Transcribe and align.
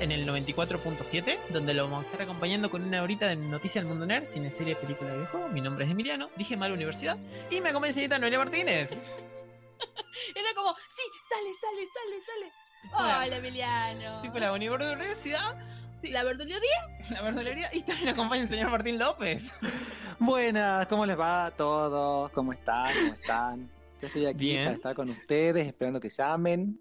En 0.00 0.12
el 0.12 0.26
94.7, 0.26 1.38
donde 1.50 1.74
lo 1.74 1.84
vamos 1.84 2.02
a 2.02 2.06
estar 2.06 2.22
acompañando 2.22 2.70
con 2.70 2.84
una 2.84 3.02
horita 3.02 3.26
de 3.26 3.36
noticias 3.36 3.82
del 3.82 3.88
mundo 3.88 4.06
nerd, 4.06 4.24
cine, 4.24 4.50
serie, 4.50 4.76
película 4.76 5.10
y 5.10 5.14
videojuego. 5.14 5.48
Mi 5.48 5.60
nombre 5.60 5.84
es 5.84 5.90
Emiliano, 5.90 6.28
dije 6.36 6.56
mal 6.56 6.72
universidad, 6.72 7.16
y 7.50 7.60
me 7.60 7.70
acompaña 7.70 7.92
señorita 7.92 8.18
Noelia 8.18 8.38
Martínez. 8.38 8.90
Era 10.34 10.54
como, 10.54 10.74
sí, 10.94 11.02
sale, 11.28 11.52
sale, 11.60 11.88
sale, 11.92 12.24
sale. 12.24 12.52
Hola. 12.92 13.24
Hola, 13.26 13.36
Emiliano. 13.36 14.22
Sí, 14.22 14.28
fue 14.30 14.40
la 14.40 14.52
universidad, 14.52 15.56
sí, 16.00 16.10
¿La 16.10 16.22
verdulería? 16.22 16.60
la 17.10 17.22
verdulería, 17.22 17.70
y 17.72 17.82
también 17.82 18.10
acompaña 18.10 18.42
el 18.42 18.48
señor 18.48 18.70
Martín 18.70 18.98
López. 18.98 19.52
Buenas, 20.18 20.86
¿cómo 20.86 21.06
les 21.06 21.18
va 21.18 21.46
a 21.46 21.50
todos? 21.50 22.30
¿Cómo 22.32 22.52
están? 22.52 22.92
¿Cómo 22.94 23.12
están? 23.14 23.70
Yo 24.00 24.06
estoy 24.06 24.26
aquí 24.26 24.50
Bien. 24.50 24.64
para 24.64 24.76
estar 24.76 24.94
con 24.94 25.10
ustedes, 25.10 25.66
esperando 25.66 25.98
que 25.98 26.08
llamen. 26.08 26.80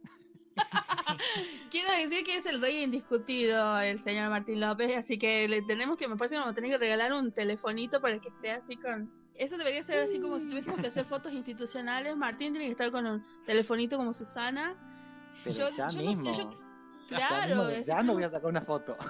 Quiero 1.72 1.92
decir 1.92 2.24
que 2.24 2.38
es 2.38 2.46
el 2.46 2.62
rey 2.62 2.84
indiscutido, 2.84 3.80
el 3.80 4.00
señor 4.00 4.30
Martín 4.30 4.60
López, 4.60 4.96
así 4.98 5.18
que 5.18 5.48
le 5.48 5.62
tenemos 5.62 5.98
que, 5.98 6.08
me 6.08 6.16
parece 6.16 6.36
que 6.36 6.40
vamos 6.40 6.52
a 6.52 6.56
tener 6.56 6.72
que 6.72 6.78
regalar 6.78 7.14
un 7.14 7.32
telefonito 7.32 8.02
para 8.02 8.20
que 8.20 8.30
esté 8.30 8.52
así 8.52 8.76
con... 8.78 9.12
Eso 9.36 9.56
debería 9.58 9.84
ser 9.84 10.00
así 10.00 10.20
como 10.20 10.40
si 10.40 10.48
tuviésemos 10.48 10.80
que 10.80 10.88
hacer 10.88 11.06
fotos 11.06 11.32
institucionales. 11.32 12.16
Martín 12.18 12.54
tiene 12.54 12.66
que 12.66 12.72
estar 12.72 12.92
con 12.92 13.06
un 13.06 13.24
telefonito 13.46 13.96
como 13.98 14.12
Susana. 14.12 14.76
Pero 15.44 15.56
Yo- 15.56 15.70
ya 15.70 15.76
yo 15.76 15.84
no 15.84 15.90
sé, 15.92 16.00
mismo. 16.00 16.32
yo- 16.34 16.60
ya 17.10 17.18
Claro, 17.28 17.66
mismo, 17.66 17.84
ya 17.86 18.02
me 18.04 18.14
voy 18.14 18.24
a 18.24 18.30
sacar 18.30 18.50
una 18.50 18.62
foto. 18.62 18.98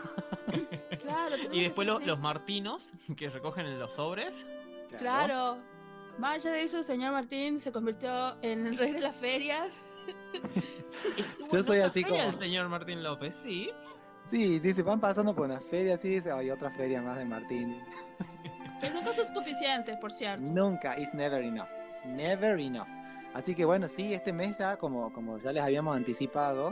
Claro, 1.01 1.35
Y 1.53 1.61
después 1.63 1.87
lo- 1.87 1.99
los 1.99 2.19
martinos, 2.19 2.91
que 3.15 3.29
recogen 3.29 3.79
los 3.79 3.93
sobres. 3.95 4.45
Claro. 4.97 5.57
Más 6.17 6.35
allá 6.45 6.51
de 6.55 6.63
eso, 6.63 6.79
el 6.79 6.83
señor 6.83 7.13
Martín 7.13 7.59
se 7.59 7.71
convirtió 7.71 8.35
en 8.41 8.65
el 8.67 8.77
rey 8.77 8.91
de 8.91 8.99
las 9.01 9.15
ferias. 9.15 9.79
Yo 11.51 11.63
soy 11.63 11.79
así 11.79 12.03
como- 12.03 12.15
el 12.21 12.33
señor 12.33 12.69
Martín 12.69 13.03
López, 13.03 13.35
sí. 13.43 13.69
Sí, 14.29 14.59
se 14.73 14.83
van 14.83 14.99
pasando 14.99 15.33
por 15.33 15.45
una 15.45 15.61
feria, 15.61 15.97
sí, 15.97 16.09
dice, 16.09 16.31
hay 16.31 16.49
otra 16.51 16.69
feria 16.71 17.01
más 17.01 17.17
de 17.17 17.25
Martín. 17.25 17.79
Que 18.79 18.91
nunca 18.91 19.11
son 19.11 19.25
suficientes, 19.33 19.97
por 19.97 20.11
cierto. 20.11 20.51
Nunca, 20.51 20.99
it's 20.99 21.11
never 21.15 21.41
enough. 21.43 21.67
Never 22.05 22.59
enough. 22.59 22.85
Así 23.33 23.55
que 23.55 23.65
bueno, 23.65 23.87
sí, 23.87 24.13
este 24.13 24.31
mes 24.31 24.59
ya, 24.59 24.77
como, 24.77 25.11
como 25.11 25.39
ya 25.39 25.51
les 25.51 25.63
habíamos 25.63 25.95
anticipado, 25.95 26.71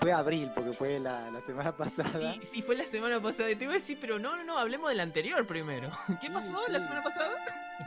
fue 0.00 0.12
abril, 0.12 0.50
porque 0.54 0.72
fue 0.72 0.98
la, 0.98 1.30
la 1.30 1.40
semana 1.42 1.72
pasada. 1.76 2.32
Sí, 2.34 2.40
sí, 2.52 2.62
fue 2.62 2.74
la 2.76 2.84
semana 2.86 3.20
pasada. 3.20 3.50
Y 3.50 3.56
te 3.56 3.64
iba 3.64 3.74
a 3.74 3.76
decir, 3.76 3.98
pero 4.00 4.18
no, 4.18 4.36
no, 4.36 4.44
no, 4.44 4.58
hablemos 4.58 4.88
del 4.90 5.00
anterior 5.00 5.46
primero. 5.46 5.90
¿Qué 6.20 6.28
Sí, 6.28 6.32
pasó 6.32 6.58
sí. 6.66 6.72
la 6.72 6.80
semana 6.80 7.02
pasada? 7.02 7.30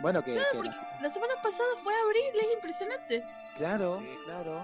Bueno, 0.01 0.23
que, 0.23 0.33
Claro, 0.33 0.49
que 0.51 0.57
porque 0.57 0.69
la- 0.69 0.99
la 1.01 1.09
semana 1.09 1.33
pasada 1.41 1.69
fue 1.83 1.93
abril, 2.05 2.23
es 2.47 2.53
impresionante. 2.55 3.23
Claro, 3.57 3.99
Sí. 3.99 4.07
claro. 4.25 4.61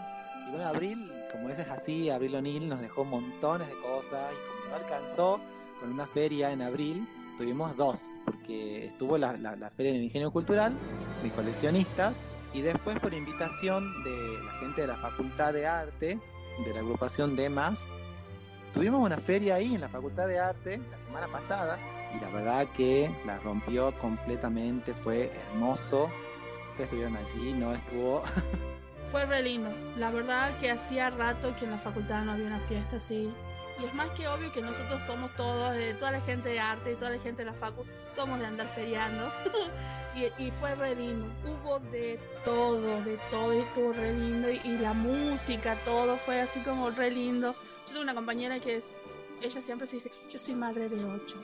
Y 0.47 0.51
bueno, 0.51 0.65
Abril, 0.67 1.11
como 1.31 1.49
es 1.49 1.59
así, 1.59 2.09
Abril 2.09 2.33
O'Neill 2.35 2.67
nos 2.67 2.79
dejó 2.81 3.05
montones 3.05 3.67
de 3.67 3.75
cosas 3.81 4.31
y 4.33 4.47
como 4.63 4.69
no 4.69 4.75
alcanzó 4.83 5.39
con 5.79 5.91
una 5.93 6.07
feria 6.07 6.51
en 6.51 6.63
abril, 6.63 7.07
tuvimos 7.37 7.75
dos, 7.77 8.09
porque 8.25 8.87
estuvo 8.87 9.17
la, 9.17 9.33
la- 9.37 9.55
la 9.55 9.69
feria 9.69 9.91
del 9.93 10.01
ingenio 10.03 10.31
cultural 10.31 10.73
de 11.21 11.29
coleccionistas 11.29 12.15
y 12.53 12.61
después 12.61 12.97
por 12.99 13.13
invitación 13.13 14.03
de 14.03 14.43
la 14.43 14.51
gente 14.53 14.81
de 14.81 14.87
la 14.87 14.97
Facultad 14.97 15.53
de 15.53 15.67
Arte, 15.67 16.19
de 16.63 16.73
la 16.73 16.79
agrupación 16.79 17.35
de 17.35 17.49
más, 17.49 17.85
tuvimos 18.73 19.01
una 19.01 19.17
feria 19.17 19.55
ahí 19.55 19.75
en 19.75 19.81
la 19.81 19.89
Facultad 19.89 20.27
de 20.27 20.39
Arte 20.39 20.81
la 20.91 20.97
semana 20.97 21.27
pasada 21.27 21.77
y 22.15 22.19
la 22.19 22.29
verdad 22.29 22.67
que 22.73 23.09
la 23.25 23.37
rompió 23.39 23.97
completamente, 23.99 24.93
fue 24.93 25.31
hermoso. 25.51 26.09
Ustedes 26.71 26.85
estuvieron 26.85 27.15
allí, 27.17 27.53
no 27.53 27.73
estuvo 27.73 28.23
Fue 29.11 29.25
re 29.25 29.41
lindo. 29.41 29.71
La 29.97 30.11
verdad 30.11 30.55
que 30.59 30.69
hacía 30.69 31.09
rato 31.09 31.55
que 31.55 31.65
en 31.65 31.71
la 31.71 31.79
facultad 31.79 32.23
no 32.23 32.33
había 32.33 32.45
una 32.45 32.59
fiesta 32.61 32.97
así. 32.97 33.33
Y 33.79 33.85
es 33.85 33.93
más 33.93 34.09
que 34.11 34.27
obvio 34.27 34.51
que 34.51 34.61
nosotros 34.61 35.01
somos 35.03 35.33
todos, 35.35 35.73
de 35.73 35.93
toda 35.93 36.11
la 36.11 36.21
gente 36.21 36.49
de 36.49 36.59
arte 36.59 36.91
y 36.91 36.95
toda 36.95 37.11
la 37.11 37.19
gente 37.19 37.43
de 37.43 37.51
la 37.51 37.53
facu, 37.53 37.85
somos 38.13 38.39
de 38.39 38.45
andar 38.45 38.67
feriando. 38.67 39.31
y, 40.37 40.51
fue 40.51 40.75
re 40.75 40.95
lindo. 40.95 41.27
Hubo 41.45 41.79
de 41.79 42.19
todo, 42.43 43.01
de 43.03 43.17
todo, 43.31 43.53
y 43.53 43.59
estuvo 43.59 43.93
re 43.93 44.13
lindo. 44.13 44.51
Y, 44.51 44.59
y 44.65 44.77
la 44.79 44.93
música, 44.93 45.75
todo 45.85 46.17
fue 46.17 46.41
así 46.41 46.59
como 46.61 46.89
re 46.89 47.09
lindo. 47.11 47.55
Yo 47.85 47.93
tengo 47.93 48.01
una 48.01 48.15
compañera 48.15 48.59
que 48.59 48.77
es, 48.77 48.91
ella 49.41 49.61
siempre 49.61 49.87
se 49.87 49.97
dice, 49.97 50.11
yo 50.29 50.37
soy 50.37 50.55
madre 50.55 50.89
de 50.89 51.03
ocho. 51.05 51.37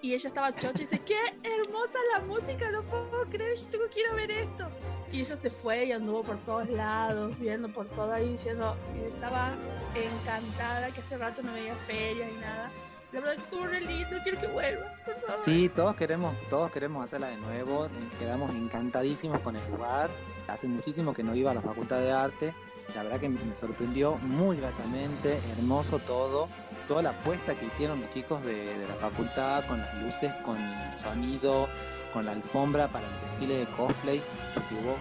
Y 0.00 0.14
ella 0.14 0.28
estaba 0.28 0.52
chocha 0.54 0.78
y 0.78 0.86
dice, 0.86 0.98
qué 1.00 1.18
hermosa 1.44 1.98
la 2.14 2.24
música, 2.24 2.70
no 2.70 2.82
puedo 2.84 3.24
creer, 3.30 3.56
yo 3.56 3.66
tengo 3.66 3.88
que 3.88 4.00
ir 4.00 4.06
a 4.06 4.14
ver 4.14 4.30
esto. 4.30 4.68
Y 5.12 5.20
ella 5.20 5.36
se 5.36 5.50
fue 5.50 5.84
y 5.84 5.92
anduvo 5.92 6.22
por 6.22 6.38
todos 6.38 6.68
lados, 6.70 7.38
viendo 7.38 7.68
por 7.68 7.86
todo 7.88 8.12
ahí, 8.12 8.30
diciendo, 8.30 8.74
estaba 9.14 9.52
encantada, 9.94 10.90
que 10.90 11.00
hace 11.00 11.18
rato 11.18 11.42
no 11.42 11.52
veía 11.52 11.74
ferias 11.86 12.30
y 12.30 12.40
nada. 12.40 12.70
La 13.12 13.20
verdad 13.20 13.34
que 13.36 13.42
estuvo 13.42 13.66
re 13.66 13.80
lindo, 13.82 14.16
quiero 14.22 14.40
que 14.40 14.46
vuelva, 14.46 14.86
por. 15.04 15.44
Sí, 15.44 15.68
todos 15.68 15.94
queremos, 15.96 16.34
todos 16.48 16.72
queremos 16.72 17.04
hacerla 17.04 17.28
de 17.28 17.36
nuevo. 17.36 17.88
Quedamos 18.18 18.50
encantadísimos 18.54 19.40
con 19.40 19.54
el 19.54 19.70
lugar. 19.70 20.08
Hace 20.48 20.66
muchísimo 20.66 21.12
que 21.12 21.22
no 21.22 21.34
iba 21.34 21.50
a 21.50 21.54
la 21.54 21.60
Facultad 21.60 22.00
de 22.00 22.10
Arte. 22.10 22.54
La 22.94 23.02
verdad 23.02 23.20
que 23.20 23.28
me 23.28 23.54
sorprendió 23.54 24.16
muy 24.16 24.56
gratamente, 24.56 25.38
hermoso 25.58 25.98
todo. 25.98 26.48
Toda 26.88 27.02
la 27.02 27.10
apuesta 27.10 27.54
que 27.54 27.66
hicieron 27.66 28.00
los 28.00 28.08
chicos 28.10 28.42
de, 28.44 28.78
de 28.78 28.88
la 28.88 28.94
facultad 28.94 29.66
con 29.66 29.78
las 29.78 29.94
luces, 30.02 30.32
con 30.42 30.56
el 30.56 30.98
sonido, 30.98 31.68
con 32.14 32.24
la 32.24 32.32
alfombra 32.32 32.88
para 32.88 33.06
el 33.06 33.12
desfile 33.30 33.58
de 33.58 33.66
cosplay. 33.76 34.22
Porque 34.54 34.74
hubo 34.74 34.96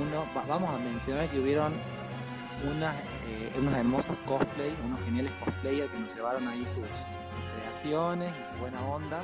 uno, 0.00 0.24
va- 0.36 0.44
vamos 0.46 0.74
a 0.74 0.78
mencionar 0.78 1.28
que 1.28 1.38
hubieron 1.40 1.72
unas, 2.74 2.94
eh, 3.28 3.52
unos 3.58 3.74
hermosos 3.74 4.16
cosplay, 4.26 4.74
unos 4.84 5.00
geniales 5.04 5.32
cosplayers 5.44 5.90
que 5.90 5.98
nos 5.98 6.14
llevaron 6.14 6.48
ahí 6.48 6.64
sus, 6.66 6.86
creaciones 7.60 8.30
y 8.42 8.46
su 8.52 8.54
buena 8.60 8.80
onda. 8.82 9.20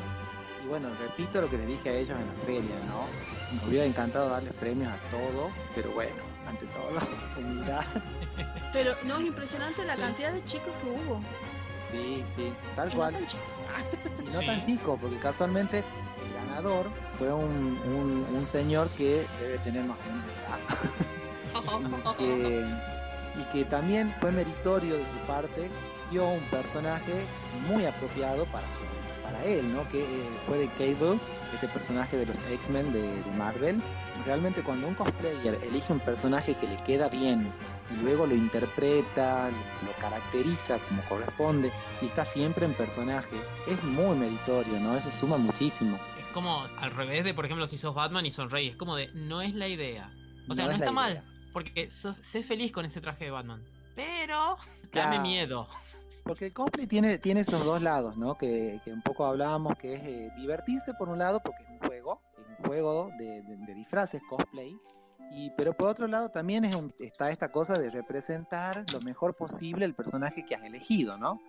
Y 0.65 0.69
bueno, 0.69 0.89
repito 1.01 1.41
lo 1.41 1.49
que 1.49 1.57
les 1.57 1.67
dije 1.69 1.89
a 1.89 1.93
ellos 1.95 2.19
en 2.19 2.27
la 2.27 2.45
feria, 2.45 2.77
¿no? 2.89 3.07
Me 3.63 3.69
hubiera 3.69 3.85
encantado 3.87 4.29
darles 4.29 4.53
premios 4.55 4.93
a 4.93 4.99
todos, 5.11 5.55
pero 5.75 5.91
bueno, 5.93 6.17
ante 6.47 6.67
todo, 6.67 6.99
humildad. 7.39 7.85
Pero 8.73 8.95
no 9.05 9.17
es 9.19 9.27
impresionante 9.27 9.85
la 9.85 9.95
Sí. 9.95 10.01
cantidad 10.03 10.33
de 10.33 10.45
chicos 10.45 10.73
que 10.83 10.91
hubo. 10.91 11.21
Sí, 11.91 12.23
sí, 12.37 12.53
tal 12.77 12.89
Y 12.89 12.93
no 12.93 12.97
cual. 12.99 13.15
tan 13.15 13.27
chicos. 13.27 13.47
Y 14.21 14.33
no 14.33 14.41
Sí. 14.41 14.47
tan 14.47 14.67
chico, 14.67 14.99
porque 15.01 15.17
casualmente 15.19 15.79
el 15.79 16.35
ganador 16.35 16.87
fue 17.21 17.31
un, 17.33 17.79
un- 17.85 18.27
un 18.37 18.45
señor 18.47 18.89
que 18.97 19.25
debe 19.41 19.59
tener 19.59 19.85
más 19.85 19.97
o 19.99 20.11
menos 20.11 20.25
edad. 20.27 20.59
y 22.01 22.17
que, 22.17 22.65
y 23.41 23.45
que 23.53 23.65
también 23.67 24.13
fue 24.21 24.33
meritorio 24.33 24.95
de 24.97 25.05
su 25.05 25.27
parte, 25.27 25.71
dio 26.11 26.27
un 26.29 26.41
personaje 26.45 27.13
muy 27.69 27.85
apropiado 27.85 28.45
para, 28.47 28.67
su, 28.69 29.23
para 29.23 29.45
él, 29.45 29.73
¿no? 29.73 29.87
que 29.91 30.01
eh, 30.01 30.29
fue 30.47 30.59
de 30.59 30.69
Cable, 30.71 31.19
este 31.55 31.69
personaje 31.69 32.17
de 32.17 32.27
los 32.27 32.39
X-Men 32.51 32.93
de, 32.93 33.03
de 33.03 33.31
Marvel. 33.37 33.81
Realmente 34.27 34.63
cuando 34.63 34.87
un 34.89 34.95
cosplayer 34.95 35.59
elige 35.63 35.93
un 35.93 36.01
personaje 36.01 36.55
que 36.55 36.67
le 36.67 36.77
queda 36.79 37.09
bien 37.09 37.53
y 37.93 38.03
luego 38.03 38.27
lo 38.27 38.35
interpreta, 38.35 39.49
lo 39.49 39.93
caracteriza 40.01 40.79
como 40.89 41.03
corresponde 41.09 41.71
y 42.03 42.07
está 42.07 42.25
siempre 42.25 42.65
en 42.67 42.75
personaje, 42.75 43.37
es 43.67 43.83
muy 43.85 44.17
meritorio, 44.17 44.79
¿no? 44.81 44.97
Eso 44.97 45.11
suma 45.11 45.37
muchísimo. 45.37 45.99
Como 46.35 46.61
al 46.63 46.91
revés 46.93 47.25
de, 47.25 47.35
por 47.35 47.45
ejemplo, 47.45 47.67
si 47.67 47.77
sos 47.79 47.95
Batman 47.95 48.25
y 48.27 48.31
sonreí. 48.31 48.69
Es 48.69 48.77
como 48.77 48.97
de, 48.97 49.09
no 49.15 49.43
es 49.43 49.55
la 49.55 49.67
idea. 49.69 50.11
O 50.49 50.55
sea, 50.55 50.67
no, 50.67 50.71
es 50.73 50.79
está 50.79 50.93
mal, 50.93 51.13
idea. 51.13 51.25
porque 51.53 51.91
sos, 51.91 52.17
sé 52.23 52.43
feliz 52.43 52.73
con 52.73 52.85
ese 52.85 53.01
traje 53.01 53.25
de 53.27 53.31
Batman. 53.31 53.65
Pero, 53.97 54.57
dame 54.57 54.91
Claro. 54.91 55.23
miedo. 55.23 55.69
Porque 56.25 56.47
el 56.47 56.53
cosplay 56.53 56.87
tiene, 56.87 57.19
tiene 57.19 57.41
esos 57.41 57.65
dos 57.65 57.83
lados, 57.83 58.17
¿no? 58.17 58.37
Que, 58.37 58.81
que 58.85 58.93
un 58.93 59.03
poco 59.03 59.25
hablábamos, 59.25 59.77
que 59.77 59.95
es 59.95 60.03
eh, 60.05 60.31
divertirse 60.37 60.95
por 60.95 61.09
un 61.09 61.19
lado, 61.19 61.41
porque 61.41 61.63
es 61.63 61.69
un 61.71 61.79
juego, 61.79 62.21
es 62.39 62.59
un 62.59 62.67
juego 62.67 63.11
de, 63.19 63.43
de- 63.43 63.57
de 63.67 63.75
disfraces, 63.75 64.23
cosplay, 64.29 64.77
y, 65.33 65.51
pero 65.57 65.73
por 65.73 65.89
otro 65.89 66.07
lado 66.07 66.29
también 66.29 66.65
es 66.65 66.75
un- 66.75 66.93
está 67.01 67.31
esta 67.31 67.51
cosa 67.51 67.79
de 67.79 67.91
representar 67.91 68.85
lo 68.93 69.01
mejor 69.01 69.35
posible 69.35 69.85
el 69.85 69.95
personaje 69.95 70.45
que 70.45 70.55
has 70.55 70.63
elegido, 70.63 71.17
¿no? 71.17 71.41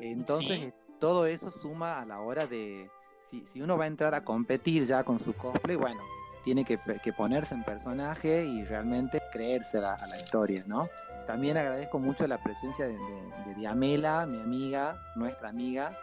Entonces 0.00 0.56
Sí. 0.58 0.62
eh, 0.66 0.74
todo 1.00 1.26
eso 1.26 1.50
suma 1.50 2.00
a 2.00 2.06
la 2.06 2.20
hora 2.20 2.46
de, 2.46 2.88
si, 3.30 3.46
si 3.46 3.60
uno 3.62 3.76
va 3.78 3.84
a 3.84 3.86
entrar 3.86 4.14
a 4.14 4.24
competir 4.24 4.84
ya 4.86 5.04
con 5.04 5.18
su 5.18 5.32
cosplay, 5.34 5.76
bueno, 5.76 6.00
tiene 6.44 6.64
que, 6.64 6.78
que 7.02 7.12
ponerse 7.12 7.54
en 7.54 7.62
personaje 7.64 8.44
y 8.44 8.64
realmente 8.64 9.20
creerse 9.32 9.78
a 9.78 9.82
la, 9.82 9.94
a 9.94 10.06
la 10.06 10.18
historia, 10.20 10.64
¿no? 10.66 10.88
también 11.26 11.56
agradezco 11.56 12.00
mucho 12.00 12.26
la 12.26 12.42
presencia 12.42 12.84
de, 12.86 12.94
de- 12.98 13.44
de 13.46 13.54
Diamela, 13.54 14.26
mi 14.26 14.40
amiga, 14.40 15.00
nuestra 15.14 15.50
amiga, 15.50 15.96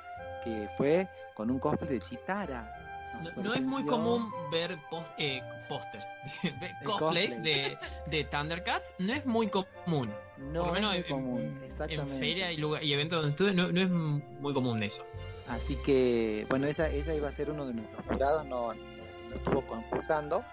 que 0.45 0.69
fue 0.77 1.09
con 1.35 1.51
un 1.51 1.59
cosplay 1.59 1.89
de 1.91 1.99
Chitara. 1.99 2.73
No, 3.35 3.43
no 3.43 3.53
es 3.53 3.61
muy 3.61 3.85
común 3.85 4.31
ver 4.49 4.77
post- 4.89 5.11
eh, 5.17 5.41
pósters, 5.67 6.05
cosplays 6.85 7.35
cosplay. 7.35 7.41
de, 7.41 7.77
de 8.09 8.23
Thundercats, 8.23 8.93
no 8.97 9.13
es 9.13 9.25
muy 9.25 9.49
común. 9.49 10.09
No 10.37 10.63
Por 10.63 10.69
lo 10.69 10.75
es 10.77 10.83
muy 10.83 10.95
en- 10.97 11.03
común, 11.03 11.61
exactamente. 11.65 12.13
En 12.13 12.19
feria 12.21 12.51
y, 12.53 12.57
lugar- 12.57 12.81
y 12.81 12.93
eventos 12.93 13.17
donde 13.21 13.31
estuve, 13.31 13.53
no, 13.53 13.69
no 13.73 13.81
es 13.81 13.89
muy 13.89 14.53
común 14.53 14.81
eso. 14.83 15.03
Así 15.49 15.75
que, 15.77 16.45
bueno, 16.49 16.67
ella, 16.67 16.89
ella 16.89 17.13
iba 17.13 17.27
a 17.27 17.31
ser 17.31 17.49
uno 17.49 17.65
de 17.65 17.73
nuestros 17.73 18.05
jurados, 18.05 18.45
no, 18.45 18.73
no 18.73 19.35
estuvo 19.35 19.65
concursando, 19.65 20.43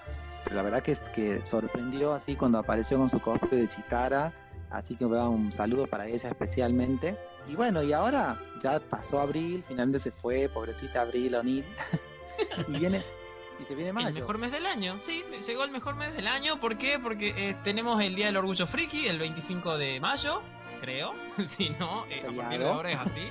pero 0.42 0.56
la 0.56 0.62
verdad 0.62 0.82
que 0.82 0.92
es 0.92 1.00
que 1.10 1.44
sorprendió 1.44 2.12
así 2.12 2.34
cuando 2.34 2.58
apareció 2.58 2.96
con 2.98 3.08
su 3.08 3.20
cosplay 3.20 3.62
de 3.62 3.68
Chitara, 3.68 4.32
así 4.70 4.96
que 4.96 5.04
un 5.04 5.52
saludo 5.52 5.86
para 5.86 6.06
ella 6.06 6.28
especialmente. 6.28 7.18
Y 7.48 7.56
bueno, 7.56 7.82
y 7.82 7.92
ahora 7.92 8.38
ya 8.60 8.80
pasó 8.80 9.20
abril, 9.20 9.64
finalmente 9.68 10.00
se 10.00 10.10
fue, 10.10 10.48
pobrecita 10.48 11.02
Abril 11.02 11.34
O'Neill, 11.34 11.64
y 12.68 12.78
viene, 12.78 13.02
y 13.60 13.64
se 13.64 13.74
viene 13.74 13.92
mayo. 13.92 14.08
El 14.08 14.14
mejor 14.14 14.38
mes 14.38 14.50
del 14.50 14.66
año, 14.66 14.98
sí, 15.00 15.24
llegó 15.46 15.64
el 15.64 15.70
mejor 15.70 15.96
mes 15.96 16.14
del 16.14 16.26
año. 16.26 16.58
¿Por 16.58 16.78
qué? 16.78 16.98
Porque 16.98 17.34
eh, 17.36 17.56
tenemos 17.64 18.00
el 18.02 18.14
Día 18.14 18.26
del 18.26 18.36
Orgullo 18.38 18.66
Friki, 18.66 19.08
el 19.08 19.18
25 19.18 19.76
de 19.76 20.00
mayo, 20.00 20.42
creo. 20.80 21.12
si 21.56 21.68
no, 21.70 22.06
eh, 22.06 22.24
a 22.26 22.32
partir 22.32 22.60
de 22.60 22.68
ahora 22.68 22.92
es 22.92 22.98
así. 22.98 23.28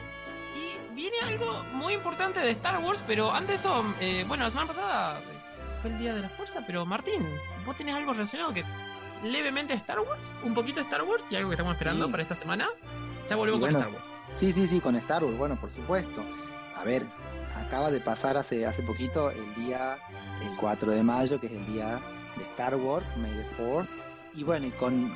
Viene 0.96 1.18
algo 1.24 1.62
muy 1.74 1.94
importante 1.94 2.40
de 2.40 2.52
Star 2.52 2.82
Wars, 2.84 3.04
pero 3.06 3.32
antes 3.32 3.50
de 3.50 3.56
eso, 3.56 3.84
eh, 4.00 4.24
bueno, 4.28 4.46
la 4.46 4.50
semana 4.50 4.68
pasada 4.68 5.20
eh, 5.20 5.24
fue 5.82 5.92
el 5.92 5.98
Día 6.00 6.14
de 6.14 6.22
la 6.22 6.30
Fuerza, 6.30 6.62
pero 6.66 6.86
Martín, 6.86 7.26
vos 7.66 7.76
tenés 7.76 7.96
algo 7.96 8.14
relacionado 8.14 8.54
que 8.54 8.64
levemente 9.24 9.74
Star 9.74 10.00
Wars, 10.00 10.38
un 10.44 10.54
poquito 10.54 10.80
Star 10.82 11.04
Wars 11.04 11.26
y 11.30 11.36
algo 11.36 11.50
que 11.50 11.56
estamos 11.56 11.74
esperando 11.74 12.06
Sí. 12.06 12.12
para 12.12 12.24
esta 12.24 12.36
semana. 12.36 12.70
Ya 13.30 13.36
volvemos 13.36 13.60
con 13.62 13.76
Star 13.76 13.90
Wars. 13.92 14.04
Sí, 14.34 14.52
sí, 14.54 14.68
sí, 14.68 14.80
con 14.80 14.96
Star 14.96 15.24
Wars, 15.24 15.38
bueno, 15.38 15.56
por 15.58 15.70
supuesto. 15.70 16.24
A 16.76 16.84
ver, 16.84 17.04
acaba 17.56 17.92
de 17.92 18.00
pasar 18.00 18.38
hace, 18.38 18.66
hace 18.66 18.82
poquito 18.84 19.32
el 19.32 19.56
día, 19.56 19.98
el 20.42 20.56
4 20.58 20.92
de 20.92 21.04
mayo, 21.04 21.40
que 21.40 21.48
es 21.48 21.54
el 21.54 21.66
día 21.68 22.00
de 22.38 22.44
Star 22.44 22.76
Wars, 22.76 23.12
May 23.18 23.32
the 23.32 23.62
4th. 23.64 23.90
Y 24.34 24.44
bueno, 24.44 24.68
y 24.68 24.72
con, 24.72 25.06
eh, 25.08 25.16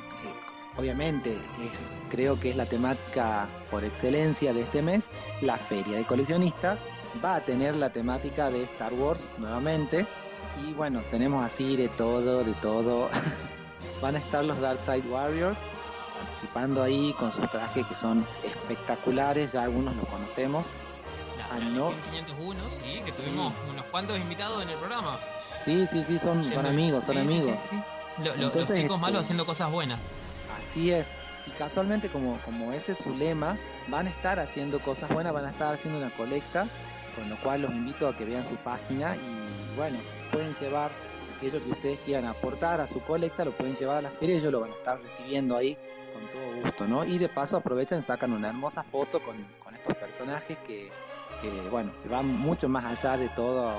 obviamente, 0.76 1.36
es, 1.72 1.96
creo 2.10 2.38
que 2.38 2.50
es 2.50 2.56
la 2.56 2.66
temática 2.66 3.48
por 3.70 3.84
excelencia 3.84 4.52
de 4.52 4.62
este 4.62 4.82
mes, 4.82 5.10
la 5.40 5.56
feria 5.56 5.96
de 5.96 6.04
coleccionistas 6.04 6.80
va 7.24 7.36
a 7.36 7.40
tener 7.44 7.76
la 7.76 7.90
temática 7.90 8.50
de 8.50 8.62
Star 8.64 8.92
Wars 8.94 9.30
nuevamente. 9.38 10.06
Y 10.66 10.72
bueno, 10.74 11.02
tenemos 11.10 11.44
así 11.44 11.76
de 11.76 11.88
todo, 11.88 12.44
de 12.44 12.52
todo. 12.54 13.08
Van 14.02 14.16
a 14.16 14.18
estar 14.18 14.44
los 14.44 14.58
Dark 14.60 14.80
Side 14.80 15.08
Warriors, 15.08 15.58
participando 16.18 16.82
ahí 16.82 17.14
con 17.18 17.32
sus 17.32 17.48
trajes 17.50 17.86
que 17.86 17.94
son 17.94 18.26
espectaculares, 18.44 19.52
ya 19.52 19.62
algunos 19.62 19.96
los 19.96 20.06
conocemos. 20.08 20.76
La, 21.38 21.46
ah, 21.46 21.58
la 21.58 21.64
no. 21.66 21.90
Legión 21.90 22.26
501, 22.26 22.70
sí, 22.70 23.00
que 23.04 23.12
Sí. 23.12 23.24
tuvimos 23.24 23.54
unos 23.70 23.84
cuantos 23.86 24.18
invitados 24.18 24.62
en 24.62 24.68
el 24.70 24.76
programa. 24.76 25.18
Sí, 25.54 25.86
sí, 25.86 26.04
sí, 26.04 26.18
son, 26.18 26.42
son 26.42 26.66
amigos, 26.66 27.04
son 27.04 27.16
sí, 27.16 27.20
amigos. 27.22 27.58
sí, 27.60 27.68
sí. 27.70 27.76
Lo- 28.22 28.36
lo- 28.36 28.46
Entonces, 28.46 28.70
los 28.70 28.78
chicos 28.80 28.96
este- 28.96 29.00
malos 29.00 29.22
haciendo 29.22 29.46
cosas 29.46 29.70
buenas. 29.70 29.98
Así 30.70 30.90
es. 30.92 31.08
Y 31.46 31.50
casualmente 31.52 32.08
como, 32.08 32.36
como 32.44 32.72
ese 32.72 32.92
es 32.92 32.98
su 32.98 33.14
lema, 33.16 33.56
van 33.88 34.06
a 34.06 34.10
estar 34.10 34.38
haciendo 34.38 34.78
cosas 34.80 35.08
buenas, 35.10 35.32
van 35.32 35.46
a 35.46 35.50
estar 35.50 35.74
haciendo 35.74 35.98
una 35.98 36.10
colecta, 36.10 36.66
con 37.16 37.28
lo 37.28 37.36
cual 37.36 37.62
los 37.62 37.70
invito 37.72 38.06
a 38.08 38.16
que 38.16 38.24
vean 38.24 38.44
su 38.44 38.54
página 38.56 39.16
y 39.16 39.76
bueno, 39.76 39.98
pueden 40.32 40.54
llevar 40.60 40.90
aquello 41.36 41.62
que 41.64 41.70
ustedes 41.70 41.98
quieran 42.04 42.26
aportar 42.26 42.80
a 42.80 42.86
su 42.86 43.00
colecta, 43.00 43.44
lo 43.44 43.52
pueden 43.52 43.74
llevar 43.74 43.96
a 43.98 44.02
la 44.02 44.10
feria 44.10 44.36
ellos 44.36 44.52
lo 44.52 44.60
van 44.60 44.70
a 44.70 44.74
estar 44.74 45.00
recibiendo 45.00 45.56
ahí 45.56 45.76
con 46.12 46.22
todo 46.28 46.62
gusto, 46.62 46.86
¿no? 46.86 47.04
Y 47.04 47.18
de 47.18 47.28
paso 47.28 47.56
aprovechan, 47.56 48.02
sacan 48.02 48.32
una 48.32 48.48
hermosa 48.48 48.82
foto 48.82 49.20
con, 49.22 49.36
con 49.64 49.74
estos 49.74 49.96
personajes 49.96 50.58
que, 50.66 50.90
que, 51.40 51.68
bueno, 51.70 51.92
se 51.94 52.08
van 52.08 52.26
mucho 52.28 52.68
más 52.68 52.84
allá 52.84 53.16
de 53.16 53.28
todo, 53.30 53.72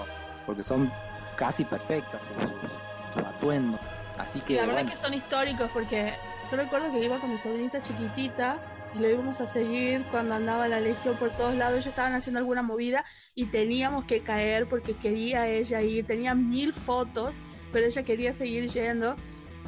porque 0.47 0.63
son 0.63 0.91
casi 1.37 1.63
perfectas 1.63 2.23
sus, 2.23 2.35
sus- 2.35 3.13
sus 3.13 3.23
atuendos. 3.23 3.79
Así 4.17 4.41
que, 4.41 4.55
la 4.55 4.61
verdad 4.65 4.73
bueno, 4.81 4.89
que 4.89 4.95
son 4.97 5.13
históricos 5.13 5.69
porque 5.71 6.13
yo 6.51 6.57
recuerdo 6.57 6.91
que 6.91 6.99
iba 7.03 7.19
con 7.19 7.31
mi 7.31 7.37
sobrinita 7.37 7.81
chiquitita 7.81 8.59
y 8.93 8.99
lo 8.99 9.09
íbamos 9.09 9.39
a 9.39 9.47
seguir 9.47 10.03
cuando 10.11 10.35
andaba 10.35 10.67
la 10.67 10.81
legión 10.81 11.15
por 11.17 11.31
todos 11.31 11.55
lados. 11.55 11.75
Ellos 11.75 11.87
estaban 11.87 12.13
haciendo 12.13 12.39
alguna 12.39 12.61
movida 12.61 13.05
y 13.35 13.45
teníamos 13.45 14.03
que 14.03 14.21
caer 14.21 14.67
porque 14.67 14.95
quería 14.95 15.47
ella 15.47 15.81
ir. 15.81 16.05
Tenía 16.05 16.35
mil 16.35 16.73
fotos, 16.73 17.35
pero 17.71 17.85
ella 17.85 18.03
quería 18.03 18.33
seguir 18.33 18.67
yendo. 18.67 19.15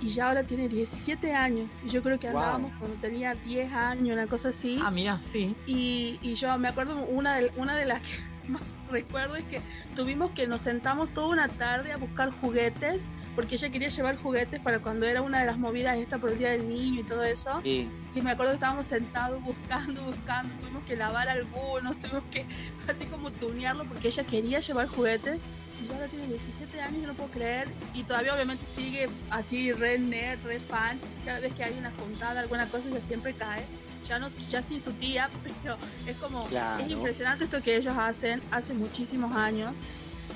Y 0.02 0.10
ya 0.10 0.28
ahora 0.28 0.44
tiene 0.44 0.68
17 0.68 1.32
años. 1.34 1.72
Y 1.86 1.90
yo 1.90 2.04
creo 2.04 2.20
que 2.20 2.28
Wow. 2.30 2.38
andábamos 2.42 2.74
cuando 2.78 2.98
tenía 2.98 3.34
10 3.36 3.72
años, 3.72 4.12
una 4.12 4.28
cosa 4.28 4.50
así. 4.50 4.78
Ah, 4.84 4.92
mira, 4.92 5.22
sí. 5.32 5.56
Y, 5.66 6.20
y 6.22 6.36
yo 6.36 6.58
me 6.60 6.68
acuerdo, 6.68 6.98
una 7.06 7.38
de, 7.38 7.50
una 7.56 7.78
de 7.78 7.86
las 7.86 8.02
que 8.02 8.10
más 8.50 8.62
recuerdo 8.92 9.38
es 9.38 9.46
que 9.46 9.62
tuvimos 9.96 10.32
que 10.32 10.48
nos 10.48 10.60
sentamos 10.62 11.14
toda 11.14 11.30
una 11.30 11.48
tarde 11.48 11.94
a 11.94 11.98
buscar 11.98 12.32
juguetes, 12.32 13.08
porque 13.36 13.56
ella 13.56 13.70
quería 13.70 13.90
llevar 13.90 14.16
juguetes 14.18 14.60
para 14.62 14.80
cuando 14.80 15.06
era 15.06 15.22
una 15.22 15.40
de 15.40 15.46
las 15.46 15.58
movidas 15.58 15.98
esta 15.98 16.18
por 16.20 16.32
el 16.32 16.38
Día 16.38 16.52
del 16.52 16.68
Niño 16.70 17.02
y 17.02 17.04
todo 17.04 17.24
eso. 17.24 17.60
sí. 17.64 17.90
Y 18.16 18.22
me 18.22 18.30
acuerdo 18.30 18.52
que 18.52 18.56
estábamos 18.58 18.86
sentados 18.86 19.42
buscando, 19.44 20.04
buscando, 20.04 20.54
tuvimos 20.60 20.84
que 20.84 20.96
lavar 20.96 21.30
algunos, 21.30 21.98
tuvimos 21.98 22.24
que 22.30 22.46
así 22.88 23.06
como 23.08 23.32
tunearlo 23.32 23.86
porque 23.86 24.10
ella 24.10 24.24
quería 24.24 24.60
llevar 24.60 24.88
juguetes. 24.88 25.42
Y 25.82 25.88
ya 25.88 25.96
ahora 25.96 26.08
tiene 26.08 26.28
17 26.28 26.80
años, 26.82 27.02
yo 27.02 27.08
no 27.08 27.14
puedo 27.16 27.32
creer. 27.32 27.68
Y 27.96 28.04
todavía 28.04 28.36
obviamente 28.36 28.64
sigue 28.76 29.10
así 29.32 29.74
re 29.74 29.98
nerd, 29.98 30.40
re 30.46 30.60
fan. 30.60 31.00
Cada 31.26 31.40
vez 31.40 31.52
que 31.54 31.64
hay 31.64 31.74
una 31.78 31.92
juntada, 31.92 32.40
alguna 32.42 32.68
cosa, 32.68 32.88
ella 32.90 33.02
siempre 33.02 33.34
cae. 33.34 33.64
Ya 34.08 34.20
no, 34.20 34.28
ya 34.30 34.62
sin 34.62 34.80
su 34.80 34.92
tía, 34.94 35.28
pero 35.64 35.76
es 36.06 36.16
como, 36.18 36.46
Claro. 36.46 36.84
es 36.84 36.92
impresionante 36.92 37.46
esto 37.46 37.62
que 37.64 37.76
ellos 37.78 37.96
hacen 37.98 38.42
hace 38.52 38.76
muchísimos 38.76 39.36
años. 39.36 39.74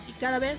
Y 0.09 0.13
cada 0.13 0.39
vez 0.39 0.57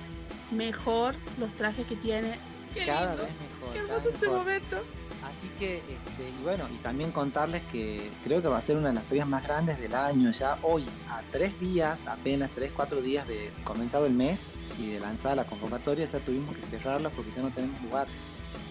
mejor 0.50 1.14
los 1.38 1.50
trajes 1.52 1.86
que 1.86 1.96
tiene. 1.96 2.38
Qué 2.74 2.84
cada 2.84 3.14
lindo, 3.14 3.22
vez 3.24 3.32
mejor. 3.32 3.72
qué 3.72 3.78
hermoso 3.78 4.08
este 4.10 4.26
mejor. 4.26 4.38
momento. 4.38 4.76
Así 5.24 5.50
que, 5.58 5.76
este, 5.78 6.30
y 6.38 6.42
bueno, 6.42 6.64
y 6.72 6.76
también 6.76 7.10
contarles 7.10 7.62
que 7.72 8.08
creo 8.24 8.40
que 8.40 8.48
va 8.48 8.58
a 8.58 8.62
ser 8.62 8.76
una 8.76 8.88
de 8.88 8.94
las 8.94 9.04
ferias 9.04 9.26
más 9.28 9.42
grandes 9.42 9.78
del 9.78 9.94
año. 9.94 10.30
Ya 10.32 10.58
hoy, 10.62 10.84
a 11.08 11.22
tres 11.32 11.58
días, 11.60 12.06
apenas 12.06 12.50
tres, 12.54 12.72
cuatro 12.74 13.02
días 13.02 13.26
de 13.26 13.50
comenzado 13.64 14.06
el 14.06 14.14
mes 14.14 14.46
y 14.78 14.90
de 14.90 15.00
lanzada 15.00 15.34
la 15.34 15.44
convocatoria, 15.44 16.06
ya 16.06 16.18
tuvimos 16.20 16.54
que 16.56 16.62
cerrarla 16.62 17.10
porque 17.10 17.30
ya 17.34 17.42
no 17.42 17.50
tenemos 17.50 17.80
lugar. 17.82 18.06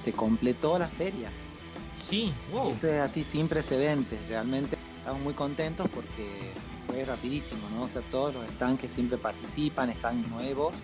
Se 0.01 0.13
completó 0.13 0.79
la 0.79 0.87
feria. 0.87 1.29
Sí, 2.09 2.31
wow. 2.51 2.71
Esto 2.71 2.87
es 2.87 2.99
así 3.01 3.25
sin 3.29 3.47
precedentes. 3.47 4.17
Realmente 4.29 4.77
estamos 4.99 5.21
muy 5.21 5.33
contentos 5.33 5.87
porque 5.93 6.27
fue 6.87 7.03
rapidísimo, 7.03 7.61
¿no? 7.75 7.83
O 7.83 7.87
sea, 7.89 8.01
todos 8.09 8.33
los 8.33 8.45
stands 8.55 8.79
que 8.79 8.87
siempre 8.87 9.17
participan, 9.17 9.89
están 9.89 10.27
nuevos. 10.29 10.83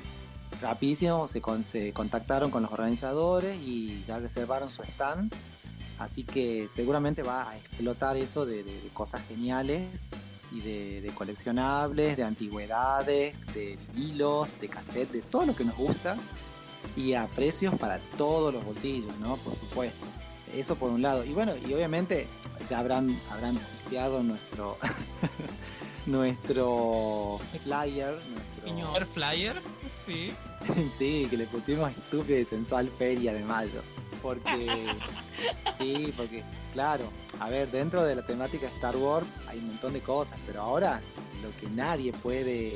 Rapidísimo 0.61 1.27
se, 1.27 1.41
con- 1.41 1.63
se 1.63 1.91
contactaron 1.93 2.51
con 2.51 2.63
los 2.63 2.71
organizadores 2.71 3.55
y 3.61 4.03
ya 4.07 4.19
reservaron 4.19 4.69
su 4.71 4.83
stand. 4.83 5.33
Así 5.99 6.23
que 6.23 6.67
seguramente 6.73 7.21
va 7.23 7.49
a 7.49 7.57
explotar 7.57 8.17
eso 8.17 8.45
de, 8.45 8.65
cosas 8.93 9.21
geniales 9.27 10.09
y 10.51 10.59
de, 10.61 11.11
coleccionables, 11.15 12.17
de 12.17 12.23
antigüedades, 12.23 13.35
de 13.53 13.77
vinilos, 13.93 14.59
de 14.59 14.69
cassette, 14.69 15.11
de 15.11 15.21
todo 15.21 15.45
lo 15.45 15.55
que 15.55 15.63
nos 15.65 15.75
gusta 15.77 16.17
y 16.97 17.13
a 17.13 17.27
precios 17.27 17.75
para 17.75 17.99
todos 18.17 18.53
los 18.53 18.63
bolsillos, 18.65 19.15
¿no? 19.19 19.37
Por 19.37 19.55
supuesto. 19.55 20.05
Eso 20.53 20.75
por 20.75 20.91
un 20.91 21.01
lado. 21.01 21.23
Y 21.25 21.33
bueno, 21.33 21.53
y 21.67 21.73
obviamente 21.73 22.27
ya 22.69 22.79
habrán, 22.79 23.17
habrán 23.31 23.59
nuestro 24.27 24.77
nuestro 26.05 27.39
flyer, 27.63 28.15
nuestro 28.65 29.05
flyer, 29.13 29.61
sí. 30.05 30.33
sí, 30.97 31.27
que 31.29 31.37
le 31.37 31.45
pusimos 31.45 31.91
estúpida 31.91 32.39
y 32.39 32.45
sensual 32.45 32.89
feria 32.89 33.33
de 33.33 33.43
mayo. 33.43 33.81
Porque 34.21 34.87
sí, 35.79 36.13
porque 36.15 36.43
claro, 36.73 37.05
a 37.39 37.49
ver, 37.49 37.69
dentro 37.69 38.03
de 38.03 38.15
la 38.15 38.25
temática 38.25 38.67
Star 38.67 38.95
Wars 38.95 39.33
hay 39.47 39.59
un 39.59 39.67
montón 39.67 39.93
de 39.93 39.99
cosas, 39.99 40.39
pero 40.45 40.61
ahora 40.61 41.01
lo 41.41 41.49
que 41.59 41.73
nadie 41.75 42.13
puede 42.13 42.73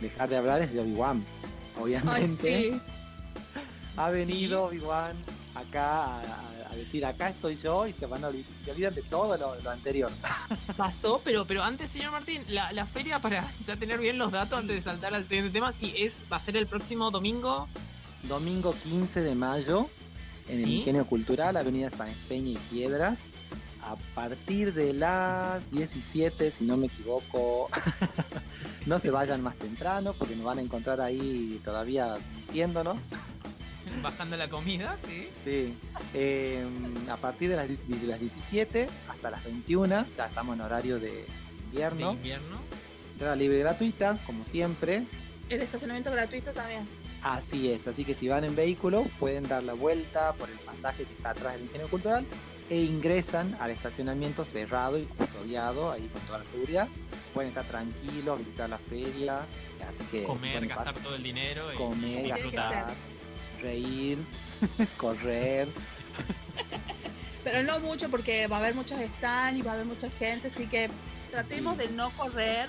dejar 0.00 0.28
de 0.28 0.36
hablar 0.36 0.62
es 0.62 0.72
de 0.72 0.80
Obi-Wan. 0.80 1.24
Ay, 1.76 1.82
Obviamente 1.82 2.62
sí. 2.62 2.80
ha 3.96 4.10
venido 4.10 4.64
Obi-Wan 4.64 5.16
acá 5.54 6.20
a 6.20 6.57
decir 6.78 7.04
acá 7.04 7.28
estoy 7.28 7.56
yo 7.56 7.86
y 7.86 7.92
se 7.92 8.06
van 8.06 8.24
a 8.24 8.30
se 8.30 8.70
olvidan 8.70 8.94
de 8.94 9.02
todo 9.02 9.36
lo, 9.36 9.54
lo 9.60 9.70
anterior. 9.70 10.10
Pasó, 10.76 11.20
pero 11.24 11.44
pero 11.44 11.62
antes, 11.62 11.90
señor 11.90 12.12
Martín, 12.12 12.42
la, 12.48 12.72
la 12.72 12.86
feria 12.86 13.18
para 13.18 13.50
ya 13.66 13.76
tener 13.76 13.98
bien 14.00 14.18
los 14.18 14.32
datos 14.32 14.58
antes 14.58 14.76
de 14.76 14.82
saltar 14.82 15.14
al 15.14 15.26
siguiente 15.26 15.50
tema, 15.50 15.72
sí, 15.72 15.92
es, 15.96 16.22
va 16.32 16.36
a 16.36 16.40
ser 16.40 16.56
el 16.56 16.66
próximo 16.66 17.10
domingo. 17.10 17.68
Domingo 18.24 18.74
15 18.84 19.22
de 19.22 19.34
mayo 19.34 19.88
en 20.48 20.60
el. 20.60 20.68
Ingenio 20.68 21.06
Cultural, 21.06 21.56
Avenida 21.56 21.90
Sáenz 21.90 22.16
Peña 22.28 22.50
y 22.50 22.58
Piedras. 22.70 23.18
A 23.82 23.96
partir 24.14 24.74
de 24.74 24.92
las 24.92 25.70
17, 25.70 26.50
si 26.50 26.64
no 26.64 26.76
me 26.76 26.86
equivoco, 26.86 27.70
no 28.86 28.98
se 28.98 29.10
vayan 29.10 29.42
más 29.42 29.56
temprano 29.56 30.12
porque 30.12 30.36
nos 30.36 30.44
van 30.44 30.58
a 30.58 30.62
encontrar 30.62 31.00
ahí 31.00 31.58
todavía 31.64 32.18
mintiéndonos. 32.34 32.98
Bajando 34.02 34.36
la 34.36 34.48
comida, 34.48 34.96
sí. 35.06 35.28
Sí. 35.44 35.74
Eh, 36.14 36.64
a 37.10 37.16
partir 37.16 37.48
de 37.50 37.56
las, 37.56 37.68
de 37.68 38.06
las 38.06 38.20
17 38.20 38.88
hasta 39.08 39.30
las 39.30 39.44
21, 39.44 40.06
ya 40.16 40.26
estamos 40.26 40.54
en 40.56 40.60
horario 40.62 40.98
de 41.00 41.10
De 41.12 41.24
invierno. 41.66 42.12
invierno. 42.12 42.56
Entrada 43.12 43.36
libre 43.36 43.56
y 43.58 43.60
gratuita, 43.60 44.16
como 44.26 44.44
siempre. 44.44 45.04
El 45.48 45.62
estacionamiento 45.62 46.10
gratuito 46.10 46.52
también. 46.52 46.86
Así 47.22 47.72
es, 47.72 47.86
así 47.88 48.04
que 48.04 48.14
si 48.14 48.28
van 48.28 48.44
en 48.44 48.54
vehículo 48.54 49.04
pueden 49.18 49.48
dar 49.48 49.64
la 49.64 49.72
vuelta 49.72 50.32
por 50.34 50.48
el 50.48 50.58
pasaje 50.58 51.02
que 51.04 51.12
está 51.14 51.30
atrás 51.30 51.54
del 51.54 51.62
ingenio 51.64 51.88
cultural 51.88 52.24
e 52.70 52.76
ingresan 52.76 53.56
al 53.58 53.72
estacionamiento 53.72 54.44
cerrado 54.44 54.98
y 54.98 55.02
custodiado 55.02 55.90
ahí 55.90 56.08
con 56.12 56.22
toda 56.22 56.38
la 56.38 56.44
seguridad. 56.44 56.86
Pueden 57.34 57.48
estar 57.48 57.64
tranquilos, 57.64 58.38
visitar 58.38 58.70
la 58.70 58.78
feria, 58.78 59.40
así 59.88 60.04
que 60.12 60.22
Comer, 60.22 60.64
gastar 60.68 60.94
todo 60.94 61.16
el 61.16 61.22
dinero 61.24 61.72
y, 61.72 61.76
comer, 61.76 62.26
y 62.26 62.28
gastar, 62.28 62.94
reír, 63.60 64.18
correr. 64.96 65.68
Pero 67.44 67.62
no 67.62 67.80
mucho 67.80 68.10
porque 68.10 68.46
va 68.46 68.56
a 68.56 68.60
haber 68.60 68.74
muchos 68.74 68.98
stands 69.18 69.58
y 69.58 69.62
va 69.62 69.72
a 69.72 69.74
haber 69.74 69.86
mucha 69.86 70.10
gente, 70.10 70.48
así 70.48 70.66
que 70.66 70.90
tratemos 71.30 71.76
Sí. 71.76 71.86
de 71.86 71.88
no 71.94 72.10
correr. 72.10 72.68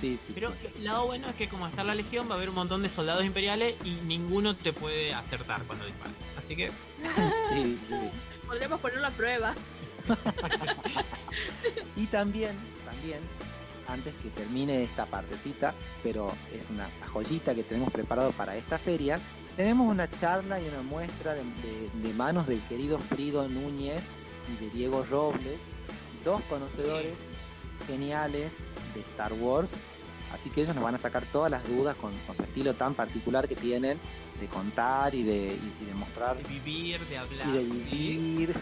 Sí, 0.00 0.18
sí, 0.24 0.32
Pero 0.34 0.50
sí. 0.52 0.68
el 0.78 0.84
lado 0.84 1.06
bueno 1.06 1.28
es 1.28 1.34
que 1.34 1.48
como 1.48 1.66
está 1.66 1.82
la 1.84 1.94
legión 1.94 2.28
va 2.28 2.34
a 2.34 2.36
haber 2.36 2.48
un 2.48 2.54
montón 2.54 2.80
de 2.82 2.88
soldados 2.88 3.24
imperiales 3.24 3.74
y 3.84 3.90
ninguno 4.06 4.54
te 4.54 4.72
puede 4.72 5.12
acertar 5.12 5.62
cuando 5.64 5.84
disparan. 5.84 6.14
Así 6.38 6.56
que 6.56 6.68
Sí, 7.52 7.78
sí. 7.88 7.94
Podremos 8.46 8.80
ponerlo 8.80 9.06
a 9.08 9.10
prueba. 9.10 9.54
Y 11.96 12.06
también, 12.06 12.56
también, 12.84 13.18
antes 13.88 14.14
que 14.22 14.30
termine 14.30 14.82
esta 14.84 15.06
partecita, 15.06 15.74
pero 16.02 16.32
es 16.58 16.70
una 16.70 16.88
joyita 17.12 17.54
que 17.54 17.62
tenemos 17.62 17.92
preparado 17.92 18.30
para 18.32 18.56
esta 18.56 18.78
feria, 18.78 19.20
tenemos 19.60 19.86
una 19.88 20.08
charla 20.18 20.58
y 20.58 20.66
una 20.68 20.80
muestra 20.80 21.34
de, 21.34 21.42
de- 21.42 22.08
de 22.08 22.14
manos 22.14 22.46
del 22.46 22.60
querido 22.62 22.98
Frido 22.98 23.46
Núñez 23.46 24.02
y 24.58 24.64
de 24.64 24.70
Diego 24.70 25.04
Robles, 25.10 25.58
dos 26.24 26.40
conocedores 26.48 27.12
geniales 27.86 28.52
de 28.94 29.00
Star 29.00 29.34
Wars. 29.34 29.76
Así 30.32 30.48
que 30.48 30.62
ellos 30.62 30.74
nos 30.74 30.82
van 30.82 30.94
a 30.94 30.98
sacar 30.98 31.24
todas 31.26 31.50
las 31.50 31.66
dudas 31.68 31.94
con, 31.96 32.10
con 32.26 32.34
su 32.36 32.42
estilo 32.42 32.72
tan 32.72 32.94
particular 32.94 33.46
que 33.48 33.54
tienen 33.56 33.98
de 34.40 34.46
contar 34.46 35.14
y 35.14 35.24
de, 35.24 35.48
y- 35.48 35.72
y 35.82 35.84
de 35.84 35.94
mostrar 35.94 36.38
de 36.38 36.44
vivir, 36.48 36.98
de 37.00 37.18
hablar. 37.18 37.46
y 37.48 37.52
de 37.52 37.64
vivir. 37.64 38.54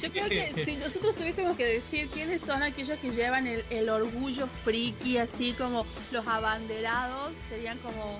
Yo 0.00 0.10
creo 0.10 0.28
que 0.30 0.64
si 0.64 0.76
nosotros 0.76 1.14
tuviésemos 1.14 1.58
que 1.58 1.66
decir 1.66 2.08
quiénes 2.08 2.40
son 2.40 2.62
aquellos 2.62 2.98
que 3.00 3.10
llevan 3.10 3.46
el, 3.46 3.62
el 3.68 3.90
orgullo 3.90 4.46
friki, 4.46 5.18
así 5.18 5.52
como 5.52 5.84
los 6.10 6.26
abanderados, 6.26 7.32
serían 7.50 7.76
como. 7.80 8.18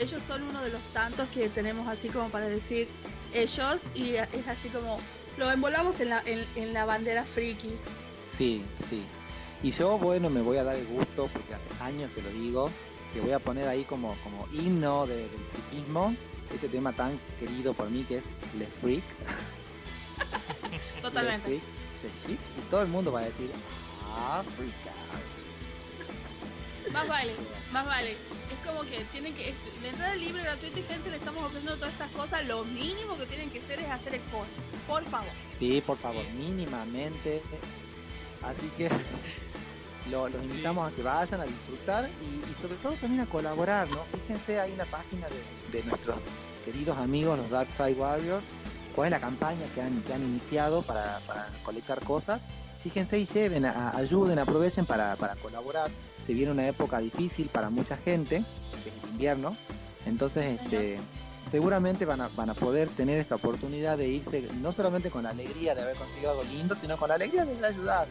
Ellos 0.00 0.22
son 0.22 0.42
uno 0.42 0.60
de 0.62 0.70
los 0.70 0.80
tantos 0.94 1.28
que 1.28 1.48
tenemos 1.50 1.86
así 1.86 2.08
como 2.08 2.28
para 2.30 2.46
decir 2.46 2.88
ellos, 3.34 3.80
y 3.94 4.14
es 4.14 4.48
así 4.48 4.68
como. 4.70 4.98
Lo 5.36 5.50
embolamos 5.50 6.00
en 6.00 6.08
la, 6.10 6.22
en, 6.26 6.44
en 6.56 6.72
la 6.72 6.84
bandera 6.84 7.24
friki. 7.24 7.70
Sí, 8.28 8.62
sí. 8.88 9.02
Y 9.62 9.70
yo, 9.72 9.96
bueno, 9.98 10.28
me 10.30 10.40
voy 10.40 10.56
a 10.56 10.64
dar 10.64 10.76
el 10.76 10.86
gusto, 10.86 11.28
porque 11.32 11.54
hace 11.54 11.82
años 11.84 12.10
que 12.14 12.22
lo 12.22 12.30
digo, 12.30 12.70
que 13.14 13.20
voy 13.20 13.32
a 13.32 13.38
poner 13.38 13.68
ahí 13.68 13.84
como, 13.84 14.16
como 14.24 14.46
himno 14.52 15.06
de- 15.06 15.16
del 15.16 15.40
friquismo, 15.52 16.14
ese 16.54 16.68
tema 16.68 16.92
tan 16.92 17.18
querido 17.38 17.74
por 17.74 17.88
mí 17.90 18.04
que 18.04 18.18
es 18.18 18.24
Le 18.58 18.66
Freak. 18.66 19.04
Le 20.96 21.02
Totalmente. 21.02 21.46
Freak, 21.46 21.62
c'est 22.02 22.26
chic, 22.26 22.40
y 22.58 22.70
todo 22.70 22.82
el 22.82 22.88
mundo 22.88 23.12
va 23.12 23.20
a 23.20 23.24
decir, 23.24 23.50
África. 24.18 24.92
Más 26.92 27.06
vale, 27.06 27.32
más 27.72 27.86
vale. 27.86 28.16
Como 28.70 28.82
que 28.88 29.04
tienen 29.12 29.34
que. 29.34 29.52
La 29.82 29.88
entrada 29.88 30.14
es 30.14 30.20
libre, 30.20 30.42
gratuita 30.42 30.78
y 30.78 30.82
gente 30.84 31.10
le 31.10 31.16
estamos 31.16 31.42
ofreciendo 31.44 31.76
todas 31.76 31.92
estas 31.92 32.10
cosas. 32.12 32.46
Lo 32.46 32.64
mínimo 32.64 33.16
que 33.18 33.26
tienen 33.26 33.50
que 33.50 33.58
hacer 33.58 33.80
es 33.80 33.90
hacer 33.90 34.14
el 34.14 34.20
call. 34.30 34.46
Por 34.86 35.04
favor. 35.10 35.28
Sí, 35.58 35.82
por 35.86 35.96
favor, 35.98 36.22
mínimamente. 36.38 37.42
Así 38.42 38.70
que 38.76 38.88
lo- 40.10 40.28
los 40.28 40.42
invitamos 40.44 40.90
a 40.90 40.94
que 40.94 41.02
vayan 41.02 41.40
a 41.40 41.44
disfrutar 41.44 42.08
y, 42.22 42.50
y 42.50 42.54
sobre 42.60 42.76
todo 42.76 42.92
también 42.94 43.20
a 43.22 43.26
colaborar, 43.26 43.88
¿no? 43.90 43.98
Fíjense 44.04 44.60
ahí 44.60 44.72
en 44.72 44.78
la 44.78 44.84
página 44.86 45.26
de, 45.28 45.78
de 45.78 45.84
nuestros 45.84 46.16
queridos 46.64 46.96
amigos, 46.98 47.38
los 47.38 47.50
Dark 47.50 47.70
Side 47.72 47.94
Warriors, 47.94 48.44
cuál 48.94 49.06
es 49.06 49.10
la 49.12 49.20
campaña 49.20 49.66
que 49.74 49.82
han, 49.82 50.00
que 50.02 50.14
han 50.14 50.22
iniciado 50.22 50.82
para, 50.82 51.18
para 51.26 51.48
colectar 51.64 52.00
cosas. 52.04 52.40
Fíjense 52.82 53.18
y 53.18 53.26
lleven, 53.26 53.66
a- 53.66 53.90
ayuden, 53.96 54.38
aprovechen 54.38 54.86
para, 54.86 55.16
para 55.16 55.34
colaborar. 55.36 55.90
Se 56.24 56.32
viene 56.32 56.52
una 56.52 56.66
época 56.66 56.98
difícil 57.00 57.48
para 57.48 57.68
mucha 57.68 57.96
gente, 57.98 58.42
invierno. 59.20 59.54
Entonces, 60.06 60.58
este, 60.58 60.98
seguramente 61.50 62.06
van 62.06 62.22
a, 62.22 62.28
van 62.28 62.48
a 62.48 62.54
poder 62.54 62.88
tener 62.88 63.18
esta 63.18 63.34
oportunidad 63.34 63.98
de 63.98 64.08
irse 64.08 64.48
no 64.62 64.72
solamente 64.72 65.10
con 65.10 65.24
la 65.24 65.30
alegría 65.30 65.74
de 65.74 65.82
haber 65.82 65.96
conseguido 65.96 66.30
algo 66.30 66.44
lindo, 66.44 66.74
sino 66.74 66.96
con 66.96 67.10
la 67.10 67.16
alegría 67.16 67.44
de 67.44 67.52
haber 67.52 67.64
ayudado, 67.66 68.06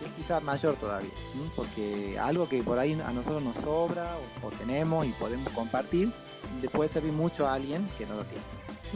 que 0.00 0.06
es 0.06 0.12
quizás 0.14 0.42
mayor 0.42 0.74
todavía, 0.74 1.10
porque 1.54 2.18
algo 2.18 2.48
que 2.48 2.60
por 2.64 2.76
ahí 2.80 3.00
a 3.06 3.12
nosotros 3.12 3.40
nos 3.40 3.56
sobra 3.56 4.16
o, 4.42 4.48
o 4.48 4.50
tenemos 4.50 5.06
y 5.06 5.10
podemos 5.10 5.52
compartir, 5.52 6.10
le 6.60 6.68
puede 6.68 6.90
servir 6.90 7.12
mucho 7.12 7.46
a 7.46 7.54
alguien 7.54 7.88
que 7.96 8.06
no 8.06 8.16
lo 8.16 8.24
tiene. 8.24 8.44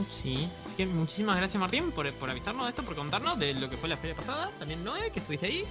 Sí, 0.08 0.48
así 0.66 0.74
que 0.74 0.86
muchísimas 0.86 1.36
gracias 1.36 1.60
Martín 1.60 1.92
por, 1.92 2.10
por 2.14 2.28
avisarnos 2.28 2.64
de 2.64 2.70
esto, 2.70 2.82
por 2.82 2.96
contarnos 2.96 3.38
de 3.38 3.54
lo 3.54 3.70
que 3.70 3.76
fue 3.76 3.88
la 3.88 3.96
feria 3.96 4.16
pasada, 4.16 4.50
también 4.58 4.82
Noé, 4.82 5.12
que 5.12 5.20
estuviste 5.20 5.46
ahí, 5.46 5.64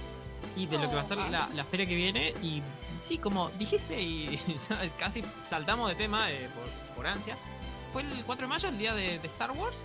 y 0.56 0.66
de 0.66 0.78
lo 0.78 0.88
que 0.88 0.94
va 0.96 1.02
a 1.02 1.08
ser 1.08 1.18
la, 1.18 1.48
la 1.54 1.64
feria 1.64 1.86
que 1.86 1.94
viene. 1.94 2.34
Y 2.42 2.62
sí, 3.06 3.18
como 3.18 3.50
dijiste, 3.58 4.00
y 4.00 4.38
¿sabes? 4.68 4.92
casi 4.98 5.22
saltamos 5.48 5.88
de 5.90 5.94
tema 5.96 6.30
eh, 6.30 6.48
por, 6.54 6.96
por 6.96 7.06
ansia, 7.06 7.36
fue 7.92 8.02
el 8.02 8.08
4 8.24 8.46
de 8.46 8.48
mayo, 8.48 8.68
el 8.68 8.78
día 8.78 8.94
de, 8.94 9.18
de 9.18 9.26
Star 9.28 9.50
Wars, 9.52 9.76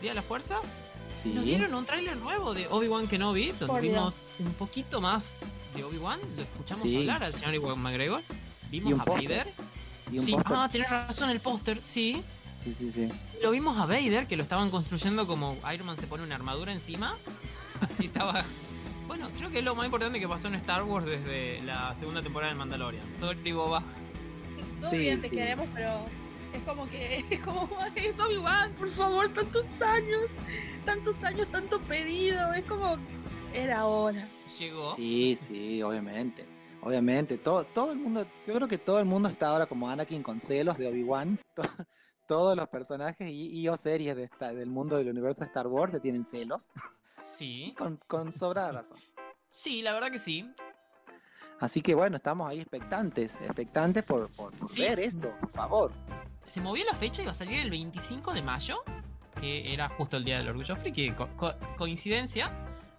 Día 0.00 0.10
de 0.10 0.16
la 0.16 0.22
Fuerza. 0.22 0.58
Sí, 1.16 1.30
Nos 1.32 1.44
dieron 1.46 1.74
un 1.74 1.86
tráiler 1.86 2.16
nuevo 2.18 2.52
de 2.52 2.66
Obi-Wan 2.68 3.08
Kenobi, 3.08 3.46
donde 3.52 3.66
Por 3.66 3.80
Dios. 3.80 3.94
vimos 3.94 4.26
un 4.38 4.52
poquito 4.54 5.00
más 5.00 5.24
de 5.74 5.82
Obi-Wan, 5.84 6.18
lo 6.36 6.42
escuchamos 6.42 6.82
Sí. 6.82 6.96
hablar 6.98 7.24
al 7.24 7.32
señor 7.34 7.54
Iwan 7.54 7.78
McGregor, 7.78 8.22
Y 8.70 8.80
vimos 8.80 8.92
un 8.94 9.00
a 9.00 9.04
póster. 9.06 9.28
Vader. 9.28 9.52
y 10.12 10.18
un 10.18 10.26
Sí, 10.26 10.32
póster. 10.32 10.52
ah, 10.56 10.68
tenés 10.70 10.90
razón, 10.90 11.30
el 11.30 11.40
póster, 11.40 11.80
sí. 11.82 12.22
Sí, 12.62 12.74
sí, 12.74 12.90
sí. 12.92 13.08
Lo 13.42 13.52
vimos 13.52 13.78
a 13.78 13.86
Vader, 13.86 14.26
que 14.26 14.36
lo 14.36 14.42
estaban 14.42 14.70
construyendo 14.70 15.26
como 15.26 15.56
Iron 15.72 15.86
Man 15.86 15.96
se 15.96 16.06
pone 16.06 16.22
una 16.24 16.34
armadura 16.34 16.72
encima. 16.72 17.14
Así 17.80 18.06
estaba. 18.06 18.44
Bueno, 19.06 19.28
creo 19.36 19.50
que 19.50 19.58
es 19.58 19.64
lo 19.64 19.74
más 19.74 19.86
importante 19.86 20.18
que 20.18 20.28
pasó 20.28 20.48
en 20.48 20.56
Star 20.56 20.82
Wars 20.82 21.06
desde 21.06 21.62
la 21.62 21.94
segunda 21.94 22.22
temporada 22.22 22.52
de 22.52 22.58
Mandalorian. 22.58 23.14
Sorry, 23.14 23.52
Boba. 23.52 23.82
Todo 24.80 24.90
Sí, 24.90 24.98
bien, 24.98 25.20
te 25.20 25.28
sí. 25.28 25.36
queremos, 25.36 25.68
pero 25.74 26.04
es 26.52 26.62
como 26.64 26.88
que 26.88 27.24
es 27.30 27.40
como 27.44 27.68
es 27.94 28.18
Obi-Wan, 28.18 28.72
por 28.74 28.88
favor, 28.88 29.28
tantos 29.30 29.66
años, 29.80 30.22
tantos 30.84 31.22
años, 31.22 31.48
tanto 31.50 31.80
pedido, 31.82 32.52
es 32.52 32.64
como 32.64 32.96
era 33.54 33.86
hora. 33.86 34.28
Llegó. 34.58 34.96
Sí, 34.96 35.38
sí, 35.46 35.82
obviamente. 35.82 36.44
Obviamente, 36.82 37.38
todo, 37.38 37.64
todo 37.64 37.92
el 37.92 37.98
mundo, 37.98 38.24
yo 38.46 38.54
creo 38.54 38.68
que 38.68 38.78
todo 38.78 38.98
el 38.98 39.06
mundo 39.06 39.28
está 39.28 39.48
ahora 39.48 39.66
como 39.66 39.88
Anakin 39.88 40.22
con 40.22 40.38
celos 40.40 40.76
de 40.78 40.88
Obi-Wan. 40.88 41.38
To- 41.54 41.62
Todos 42.28 42.56
los 42.56 42.68
personajes 42.68 43.28
y, 43.30 43.48
y 43.60 43.68
o 43.68 43.76
series 43.76 44.16
de 44.16 44.24
esta- 44.24 44.52
del 44.52 44.68
mundo 44.68 44.96
del 44.96 45.08
universo 45.08 45.40
de 45.40 45.46
Star 45.46 45.68
Wars 45.68 45.92
le 45.92 46.00
tienen 46.00 46.24
celos. 46.24 46.70
Sí. 47.36 47.74
Con, 47.76 47.98
con 48.06 48.32
sobrada 48.32 48.72
razón. 48.72 48.98
Sí, 49.50 49.80
la 49.80 49.94
verdad 49.94 50.10
que 50.10 50.18
sí. 50.18 50.50
Así 51.60 51.80
que 51.80 51.94
bueno, 51.94 52.16
estamos 52.16 52.46
ahí 52.50 52.60
expectantes, 52.60 53.40
expectantes 53.40 54.02
por, 54.02 54.28
por, 54.36 54.52
por 54.52 54.68
Sí. 54.68 54.82
ver 54.82 54.98
eso, 54.98 55.30
por 55.40 55.48
favor. 55.50 55.92
Se 56.44 56.60
movió 56.60 56.84
la 56.84 56.94
fecha 56.94 57.22
y 57.22 57.24
va 57.24 57.30
a 57.30 57.34
salir 57.34 57.60
el 57.60 57.70
25 57.70 58.34
de 58.34 58.42
mayo, 58.42 58.82
que 59.40 59.72
era 59.72 59.88
justo 59.88 60.18
el 60.18 60.24
día 60.26 60.36
del 60.36 60.48
orgullo 60.50 60.76
friki, 60.76 61.12
co- 61.12 61.28
co- 61.36 61.54
coincidencia. 61.78 62.52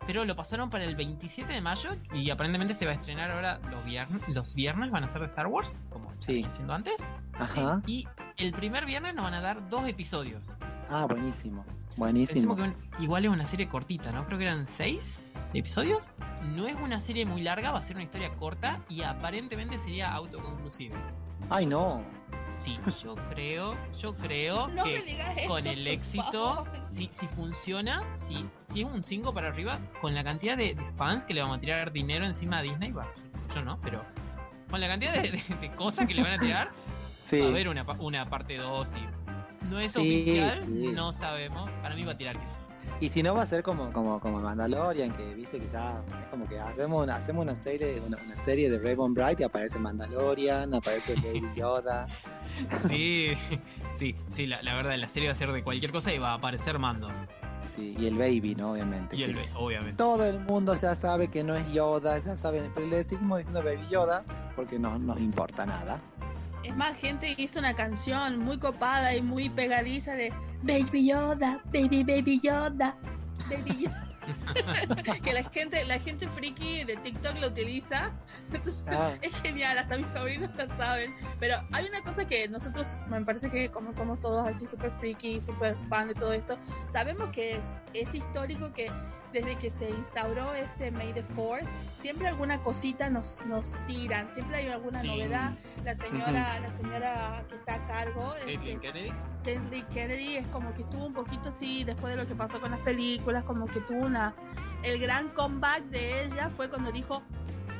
Pero 0.07 0.25
lo 0.25 0.35
pasaron 0.35 0.69
para 0.71 0.85
el 0.85 0.95
27 0.95 1.53
de 1.53 1.61
mayo 1.61 1.91
y 2.13 2.29
aparentemente 2.31 2.73
se 2.73 2.85
va 2.87 2.93
a 2.93 2.95
estrenar 2.95 3.29
ahora 3.29 3.59
los 3.69 3.85
viernes. 3.85 4.21
Los 4.29 4.55
viernes 4.55 4.89
van 4.89 5.03
a 5.03 5.07
ser 5.07 5.19
de 5.21 5.27
Star 5.27 5.45
Wars, 5.45 5.77
como 5.91 6.11
Sí. 6.21 6.33
venía 6.35 6.49
siendo 6.49 6.73
antes. 6.73 7.05
Ajá. 7.33 7.83
Y 7.85 8.07
el 8.37 8.51
primer 8.53 8.85
viernes 8.85 9.13
nos 9.13 9.25
van 9.25 9.35
a 9.35 9.41
dar 9.41 9.69
dos 9.69 9.87
episodios. 9.87 10.49
Ah, 10.89 11.05
buenísimo. 11.07 11.63
Buenísimo. 11.97 12.55
que 12.55 12.61
un- 12.63 12.75
igual 12.99 13.25
es 13.25 13.31
una 13.31 13.45
serie 13.45 13.67
cortita, 13.67 14.11
¿no? 14.11 14.25
Creo 14.25 14.37
que 14.37 14.45
eran 14.45 14.67
seis 14.67 15.19
episodios. 15.53 16.09
No 16.55 16.67
es 16.67 16.75
una 16.75 16.99
serie 16.99 17.25
muy 17.25 17.41
larga, 17.41 17.71
va 17.71 17.79
a 17.79 17.81
ser 17.81 17.95
una 17.95 18.03
historia 18.03 18.33
corta 18.35 18.79
y 18.89 19.01
aparentemente 19.01 19.77
sería 19.77 20.13
autoconclusiva. 20.13 20.95
Ay, 21.49 21.65
no. 21.65 22.01
Sí, 22.59 22.77
yo 23.03 23.15
creo, 23.29 23.75
yo 23.99 24.15
creo 24.15 24.67
No 24.75 24.83
que 24.83 24.95
esto, 24.95 25.47
con 25.47 25.65
el 25.67 25.85
éxito, 25.87 26.65
si, 26.87 27.07
si 27.11 27.27
funciona, 27.27 28.03
si, 28.27 28.45
si 28.71 28.81
es 28.81 28.87
un 28.87 29.03
5 29.03 29.31
para 29.33 29.49
arriba, 29.49 29.79
con 30.01 30.15
la 30.15 30.23
cantidad 30.23 30.57
de, 30.57 30.73
de 30.73 30.91
fans 30.97 31.23
que 31.23 31.33
le 31.35 31.41
vamos 31.41 31.57
a 31.57 31.61
tirar 31.61 31.91
dinero 31.91 32.25
encima 32.25 32.57
a 32.59 32.61
Disney, 32.63 32.91
bueno, 32.91 33.09
yo 33.53 33.61
no, 33.63 33.79
pero 33.81 34.01
con 34.71 34.81
la 34.81 34.87
cantidad 34.87 35.13
de, 35.13 35.31
de- 35.31 35.55
de 35.61 35.71
cosas 35.75 36.07
que 36.07 36.15
le 36.15 36.23
van 36.23 36.33
a 36.33 36.37
tirar, 36.37 36.69
Sí. 37.19 37.39
va 37.39 37.45
a 37.45 37.49
haber 37.49 37.69
una, 37.69 37.85
pa- 37.85 37.93
una 37.99 38.27
parte 38.27 38.57
2 38.57 38.91
y 38.95 39.26
no 39.69 39.79
es 39.79 39.91
Sí, 39.91 39.99
oficial, 40.23 40.63
sí. 40.65 40.87
no 40.93 41.11
sabemos, 41.11 41.69
para 41.81 41.95
mí 41.95 42.03
va 42.03 42.13
a 42.13 42.17
tirar 42.17 42.39
que 42.39 42.45
sí. 42.47 42.53
Y 43.01 43.09
si 43.09 43.21
no 43.21 43.35
va 43.35 43.43
a 43.43 43.47
ser 43.47 43.63
como, 43.63 43.91
como, 43.91 44.19
como 44.19 44.39
Mandalorian, 44.39 45.11
que 45.11 45.33
viste 45.35 45.59
que 45.59 45.67
ya 45.67 46.01
es 46.21 46.27
como 46.29 46.47
que 46.47 46.57
hacemos 46.59 47.03
una, 47.03 47.15
hacemos 47.17 47.43
una 47.43 47.55
serie, 47.55 47.99
una, 47.99 48.17
una 48.25 48.37
serie 48.37 48.69
de 48.69 48.79
Raven 48.79 49.13
Bright 49.13 49.39
y 49.41 49.43
aparece 49.43 49.77
Mandalorian, 49.77 50.73
aparece 50.73 51.15
Baby 51.21 51.49
Yoda. 51.55 52.07
Sí, 52.87 53.33
sí, 53.93 54.15
sí, 54.29 54.47
la, 54.47 54.61
la 54.63 54.73
verdad, 54.75 54.95
la 54.97 55.07
serie 55.09 55.27
va 55.29 55.33
a 55.33 55.37
ser 55.37 55.51
de 55.51 55.63
cualquier 55.63 55.91
cosa 55.91 56.13
y 56.13 56.17
va 56.17 56.31
a 56.31 56.35
aparecer 56.35 56.79
Mando. 56.79 57.09
Sí, 57.75 57.93
y 57.99 58.07
el 58.07 58.17
Baby, 58.17 58.55
¿no? 58.55 58.71
Obviamente. 58.71 59.15
Y 59.17 59.23
el 59.23 59.35
Baby, 59.35 59.47
obviamente. 59.55 59.97
Todo 59.97 60.25
el 60.25 60.39
mundo 60.39 60.73
ya 60.75 60.95
sabe 60.95 61.27
que 61.27 61.43
no 61.43 61.55
es 61.55 61.69
Yoda, 61.73 62.17
ya 62.19 62.37
saben, 62.37 62.71
pero 62.73 62.87
le 62.87 63.03
seguimos 63.03 63.39
diciendo 63.39 63.61
Baby 63.61 63.85
Yoda 63.91 64.23
porque 64.55 64.79
no 64.79 64.97
nos 64.97 65.19
importa 65.19 65.65
nada. 65.65 66.01
Es 66.67 66.75
más, 66.75 66.97
gente 66.97 67.33
hizo 67.37 67.59
una 67.59 67.73
canción 67.73 68.39
muy 68.39 68.59
copada 68.59 69.15
y 69.15 69.21
muy 69.21 69.47
pegadiza 69.49 70.15
de 70.15 70.33
Baby 70.63 71.07
Yoda, 71.07 71.61
Baby 71.71 72.03
Baby 72.03 72.41
Yoda, 72.41 72.97
Baby 73.49 73.85
Yoda. 73.85 74.03
que 75.23 75.31
la 75.31 75.43
gente, 75.43 75.85
la 75.85 75.97
gente 75.97 76.27
friki 76.27 76.83
de 76.83 76.97
TikTok 76.97 77.39
lo 77.39 77.47
utiliza. 77.47 78.11
Entonces 78.51 78.83
Ah. 78.89 79.13
es 79.21 79.41
genial, 79.41 79.77
hasta 79.77 79.97
mis 79.97 80.09
sobrinos 80.09 80.53
la 80.57 80.67
saben. 80.75 81.15
Pero 81.39 81.55
hay 81.71 81.87
una 81.87 82.01
cosa 82.03 82.27
que 82.27 82.49
nosotros, 82.49 82.99
me 83.07 83.21
parece 83.21 83.49
que 83.49 83.69
como 83.69 83.93
somos 83.93 84.19
todos 84.19 84.45
así 84.45 84.67
súper 84.67 84.91
friki, 84.91 85.39
súper 85.39 85.77
fan 85.87 86.09
de 86.09 86.15
todo 86.15 86.33
esto, 86.33 86.57
sabemos 86.89 87.29
que 87.29 87.55
es, 87.55 87.81
es 87.93 88.13
histórico 88.13 88.73
que 88.73 88.91
desde 89.33 89.57
que 89.57 89.69
se 89.69 89.89
instauró 89.89 90.53
este 90.53 90.91
May 90.91 91.13
the 91.13 91.23
4 91.35 91.67
siempre 91.99 92.27
alguna 92.27 92.61
cosita 92.61 93.09
nos, 93.09 93.43
nos 93.45 93.75
tiran, 93.85 94.29
siempre 94.31 94.57
hay 94.57 94.67
alguna 94.67 95.01
Sí. 95.01 95.07
novedad. 95.07 95.51
La 95.83 95.95
señora, 95.95 96.59
la 96.59 96.69
señora 96.69 97.43
que 97.49 97.55
está 97.55 97.75
a 97.75 97.85
cargo, 97.85 98.33
este, 98.35 98.77
Kennedy. 98.79 99.11
Kennedy 99.43 99.81
Kennedy 99.93 100.35
es 100.37 100.47
como 100.47 100.73
que 100.73 100.81
estuvo 100.81 101.05
un 101.05 101.13
poquito 101.13 101.49
así 101.49 101.83
después 101.83 102.15
de 102.15 102.21
lo 102.21 102.27
que 102.27 102.35
pasó 102.35 102.59
con 102.59 102.71
las 102.71 102.79
películas, 102.81 103.43
como 103.43 103.65
que 103.65 103.81
tuvo 103.81 104.05
una 104.05 104.35
el 104.83 104.99
gran 104.99 105.29
comeback 105.29 105.83
de 105.85 106.25
ella 106.25 106.49
fue 106.49 106.69
cuando 106.69 106.91
dijo 106.91 107.23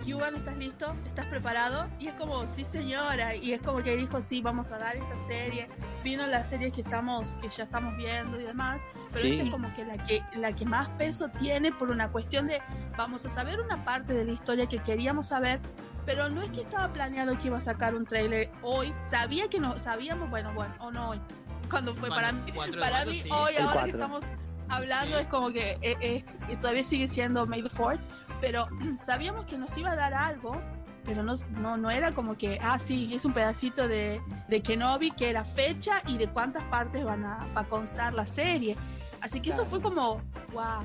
Yuan, 0.07 0.35
¿estás 0.35 0.55
listo? 0.55 0.95
¿Estás 1.05 1.25
preparado? 1.25 1.87
Y 1.99 2.07
es 2.07 2.13
como, 2.13 2.47
sí 2.47 2.63
señora, 2.63 3.35
y 3.35 3.51
es 3.51 3.61
como 3.61 3.83
que 3.83 3.97
dijo, 3.97 4.21
sí, 4.21 4.41
vamos 4.41 4.71
a 4.71 4.77
dar 4.77 4.95
esta 4.95 5.17
serie. 5.27 5.67
Vino 6.01 6.25
la 6.25 6.45
serie 6.45 6.71
que 6.71 6.79
estamos, 6.81 7.35
que 7.41 7.49
ya 7.49 7.65
estamos 7.65 7.95
viendo 7.97 8.39
y 8.39 8.43
demás, 8.43 8.81
pero 9.11 9.19
Sí. 9.19 9.31
esta 9.33 9.43
es 9.43 9.51
como 9.51 9.73
que 9.73 9.83
la 9.83 9.97
que 9.97 10.23
la 10.37 10.53
que 10.53 10.65
más 10.65 10.87
peso 10.97 11.27
tiene 11.37 11.73
por 11.73 11.89
una 11.91 12.09
cuestión 12.09 12.47
de 12.47 12.61
vamos 12.97 13.25
a 13.25 13.29
saber 13.29 13.59
una 13.59 13.83
parte 13.83 14.13
de 14.13 14.23
la 14.23 14.31
historia 14.31 14.65
que 14.65 14.79
queríamos 14.79 15.27
saber, 15.27 15.59
pero 16.05 16.29
no 16.29 16.41
es 16.41 16.51
que 16.51 16.61
estaba 16.61 16.91
planeado 16.93 17.37
que 17.37 17.47
iba 17.47 17.57
a 17.57 17.61
sacar 17.61 17.93
un 17.93 18.05
tráiler 18.05 18.49
hoy, 18.61 18.93
sabía 19.01 19.49
que 19.49 19.59
no, 19.59 19.77
sabíamos, 19.77 20.29
bueno, 20.29 20.53
bueno, 20.53 20.73
o 20.79 20.89
no 20.89 21.09
hoy, 21.09 21.21
cuando 21.69 21.93
fue 21.93 22.07
para 22.07 22.31
Bueno, 22.31 22.45
mí, 22.45 22.51
cuatro 22.53 22.75
de 22.75 22.79
para 22.81 23.05
mí 23.05 23.19
sí. 23.23 23.29
hoy, 23.29 23.55
El 23.55 23.63
ahora 23.63 23.67
que 23.67 23.73
cuatro. 23.73 23.91
estamos 23.91 24.31
hablando, 24.69 25.17
Sí. 25.17 25.21
es 25.23 25.27
como 25.27 25.51
que 25.51 25.71
eh, 25.81 25.97
eh, 25.99 26.25
que 26.47 26.55
todavía 26.55 26.83
sigue 26.85 27.09
siendo 27.09 27.45
May 27.45 27.61
the 27.61 27.69
4 27.75 27.99
pero 28.41 28.67
sabíamos 28.99 29.45
que 29.45 29.57
nos 29.57 29.75
iba 29.77 29.91
a 29.91 29.95
dar 29.95 30.13
algo, 30.13 30.59
pero 31.05 31.23
no, 31.23 31.33
no, 31.51 31.77
no 31.77 31.89
era 31.89 32.13
como 32.13 32.37
que, 32.37 32.59
ah, 32.61 32.77
sí, 32.79 33.09
es 33.13 33.23
un 33.25 33.33
pedacito 33.33 33.87
de, 33.87 34.21
de 34.49 34.61
Kenobi, 34.61 35.11
que 35.11 35.29
era 35.29 35.43
fecha 35.45 35.99
y 36.07 36.17
de 36.17 36.27
cuántas 36.27 36.63
partes 36.65 37.03
van 37.05 37.23
a, 37.23 37.47
va 37.55 37.61
a 37.61 37.65
constar 37.65 38.13
la 38.13 38.25
serie. 38.25 38.75
Así 39.21 39.39
que 39.39 39.49
eso 39.51 39.65
fue 39.65 39.81
como, 39.81 40.21
wow. 40.53 40.83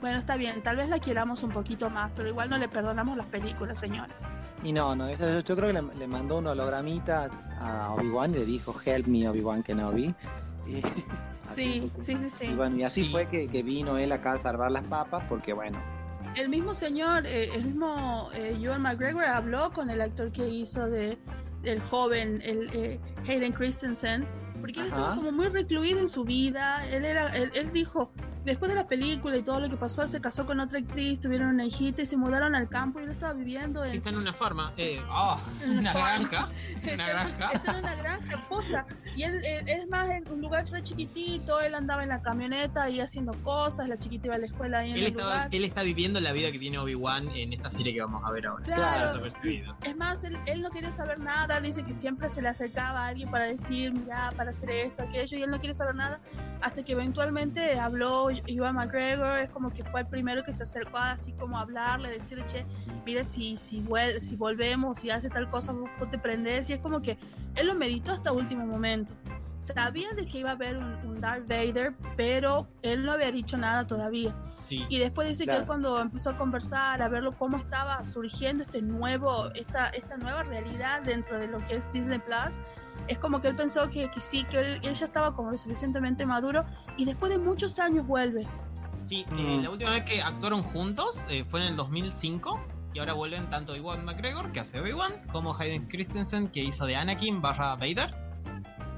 Bueno, 0.00 0.18
está 0.18 0.36
bien, 0.36 0.62
tal 0.62 0.76
vez 0.76 0.88
la 0.88 0.98
queramos 0.98 1.42
un 1.44 1.50
poquito 1.50 1.88
más, 1.88 2.10
pero 2.16 2.28
igual 2.28 2.50
no 2.50 2.58
le 2.58 2.68
perdonamos 2.68 3.16
las 3.16 3.26
películas, 3.26 3.78
señora. 3.78 4.08
Y 4.64 4.72
no, 4.72 4.94
no, 4.96 5.06
eso- 5.08 5.24
yo, 5.32 5.40
yo 5.40 5.56
creo 5.56 5.68
que 5.72 5.80
le, 5.80 5.82
le 5.96 6.06
mandó 6.08 6.38
un 6.38 6.46
hologramita 6.48 7.30
a 7.60 7.92
Obi-Wan 7.94 8.32
y 8.34 8.38
le 8.38 8.44
dijo, 8.44 8.74
help 8.84 9.06
me 9.06 9.28
Obi-Wan 9.28 9.62
Kenobi. 9.62 10.14
Y, 10.66 10.76
así 11.44 11.90
Sí, 11.90 11.90
sí, 12.02 12.16
sí, 12.18 12.30
sí. 12.30 12.44
Y 12.46 12.54
bueno, 12.54 12.76
y 12.76 12.84
así 12.84 13.02
Sí. 13.04 13.10
fue 13.10 13.26
que, 13.26 13.48
que 13.48 13.62
vino 13.64 13.98
él 13.98 14.12
acá 14.12 14.34
a 14.34 14.38
salvar 14.38 14.70
las 14.70 14.84
papas, 14.84 15.24
porque 15.28 15.52
bueno, 15.52 15.78
El 16.36 16.48
mismo 16.48 16.72
señor, 16.72 17.26
eh, 17.26 17.50
el 17.54 17.64
mismo 17.64 18.30
eh, 18.34 18.56
Ewan 18.60 18.82
McGregor 18.82 19.24
habló 19.24 19.70
con 19.72 19.90
el 19.90 20.00
actor 20.00 20.32
que 20.32 20.48
hizo 20.48 20.88
de 20.88 21.18
el 21.62 21.80
joven, 21.80 22.40
el 22.42 22.70
eh, 22.72 23.00
Hayden 23.28 23.52
Christensen, 23.52 24.26
porque 24.60 24.80
él 24.80 24.86
Ajá. 24.90 25.10
estuvo 25.10 25.16
como 25.16 25.32
muy 25.32 25.48
recluido 25.48 26.00
en 26.00 26.08
su 26.08 26.24
vida. 26.24 26.86
Él 26.88 27.04
era, 27.04 27.28
él, 27.36 27.50
él 27.54 27.70
dijo, 27.72 28.12
después 28.44 28.70
de 28.70 28.76
la 28.76 28.86
película 28.86 29.36
y 29.36 29.42
todo 29.42 29.60
lo 29.60 29.68
que 29.68 29.76
pasó, 29.76 30.02
él 30.02 30.08
se 30.08 30.20
casó 30.20 30.46
con 30.46 30.60
otra 30.60 30.78
actriz, 30.78 31.20
tuvieron 31.20 31.48
una 31.48 31.64
hijita 31.64 32.02
y 32.02 32.06
se 32.06 32.16
mudaron 32.16 32.54
al 32.54 32.68
campo 32.68 33.00
y 33.00 33.04
él 33.04 33.10
estaba 33.10 33.32
viviendo 33.34 33.84
Sí, 33.86 33.96
está 33.98 34.10
en 34.10 34.16
una 34.16 34.32
farma. 34.32 34.72
Eh, 34.76 35.00
ah, 35.08 35.38
En 35.62 35.70
una 35.78 35.92
farma. 35.92 36.28
granja. 36.28 36.48
Una 36.94 37.08
granja. 37.08 37.50
Está 37.52 37.72
en 37.72 37.78
una 37.78 37.94
granja 37.94 38.36
posta. 38.48 38.84
Y 39.16 39.22
él, 39.22 39.36
él- 39.44 39.68
él 39.68 39.80
es 39.82 39.88
más 39.88 40.08
en 40.10 40.28
un 40.28 40.40
lugar 40.40 40.64
re 40.70 40.82
chiquitito, 40.82 41.60
él 41.60 41.74
andaba 41.74 42.02
en 42.02 42.08
la 42.08 42.20
camioneta 42.22 42.82
ahí 42.84 43.00
haciendo 43.00 43.32
cosas, 43.42 43.88
la 43.88 43.96
chiquita 43.98 44.26
iba 44.28 44.34
a 44.34 44.38
la 44.38 44.46
escuela 44.46 44.78
ahí 44.80 44.90
en 44.90 44.96
Él, 44.96 45.02
el 45.02 45.06
estaba, 45.12 45.30
lugar. 45.34 45.48
él 45.52 45.64
está 45.64 45.82
viviendo 45.82 46.20
la 46.20 46.32
vida 46.32 46.50
que 46.50 46.58
tiene 46.58 46.78
Obi-Wan 46.78 47.28
en 47.30 47.52
esta 47.52 47.70
serie 47.70 47.92
que 47.94 48.00
vamos 48.00 48.22
a 48.24 48.30
ver 48.32 48.46
ahora. 48.46 48.64
Claro. 48.64 49.06
Desapercibido. 49.12 49.76
Es 49.84 49.96
más, 49.96 50.24
él, 50.24 50.36
él 50.46 50.62
no 50.62 50.70
quería 50.70 50.90
saber 50.92 51.18
nada, 51.20 51.60
dice 51.60 51.82
que 51.84 51.92
siempre 51.94 52.28
se 52.30 52.42
le 52.42 52.48
acercaba 52.48 53.04
a 53.04 53.08
alguien 53.08 53.30
para 53.30 53.44
decir, 53.44 53.92
mira, 53.92 54.32
para 54.36 54.50
hacer 54.50 54.70
esto, 54.70 55.02
aquello, 55.02 55.38
y 55.38 55.42
él 55.42 55.50
no 55.50 55.58
quiere 55.60 55.74
saber 55.74 55.94
nada, 55.94 56.20
hasta 56.60 56.82
que 56.82 56.92
eventualmente 56.92 57.78
habló 57.78 58.30
Iwan 58.46 58.76
McGregor, 58.76 59.38
es 59.38 59.50
como 59.50 59.70
que 59.70 59.84
fue 59.84 60.00
el 60.00 60.06
primero 60.06 60.42
que 60.42 60.52
se 60.52 60.62
acercó 60.62 60.98
a 60.98 61.12
así 61.12 61.32
como 61.32 61.58
a 61.58 61.62
hablarle, 61.62 62.10
decirle, 62.10 62.44
che, 62.46 62.64
mira, 63.04 63.24
si, 63.24 63.56
si, 63.56 63.80
vuel 63.80 64.20
si 64.20 64.36
volvemos, 64.36 64.98
si 64.98 65.10
hace 65.10 65.28
tal 65.28 65.50
cosa, 65.50 65.72
vos 65.72 66.10
te 66.10 66.18
prendes, 66.18 66.70
y 66.70 66.74
es 66.74 66.80
como 66.80 67.02
que 67.02 67.18
él 67.54 67.66
lo 67.66 67.74
meditó 67.74 68.12
hasta 68.12 68.32
último 68.32 68.66
momento. 68.66 69.14
Sabía 69.58 70.12
de 70.12 70.26
que 70.26 70.38
iba 70.38 70.50
a 70.50 70.54
haber 70.54 70.76
un, 70.76 70.94
un 71.06 71.20
Darth 71.20 71.46
Vader, 71.46 71.94
pero 72.16 72.66
él 72.82 73.04
no 73.04 73.12
había 73.12 73.30
dicho 73.30 73.56
nada 73.56 73.86
todavía. 73.86 74.34
Sí. 74.78 74.86
Y 74.88 74.98
después 74.98 75.28
dice 75.28 75.44
que 75.46 75.54
él 75.56 75.66
cuando 75.66 76.00
empezó 76.00 76.30
a 76.30 76.36
conversar, 76.36 77.02
a 77.02 77.08
verlo 77.08 77.36
cómo 77.36 77.56
estaba 77.58 78.04
surgiendo 78.06 78.62
este 78.62 78.80
nuevo, 78.80 79.48
esta, 79.54 79.88
esta 79.90 80.16
nueva 80.16 80.42
realidad 80.44 81.02
dentro 81.02 81.38
de 81.38 81.46
lo 81.48 81.58
que 81.64 81.76
es 81.76 81.92
Disney 81.92 82.18
Plus, 82.20 82.58
es 83.08 83.18
como 83.18 83.40
que 83.40 83.48
él 83.48 83.56
pensó 83.56 83.90
que, 83.90 84.10
que 84.10 84.20
sí, 84.20 84.44
que 84.44 84.58
él, 84.60 84.80
él 84.82 84.94
ya 84.94 85.04
estaba 85.04 85.34
como 85.34 85.50
lo 85.50 85.58
suficientemente 85.58 86.24
maduro 86.24 86.64
y 86.96 87.04
después 87.04 87.30
de 87.32 87.38
muchos 87.38 87.78
años 87.78 88.06
vuelve. 88.06 88.46
Sí, 89.02 89.26
Mm. 89.30 89.38
eh, 89.38 89.60
la 89.62 89.70
última 89.70 89.90
vez 89.90 90.04
que 90.04 90.22
actuaron 90.22 90.62
juntos 90.62 91.20
eh, 91.28 91.44
fue 91.50 91.60
en 91.60 91.66
el 91.68 91.76
2005 91.76 92.60
y 92.94 92.98
ahora 93.00 93.14
vuelven 93.14 93.50
tanto 93.50 93.74
Iwan 93.74 94.04
McGregor, 94.04 94.52
que 94.52 94.60
hace 94.60 94.78
Obi-Wan, 94.80 95.12
como 95.32 95.54
Hayden 95.58 95.88
Christensen, 95.88 96.48
que 96.48 96.62
hizo 96.62 96.86
de 96.86 96.94
Anakin 96.96 97.40
barra 97.42 97.74
Vader. 97.74 98.14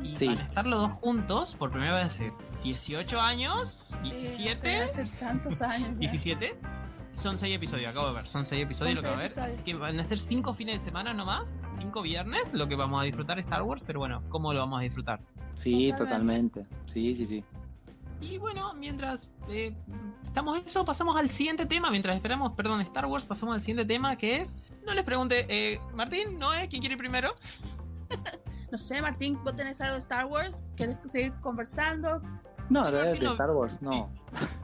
Y 0.02 0.14
Sí. 0.16 0.26
van 0.26 0.38
a 0.38 0.42
estar 0.42 0.66
los 0.66 0.80
dos 0.80 0.90
juntos 1.00 1.54
por 1.54 1.70
primera 1.70 1.94
vez 1.94 2.06
hace 2.06 2.32
18 2.64 3.20
años, 3.20 3.94
Sí, 4.02 4.10
17, 4.10 4.76
hace, 4.82 5.02
hace 5.02 5.16
tantos 5.20 5.62
años. 5.62 5.92
ya. 5.92 6.10
17. 6.10 6.56
Son 7.12 7.38
6 7.38 7.54
episodios, 7.54 7.88
acabo 7.90 8.08
de 8.08 8.14
ver, 8.14 8.28
son 8.28 8.44
6 8.44 8.64
episodios 8.64 8.98
Son 8.98 9.04
lo 9.04 9.10
que 9.10 9.14
va 9.14 9.18
a 9.20 9.22
ver. 9.22 9.30
seis 9.30 9.38
episodios. 9.44 9.60
Así 9.60 9.70
que 9.72 9.78
van 9.78 10.00
a 10.00 10.04
ser 10.04 10.18
5 10.18 10.54
fines 10.54 10.80
de 10.80 10.84
semana 10.84 11.14
nomás, 11.14 11.54
5 11.74 12.02
viernes, 12.02 12.52
lo 12.52 12.66
que 12.66 12.74
vamos 12.74 13.00
a 13.00 13.04
disfrutar 13.04 13.38
Star 13.38 13.62
Wars, 13.62 13.84
pero 13.86 14.00
bueno, 14.00 14.22
¿cómo 14.30 14.52
lo 14.52 14.58
vamos 14.60 14.80
a 14.80 14.82
disfrutar? 14.82 15.20
sí, 15.54 15.92
Totalmente. 15.96 16.62
totalmente. 16.64 16.90
Sí, 16.92 17.14
sí, 17.14 17.24
sí. 17.26 17.44
Y 18.20 18.38
bueno, 18.38 18.74
mientras 18.74 19.28
eh, 19.48 19.76
estamos 20.24 20.58
en 20.58 20.66
eso, 20.66 20.84
pasamos 20.84 21.14
al 21.16 21.28
siguiente 21.30 21.66
tema. 21.66 21.90
Mientras 21.90 22.16
esperamos, 22.16 22.52
perdón, 22.52 22.80
Star 22.80 23.06
Wars, 23.06 23.26
pasamos 23.26 23.54
al 23.54 23.60
siguiente 23.60 23.84
tema 23.84 24.16
que 24.16 24.40
es. 24.40 24.52
No 24.84 24.92
les 24.94 25.04
pregunte, 25.04 25.46
eh, 25.48 25.78
Martín, 25.94 26.38
Noé, 26.38 26.66
¿quién 26.68 26.80
quiere 26.80 26.94
ir 26.94 26.98
primero? 26.98 27.34
No 28.72 28.78
sé, 28.78 29.00
Martín, 29.00 29.38
vos 29.44 29.54
tenés 29.54 29.80
algo 29.80 29.94
de 29.94 30.00
Star 30.00 30.24
Wars, 30.26 30.64
¿querés 30.76 30.98
seguir 31.04 31.32
conversando? 31.34 32.20
No, 32.70 32.90
de, 32.90 32.98
Martín, 32.98 33.20
de 33.20 33.26
no. 33.26 33.32
Star 33.32 33.50
Wars, 33.50 33.82
no. 33.82 34.10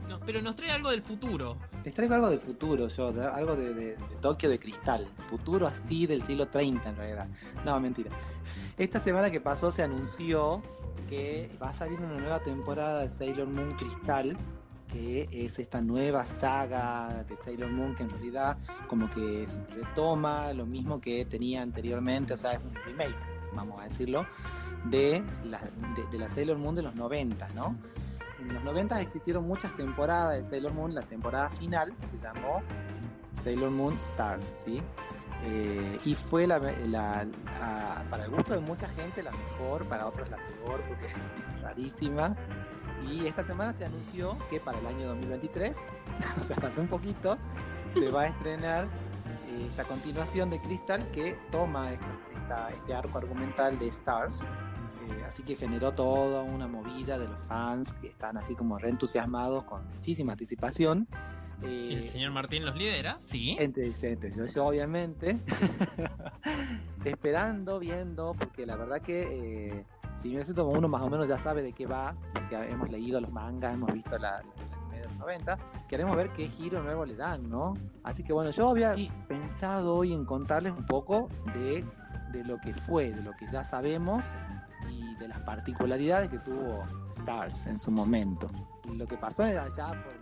No, 0.09 0.19
pero 0.25 0.41
nos 0.41 0.55
trae 0.55 0.71
algo 0.71 0.89
del 0.89 1.01
futuro. 1.01 1.55
Les 1.85 1.93
traigo 1.93 2.13
algo 2.15 2.29
del 2.29 2.39
futuro, 2.39 2.87
yo, 2.87 3.13
algo 3.33 3.55
de, 3.55 3.73
de- 3.73 3.95
de 3.95 4.15
Tokio 4.21 4.49
de 4.49 4.59
cristal. 4.59 5.07
Futuro 5.29 5.67
así 5.67 6.05
del 6.07 6.21
siglo 6.23 6.47
30 6.47 6.89
en 6.89 6.95
realidad. 6.95 7.27
No, 7.65 7.79
mentira. 7.79 8.11
Esta 8.77 8.99
semana 8.99 9.29
que 9.31 9.39
pasó 9.39 9.71
se 9.71 9.83
anunció 9.83 10.61
que 11.07 11.49
va 11.61 11.69
a 11.69 11.73
salir 11.73 11.99
una 11.99 12.17
nueva 12.17 12.39
temporada 12.39 13.01
de 13.01 13.09
Sailor 13.09 13.47
Moon 13.47 13.71
Cristal, 13.71 14.37
que 14.91 15.27
es 15.31 15.59
esta 15.59 15.81
nueva 15.81 16.25
saga 16.27 17.23
de 17.27 17.37
Sailor 17.37 17.69
Moon 17.69 17.95
que 17.95 18.03
en 18.03 18.09
realidad 18.09 18.57
como 18.87 19.09
que 19.09 19.47
retoma 19.73 20.51
lo 20.53 20.65
mismo 20.65 20.99
que 20.99 21.23
tenía 21.25 21.61
anteriormente, 21.61 22.33
o 22.33 22.37
sea, 22.37 22.53
es 22.53 22.59
un 22.59 22.75
remake, 22.85 23.15
vamos 23.53 23.79
a 23.79 23.85
decirlo, 23.85 24.25
de 24.85 25.23
la, 25.43 25.59
de, 26.11 26.19
la 26.19 26.29
Sailor 26.29 26.57
Moon 26.57 26.75
de 26.75 26.81
los 26.81 26.95
90, 26.95 27.49
¿no? 27.49 27.75
En 28.39 28.53
los 28.53 28.63
90 28.63 28.99
existieron 29.01 29.47
muchas 29.47 29.75
temporadas 29.75 30.33
de 30.33 30.43
Sailor 30.43 30.73
Moon, 30.73 30.93
la 30.95 31.03
temporada 31.03 31.49
final 31.49 31.93
se 32.03 32.17
llamó 32.17 32.61
Sailor 33.33 33.69
Moon 33.69 33.97
Stars, 33.97 34.55
¿sí? 34.57 34.81
Eh, 35.43 35.99
y 36.05 36.13
fue 36.13 36.45
la, 36.45 36.59
para 38.09 38.25
el 38.25 38.31
gusto 38.31 38.53
de 38.53 38.59
mucha 38.59 38.87
gente 38.89 39.23
la 39.23 39.31
mejor, 39.31 39.87
para 39.87 40.07
otros 40.07 40.29
la 40.29 40.37
peor 40.37 40.81
porque 40.87 41.07
es 41.07 41.13
rarísima. 41.61 42.35
Y 43.09 43.25
esta 43.25 43.43
semana 43.43 43.73
se 43.73 43.85
anunció 43.85 44.37
que 44.49 44.59
para 44.59 44.77
el 44.77 44.85
año 44.85 45.07
2023, 45.07 45.87
o 46.39 46.43
sea, 46.43 46.55
falta 46.57 46.81
un 46.81 46.87
poquito, 46.87 47.37
se 47.93 48.11
va 48.11 48.23
a 48.23 48.27
estrenar 48.27 48.87
esta 49.69 49.83
continuación 49.83 50.49
de 50.49 50.59
Crystal 50.61 51.09
que 51.11 51.37
toma 51.51 51.91
esta- 51.91 52.11
esta- 52.33 52.69
este 52.71 52.93
arco 52.93 53.17
argumental 53.17 53.77
de 53.79 53.87
Stars 53.87 54.43
Eh, 55.09 55.23
así 55.27 55.41
que 55.43 55.55
generó 55.55 55.91
toda 55.93 56.43
una 56.43 56.67
movida 56.67 57.17
de 57.17 57.27
los 57.27 57.43
fans 57.47 57.91
que 57.93 58.07
están 58.07 58.37
así 58.37 58.53
como 58.55 58.77
reentusiasmados 58.77 59.63
con 59.63 59.85
muchísima 59.87 60.33
anticipación. 60.33 61.07
el 61.63 62.03
Eh, 62.03 62.07
señor 62.07 62.31
Martín 62.31 62.65
los 62.65 62.75
lidera, 62.75 63.17
sí. 63.19 63.55
entre, 63.59 63.87
entre 63.87 64.31
yo, 64.31 64.45
yo 64.45 64.65
obviamente, 64.65 65.39
esperando, 67.05 67.79
viendo, 67.79 68.33
porque 68.37 68.65
la 68.65 68.75
verdad 68.75 69.01
que 69.01 69.21
eh, 69.79 69.85
si 70.15 70.29
bien 70.29 70.43
siento 70.43 70.65
como 70.65 70.77
uno 70.77 70.87
más 70.87 71.01
o 71.01 71.09
menos 71.09 71.27
ya 71.27 71.37
sabe 71.37 71.61
de 71.63 71.73
qué 71.73 71.85
va, 71.87 72.15
porque 72.33 72.55
hemos 72.69 72.89
leído 72.91 73.19
los 73.21 73.31
mangas, 73.31 73.73
hemos 73.73 73.91
visto 73.93 74.17
la, 74.17 74.41
de 75.01 75.07
los 75.07 75.17
90, 75.17 75.57
queremos 75.87 76.15
ver 76.15 76.29
qué 76.31 76.47
giro 76.47 76.81
nuevo 76.83 77.05
le 77.05 77.15
dan, 77.15 77.49
¿no? 77.49 77.73
Así 78.03 78.23
que 78.23 78.33
bueno, 78.33 78.51
yo 78.51 78.69
había 78.69 78.95
Sí. 78.95 79.11
pensado 79.27 79.95
hoy 79.95 80.13
en 80.13 80.25
contarles 80.25 80.73
un 80.77 80.85
poco 80.85 81.27
de, 81.53 81.83
de 82.31 82.43
lo 82.43 82.57
que 82.59 82.73
fue, 82.73 83.11
de 83.11 83.21
lo 83.21 83.31
que 83.33 83.47
ya 83.51 83.63
sabemos 83.65 84.25
y 84.89 85.15
de 85.15 85.27
las 85.27 85.39
particularidades 85.41 86.29
que 86.29 86.39
tuvo 86.39 86.83
Stars 87.11 87.65
en 87.67 87.77
su 87.77 87.91
momento. 87.91 88.47
Lo 88.85 89.05
que 89.07 89.17
pasó 89.17 89.43
allá 89.43 89.69
por 90.03 90.21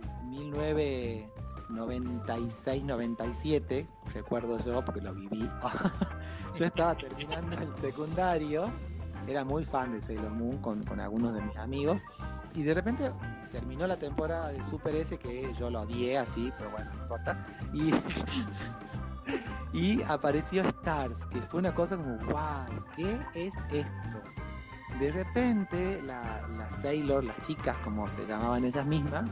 1996-97, 2.48 3.86
recuerdo 4.12 4.58
yo 4.58 4.84
porque 4.84 5.00
lo 5.00 5.14
viví. 5.14 5.48
yo 6.58 6.64
estaba 6.64 6.94
terminando 6.96 7.56
el 7.56 7.74
secundario, 7.80 8.70
era 9.26 9.44
muy 9.44 9.64
fan 9.64 9.92
de 9.92 10.00
Sailor 10.00 10.30
Moon 10.30 10.58
con, 10.58 10.82
con 10.84 11.00
algunos 11.00 11.34
de 11.34 11.42
mis 11.42 11.56
amigos 11.56 12.02
y 12.54 12.62
de 12.62 12.74
repente 12.74 13.10
terminó 13.50 13.86
la 13.86 13.96
temporada 13.98 14.48
de 14.48 14.62
Super 14.64 14.94
S 14.96 15.18
que 15.18 15.52
yo 15.54 15.70
lo 15.70 15.82
odié 15.82 16.18
así, 16.18 16.52
pero 16.58 16.70
bueno, 16.70 16.90
no 16.94 17.02
importa. 17.02 17.46
Y, 17.72 17.90
y 19.72 20.02
apareció 20.02 20.62
Stars, 20.66 21.26
que 21.26 21.40
fue 21.42 21.60
una 21.60 21.74
cosa 21.74 21.96
como, 21.96 22.16
wow, 22.26 22.84
¿qué 22.96 23.18
es 23.34 23.52
esto? 23.70 24.20
De 24.98 25.12
repente 25.12 26.02
la- 26.02 26.46
las 26.56 26.76
Sailor, 26.76 27.24
las 27.24 27.40
chicas 27.42 27.76
como 27.78 28.08
se 28.08 28.26
llamaban 28.26 28.64
ellas 28.64 28.84
mismas, 28.86 29.30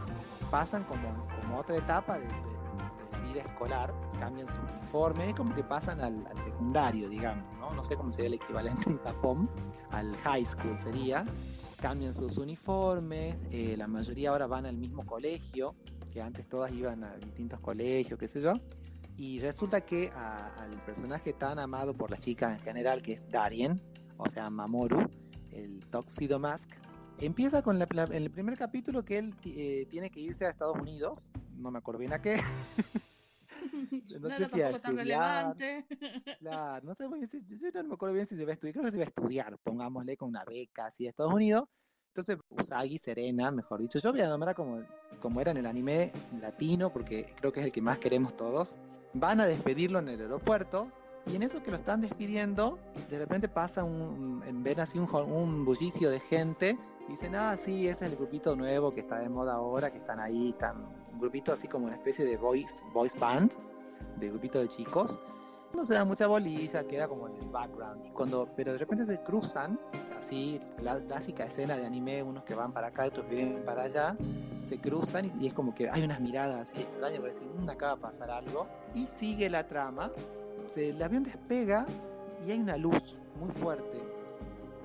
pasan 0.50 0.84
como, 0.84 1.26
como 1.40 1.58
otra 1.58 1.76
etapa 1.76 2.14
de, 2.18 2.26
de- 2.26 2.32
de 2.32 3.12
la 3.12 3.18
vida 3.32 3.40
escolar, 3.42 3.92
cambian 4.18 4.46
su 4.46 4.60
uniforme, 4.60 5.28
es 5.30 5.34
como 5.34 5.54
que 5.54 5.62
pasan 5.64 6.00
al, 6.00 6.26
al 6.26 6.38
secundario, 6.38 7.08
digamos, 7.08 7.44
¿no? 7.58 7.72
No 7.74 7.82
sé 7.82 7.96
cómo 7.96 8.10
sería 8.12 8.28
el 8.28 8.34
equivalente 8.34 8.88
en 8.90 8.98
Japón, 9.02 9.50
al 9.90 10.16
high 10.18 10.46
school 10.46 10.78
sería, 10.78 11.24
cambian 11.80 12.12
sus 12.12 12.38
uniformes, 12.38 13.36
eh, 13.52 13.76
la 13.76 13.86
mayoría 13.86 14.30
ahora 14.30 14.46
van 14.46 14.66
al 14.66 14.76
mismo 14.76 15.06
colegio, 15.06 15.74
que 16.12 16.20
antes 16.20 16.48
todas 16.48 16.72
iban 16.72 17.04
a 17.04 17.16
distintos 17.16 17.60
colegios, 17.60 18.18
qué 18.18 18.26
sé 18.28 18.40
yo. 18.40 18.54
Y 19.16 19.40
resulta 19.40 19.80
que 19.80 20.10
a- 20.14 20.62
al 20.62 20.70
personaje 20.84 21.32
tan 21.32 21.58
amado 21.58 21.94
por 21.96 22.10
las 22.10 22.20
chicas 22.20 22.56
en 22.58 22.62
general, 22.64 23.02
que 23.02 23.12
es 23.14 23.22
Darien, 23.30 23.80
o 24.16 24.28
sea, 24.28 24.48
Mamoru, 24.50 25.08
el 25.52 25.80
Tuxedo 25.90 26.38
Mask, 26.38 26.70
empieza 27.18 27.62
con 27.62 27.78
la- 27.78 27.88
la- 27.90 28.04
el 28.04 28.30
primer 28.30 28.56
capítulo 28.56 29.04
que 29.04 29.18
él 29.18 29.34
eh, 29.44 29.86
tiene 29.90 30.10
que 30.10 30.20
irse 30.20 30.46
a 30.46 30.50
Estados 30.50 30.76
Unidos, 30.78 31.30
no 31.56 31.70
me 31.70 31.78
acuerdo 31.78 31.98
bien 32.00 32.12
a 32.12 32.20
qué, 32.20 32.36
no 34.20 34.28
sé 34.30 34.36
era 34.36 34.48
si 34.48 34.62
a 34.62 34.78
tan 34.80 34.96
relevante. 34.96 35.86
Claro, 36.38 36.86
no 36.86 36.94
sé, 36.94 37.08
muy 37.08 37.18
bien 37.20 37.30
si- 37.30 37.42
yo, 37.44 37.56
yo 37.72 37.82
no 37.82 37.88
me 37.90 37.94
acuerdo 37.94 38.14
bien 38.14 38.26
si 38.26 38.36
se 38.36 38.44
va 38.44 38.50
a 38.50 38.54
estudiar, 38.54 38.72
creo 38.74 38.84
que 38.84 38.90
se 38.90 38.98
va 38.98 39.04
a 39.04 39.06
estudiar, 39.06 39.58
pongámosle 39.58 40.16
con 40.16 40.28
una 40.30 40.44
beca 40.44 40.86
así 40.86 41.04
de 41.04 41.10
Estados 41.10 41.32
Unidos. 41.32 41.64
Entonces, 42.14 42.38
Usagi, 42.48 42.98
Serena, 42.98 43.50
mejor 43.50 43.80
dicho, 43.80 43.98
yo 43.98 44.10
voy 44.12 44.20
a 44.22 44.28
nombrar 44.28 44.54
como, 44.54 44.82
como 45.20 45.40
era 45.40 45.50
en 45.52 45.58
el 45.58 45.66
anime 45.66 46.12
latino, 46.40 46.92
porque 46.92 47.26
creo 47.36 47.52
que 47.52 47.60
es 47.60 47.66
el 47.66 47.72
que 47.72 47.80
más 47.82 47.98
queremos 47.98 48.36
todos. 48.36 48.74
Van 49.14 49.40
a 49.40 49.46
despedirlo 49.46 49.98
en 50.00 50.08
el 50.08 50.20
aeropuerto, 50.20 50.90
y 51.26 51.36
en 51.36 51.42
eso 51.42 51.62
que 51.62 51.70
lo 51.70 51.76
están 51.76 52.00
despidiendo, 52.00 52.78
de 53.10 53.18
repente 53.18 53.48
pasa 53.48 53.84
un, 53.84 54.42
ven 54.62 54.80
así 54.80 54.98
un, 54.98 55.08
un 55.14 55.64
bullicio 55.64 56.10
de 56.10 56.18
gente, 56.20 56.78
dicen, 57.08 57.34
ah, 57.34 57.56
sí, 57.58 57.86
ese 57.86 58.06
es 58.06 58.10
el 58.12 58.16
grupito 58.16 58.56
nuevo 58.56 58.92
que 58.94 59.00
está 59.00 59.18
de 59.20 59.28
moda 59.28 59.54
ahora, 59.54 59.90
que 59.92 59.98
están 59.98 60.18
ahí, 60.20 60.50
están, 60.50 60.86
un 61.18 61.22
grupito 61.22 61.52
así 61.52 61.66
como 61.66 61.86
una 61.86 61.96
especie 61.96 62.24
de 62.24 62.36
voice, 62.36 62.84
voice 62.94 63.18
band, 63.18 63.52
de 64.20 64.28
grupito 64.28 64.60
de 64.60 64.68
chicos 64.68 65.18
no 65.74 65.84
se 65.84 65.92
da 65.94 66.04
mucha 66.04 66.26
bolilla, 66.28 66.82
queda 66.84 67.06
como 67.08 67.26
en 67.28 67.34
el 67.36 67.46
background. 67.48 68.06
Y 68.06 68.10
cuando, 68.10 68.48
pero 68.56 68.72
de 68.72 68.78
repente 68.78 69.04
se 69.04 69.20
cruzan, 69.22 69.78
así, 70.16 70.58
la 70.80 70.98
clásica 70.98 71.44
escena 71.44 71.76
de 71.76 71.84
anime, 71.84 72.22
unos 72.22 72.44
que 72.44 72.54
van 72.54 72.72
para 72.72 72.86
acá, 72.86 73.04
otros 73.04 73.28
vienen 73.28 73.62
para 73.66 73.82
allá, 73.82 74.16
se 74.66 74.78
cruzan 74.80 75.26
y, 75.26 75.44
y 75.44 75.46
es 75.48 75.52
como 75.52 75.74
que 75.74 75.90
hay 75.90 76.02
unas 76.02 76.20
miradas 76.20 76.70
así 76.70 76.80
extrañas, 76.80 77.20
parece 77.20 77.44
que 77.44 77.70
acaba 77.70 77.96
de 77.96 78.00
pasar 78.00 78.30
algo. 78.30 78.66
Y 78.94 79.06
sigue 79.06 79.50
la 79.50 79.66
trama, 79.66 80.10
se, 80.72 80.88
el 80.90 81.02
avión 81.02 81.24
despega 81.24 81.86
y 82.46 82.50
hay 82.52 82.60
una 82.60 82.78
luz 82.78 83.20
muy 83.38 83.50
fuerte. 83.50 83.98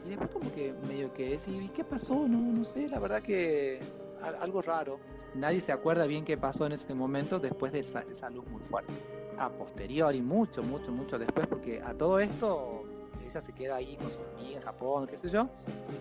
Y 0.06 0.10
después 0.10 0.32
como 0.32 0.52
que 0.52 0.74
medio 0.86 1.13
que 1.13 1.30
decís, 1.30 1.48
¿y 1.63 1.69
qué 1.69 1.86
pasó? 1.86 2.28
No, 2.28 2.39
no 2.39 2.63
sé, 2.65 2.89
la 2.89 3.00
verdad 3.00 3.22
que 3.22 3.80
al- 4.22 4.36
algo 4.36 4.62
raro. 4.62 5.00
Nadie 5.36 5.62
se 5.62 5.72
acuerda 5.72 6.06
bien 6.06 6.26
qué 6.26 6.38
pasó 6.38 6.65
en 6.65 6.74
ese 6.74 6.93
momento 6.93 7.39
después 7.39 7.72
de 7.72 7.80
esa, 7.80 8.02
esa 8.02 8.30
luz 8.30 8.46
muy 8.48 8.62
fuerte 8.62 8.93
a 9.38 9.50
posteriori, 9.50 10.22
mucho, 10.22 10.62
mucho, 10.62 10.91
mucho 10.91 11.17
después, 11.17 11.48
porque 11.48 11.82
a 11.82 11.93
todo 11.96 12.19
esto 12.19 12.84
ella 13.28 13.41
se 13.41 13.52
queda 13.52 13.78
ahí 13.78 13.98
con 13.98 14.12
sus 14.12 14.28
amigas 14.28 14.58
en 14.58 14.62
Japón, 14.62 15.08
qué 15.08 15.17
sé 15.17 15.28
yo, 15.30 15.50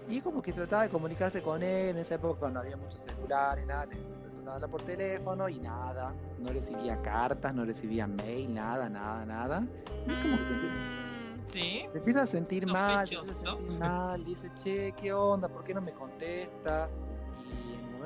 y 0.08 0.20
como 0.20 0.42
que 0.42 0.52
trataba 0.52 0.82
de 0.82 0.90
comunicarse 0.90 1.40
con 1.40 1.62
él, 1.62 1.90
en 1.90 1.98
esa 1.98 2.16
época 2.16 2.50
no 2.50 2.60
había 2.60 2.76
muchos 2.76 3.00
celulares, 3.00 3.64
nada, 3.66 3.86
le 3.86 3.96
trataba 3.96 4.42
de 4.42 4.50
hablar 4.50 4.70
por 4.70 4.82
teléfono 4.82 5.48
y 5.48 5.58
nada, 5.60 6.12
no 6.38 6.52
recibía 6.52 7.00
cartas, 7.00 7.54
no 7.54 7.64
recibía 7.64 8.06
mail, 8.06 8.52
nada, 8.52 8.90
nada, 8.90 9.24
nada, 9.24 9.66
y 10.06 10.12
es 10.12 10.18
como 10.18 10.36
que 10.36 10.44
se 10.44 10.52
empieza, 10.52 10.74
Mm, 10.74 11.50
Sí. 11.52 11.82
se 11.92 11.98
empieza 11.98 12.22
a 12.22 12.26
sentir 12.26 12.66
mal, 12.66 13.06
se 13.08 13.14
empieza 13.14 13.32
a 13.32 13.44
Sospechoso. 13.44 13.58
sentir 13.68 13.78
mal, 13.78 14.24
dice, 14.24 14.50
che, 14.62 14.92
¿qué 14.92 15.12
onda? 15.12 15.48
¿Por 15.48 15.62
qué 15.64 15.74
no 15.74 15.80
me 15.82 15.92
contesta? 15.92 16.88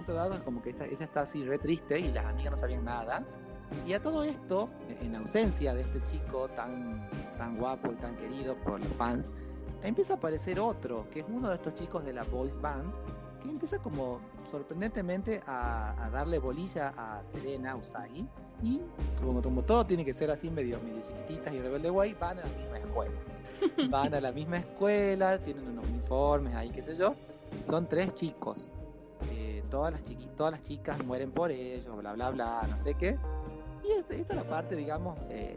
Momento 0.06 0.22
dado 0.22 0.34
es 0.34 0.42
como 0.44 0.62
que 0.62 0.70
ella 0.70 1.04
está 1.04 1.22
así 1.22 1.42
re 1.42 1.58
triste 1.58 1.98
y 1.98 2.12
las 2.12 2.26
amigas 2.26 2.52
no 2.52 2.56
sabían 2.56 2.84
nada. 2.84 3.24
Y 3.84 3.92
a 3.92 4.00
todo 4.00 4.22
esto, 4.22 4.68
en 5.00 5.16
ausencia 5.16 5.74
de 5.74 5.82
este 5.82 6.00
chico 6.04 6.48
tan, 6.48 7.10
tan 7.36 7.56
guapo 7.56 7.90
y 7.92 7.96
tan 7.96 8.14
querido 8.16 8.54
por 8.54 8.78
los 8.78 8.92
fans, 8.92 9.32
empieza 9.82 10.12
a 10.14 10.16
aparecer 10.16 10.60
otro, 10.60 11.08
que 11.10 11.20
es 11.20 11.26
uno 11.28 11.48
de 11.48 11.56
estos 11.56 11.74
chicos 11.74 12.04
de 12.04 12.12
la 12.12 12.22
boys 12.22 12.60
band, 12.60 12.94
que 13.42 13.48
empieza 13.48 13.80
como 13.80 14.20
sorprendentemente 14.48 15.40
a, 15.44 16.04
a 16.04 16.10
darle 16.10 16.38
bolilla 16.38 16.92
a 16.96 17.24
Serena 17.24 17.74
Usagi. 17.74 18.28
Y 18.62 18.80
como, 19.20 19.42
como 19.42 19.62
todo 19.64 19.84
tiene 19.86 20.04
que 20.04 20.14
ser 20.14 20.30
así 20.30 20.50
medio, 20.50 20.78
medio 20.78 21.02
chiquititas 21.02 21.52
y 21.52 21.58
rebelde 21.58 21.90
guay, 21.90 22.14
van 22.14 22.38
a 22.38 22.42
la 22.42 22.56
misma 22.56 22.78
escuela. 22.78 23.16
Van 23.90 24.14
a 24.14 24.20
la 24.20 24.32
misma 24.32 24.58
escuela, 24.58 25.38
tienen 25.38 25.66
unos 25.66 25.86
uniformes 25.86 26.54
ahí, 26.54 26.70
qué 26.70 26.82
sé 26.82 26.94
yo. 26.94 27.16
Son 27.60 27.88
tres 27.88 28.14
chicos. 28.14 28.68
Todas, 29.68 29.92
las 29.92 30.04
chiqui- 30.04 30.34
todas 30.36 30.52
las 30.52 30.62
chicas 30.62 31.04
mueren 31.04 31.30
por 31.30 31.50
ellos, 31.50 31.96
bla, 31.96 32.12
bla, 32.12 32.30
bla, 32.30 32.66
no 32.68 32.76
sé 32.76 32.94
qué. 32.94 33.18
Y 33.84 33.92
esta, 33.92 34.14
es 34.14 34.28
la 34.34 34.44
parte, 34.44 34.74
digamos, 34.76 35.18
de 35.28 35.56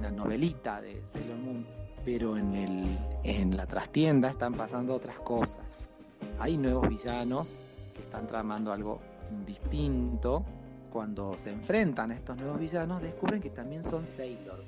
la 0.00 0.10
novelita 0.10 0.80
de 0.80 1.02
Sailor 1.06 1.36
Moon. 1.36 1.66
Pero 2.04 2.36
en, 2.36 2.54
el, 2.54 2.98
en 3.24 3.56
la 3.56 3.66
trastienda 3.66 4.28
están 4.28 4.54
pasando 4.54 4.94
otras 4.94 5.18
cosas. 5.18 5.90
Hay 6.38 6.56
nuevos 6.56 6.88
villanos 6.88 7.58
que 7.94 8.02
están 8.02 8.26
tramando 8.26 8.72
algo 8.72 9.00
distinto. 9.44 10.44
Cuando 10.92 11.36
se 11.36 11.50
enfrentan 11.50 12.10
a 12.12 12.14
estos 12.14 12.36
nuevos 12.38 12.58
villanos, 12.58 13.02
descubren 13.02 13.42
que 13.42 13.50
también 13.50 13.84
son 13.84 14.06
Sailor. 14.06 14.64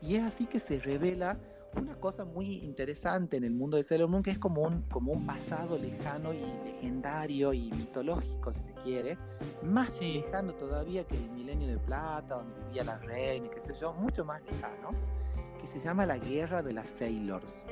Y 0.00 0.14
es 0.14 0.22
así 0.22 0.46
que 0.46 0.60
se 0.60 0.78
revela 0.78 1.36
una 1.76 1.94
cosa 1.96 2.24
muy 2.24 2.58
interesante 2.64 3.36
en 3.36 3.44
el 3.44 3.52
mundo 3.52 3.76
de 3.76 3.82
Sailor 3.82 4.08
Moon, 4.08 4.22
que 4.22 4.30
es 4.30 4.38
como 4.38 4.62
un, 4.62 4.82
como 4.82 5.12
un 5.12 5.26
pasado 5.26 5.78
lejano 5.78 6.32
y 6.32 6.40
legendario 6.64 7.52
y 7.52 7.70
mitológico, 7.70 8.52
si 8.52 8.60
se 8.60 8.72
quiere, 8.84 9.18
más 9.62 9.90
Sí. 9.90 10.14
lejano 10.14 10.54
todavía 10.54 11.04
que 11.04 11.16
el 11.16 11.30
milenio 11.30 11.68
de 11.68 11.78
plata, 11.78 12.36
donde 12.36 12.54
vivía 12.66 12.84
la 12.84 12.98
reina 12.98 13.48
qué 13.50 13.60
sé 13.60 13.74
yo, 13.80 13.92
mucho 13.92 14.24
más 14.24 14.42
lejano, 14.42 14.90
que 15.60 15.66
se 15.66 15.80
llama 15.80 16.06
la 16.06 16.18
Guerra 16.18 16.62
de 16.62 16.72
las 16.72 16.88
Sailors. 16.88 17.62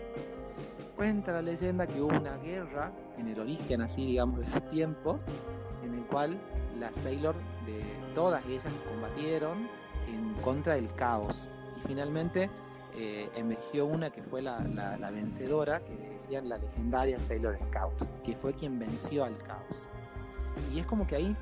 Cuenta 0.97 1.33
la 1.33 1.43
leyenda 1.43 1.87
que 1.87 2.01
hubo 2.01 2.17
una 2.17 2.37
guerra 2.39 2.93
en 3.19 3.29
el 3.29 3.41
origen, 3.41 3.83
así 3.83 4.07
digamos, 4.07 4.41
de 4.41 4.49
los 4.49 4.71
tiempos, 4.71 5.27
en 5.83 5.95
el 5.95 6.05
cual 6.07 6.39
las 6.79 6.95
Sailor 7.03 7.35
de 7.67 7.83
todas 8.15 8.45
ellas 8.47 8.65
combatieron 8.91 9.69
en 10.07 10.35
contra 10.43 10.75
del 10.75 10.93
caos. 10.95 11.49
Y 11.79 11.89
finalmente 11.89 12.49
eh, 12.97 13.29
emergió 13.37 13.87
una 13.87 14.11
que 14.11 14.23
fue 14.23 14.41
la, 14.43 14.61
la- 14.61 14.97
la 14.97 15.11
vencedora, 15.11 15.81
que 15.81 15.95
le 15.95 16.11
decían 16.11 16.49
la 16.49 16.59
legendaria 16.59 17.19
Sailor 17.21 17.59
Scout, 17.69 18.23
que 18.23 18.37
fue 18.37 18.55
quien 18.55 18.79
venció 18.79 19.25
al 19.25 19.37
caos. 19.39 19.89
Y 20.73 20.79
es 20.81 20.87
como 20.87 21.07
que 21.07 21.17
ahí 21.17 21.37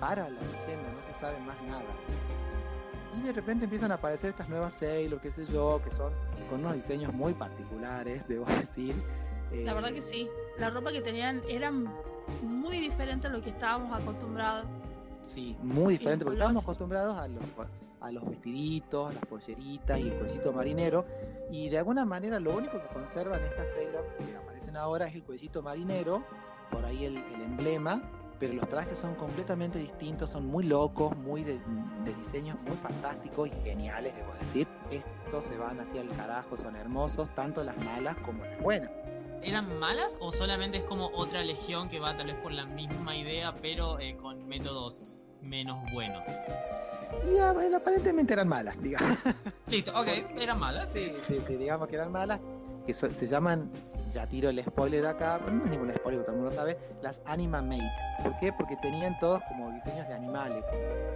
para 0.00 0.24
la 0.24 0.40
leyenda, 0.40 0.88
no 0.92 1.12
se 1.12 1.18
sabe 1.18 1.38
más 1.40 1.56
nada. 1.68 1.84
Y 3.16 3.20
de 3.22 3.32
repente 3.32 3.64
empiezan 3.64 3.92
a 3.92 3.94
aparecer 3.94 4.30
estas 4.30 4.48
nuevas 4.48 4.74
Sailor, 4.74 5.20
qué 5.20 5.30
sé 5.30 5.46
yo, 5.46 5.80
que 5.82 5.90
son 5.90 6.12
con 6.50 6.60
unos 6.60 6.74
diseños 6.74 7.12
muy 7.14 7.32
particulares, 7.34 8.22
debo 8.28 8.44
decir. 8.46 8.94
La 9.52 9.74
verdad 9.74 9.90
Eh, 9.90 9.94
que 9.94 10.00
sí. 10.02 10.28
La 10.58 10.70
ropa 10.70 10.90
que 10.92 11.00
tenían 11.00 11.40
era 11.48 11.70
muy 12.42 12.80
diferente 12.80 13.28
a 13.28 13.30
lo 13.30 13.40
que 13.40 13.50
estábamos 13.50 13.96
acostumbrados. 13.98 14.66
Sí, 15.22 15.56
muy 15.62 15.94
diferente, 15.94 16.24
porque 16.24 16.36
estábamos 16.36 16.62
acostumbrados 16.64 17.16
a 17.16 17.26
los, 17.28 17.42
a 18.00 18.12
los 18.12 18.28
vestiditos, 18.28 19.14
las 19.14 19.24
polleritas 19.26 19.98
y 19.98 20.08
el 20.08 20.14
cuellito 20.14 20.52
marinero. 20.52 21.06
Y 21.50 21.68
de 21.68 21.78
alguna 21.78 22.04
manera 22.04 22.40
lo 22.40 22.56
único 22.56 22.80
que 22.80 22.88
conservan 22.88 23.42
estas 23.42 23.72
Sailor 23.74 24.06
que 24.16 24.36
aparecen 24.36 24.76
ahora 24.76 25.06
es 25.06 25.14
el 25.14 25.22
cuellito 25.22 25.62
marinero, 25.62 26.24
por 26.70 26.84
ahí 26.84 27.04
el, 27.04 27.16
emblema, 27.16 28.02
pero 28.38 28.54
los 28.54 28.68
trajes 28.68 28.98
son 28.98 29.14
completamente 29.14 29.78
distintos, 29.78 30.30
son 30.30 30.46
muy 30.46 30.64
locos, 30.64 31.16
muy 31.16 31.42
de, 31.42 31.58
de 32.04 32.14
diseños 32.14 32.58
muy 32.66 32.76
fantásticos 32.76 33.48
y 33.48 33.52
geniales, 33.64 34.14
debo 34.14 34.34
decir. 34.34 34.68
Estos 34.90 35.46
se 35.46 35.56
van 35.56 35.80
hacia 35.80 36.02
el 36.02 36.08
carajo, 36.10 36.56
son 36.56 36.76
hermosos, 36.76 37.34
tanto 37.34 37.64
las 37.64 37.76
malas 37.78 38.16
como 38.18 38.44
las 38.44 38.60
buenas. 38.60 38.90
¿Eran 39.42 39.78
malas 39.78 40.18
o 40.20 40.32
solamente 40.32 40.78
es 40.78 40.84
como 40.84 41.06
otra 41.14 41.42
legión 41.42 41.88
que 41.88 42.00
va 42.00 42.16
tal 42.16 42.26
vez 42.26 42.36
por 42.36 42.52
la 42.52 42.66
misma 42.66 43.16
idea, 43.16 43.54
pero 43.62 44.00
eh, 44.00 44.16
con 44.16 44.46
métodos 44.46 45.08
menos 45.42 45.78
buenos? 45.92 46.22
Y 47.32 47.38
ah, 47.38 47.52
bueno, 47.52 47.76
aparentemente 47.78 48.32
eran 48.32 48.48
malas, 48.48 48.80
digamos. 48.82 49.16
Listo, 49.68 49.92
ok, 49.98 50.06
eran 50.38 50.58
malas. 50.58 50.88
Sí, 50.92 51.12
sí, 51.26 51.40
sí, 51.46 51.56
digamos 51.56 51.88
que 51.88 51.96
eran 51.96 52.12
malas. 52.12 52.40
Que 52.84 52.94
so- 52.94 53.12
se 53.12 53.26
llaman, 53.26 53.70
ya 54.12 54.26
tiro 54.28 54.48
el 54.48 54.62
spoiler 54.62 55.06
acá, 55.06 55.38
pero 55.42 55.52
no 55.56 55.64
es 55.64 55.70
ningún 55.70 55.92
spoiler, 55.92 56.22
todo 56.22 56.32
el 56.32 56.36
mundo 56.42 56.50
lo 56.50 56.56
sabe, 56.56 56.78
las 57.02 57.20
Anima 57.24 57.62
Mates. 57.62 57.98
¿Por 58.22 58.36
qué? 58.36 58.52
Porque 58.52 58.76
tenían 58.76 59.18
todos 59.18 59.40
como 59.48 59.70
diseños 59.72 60.06
de 60.08 60.14
animales. 60.14 60.66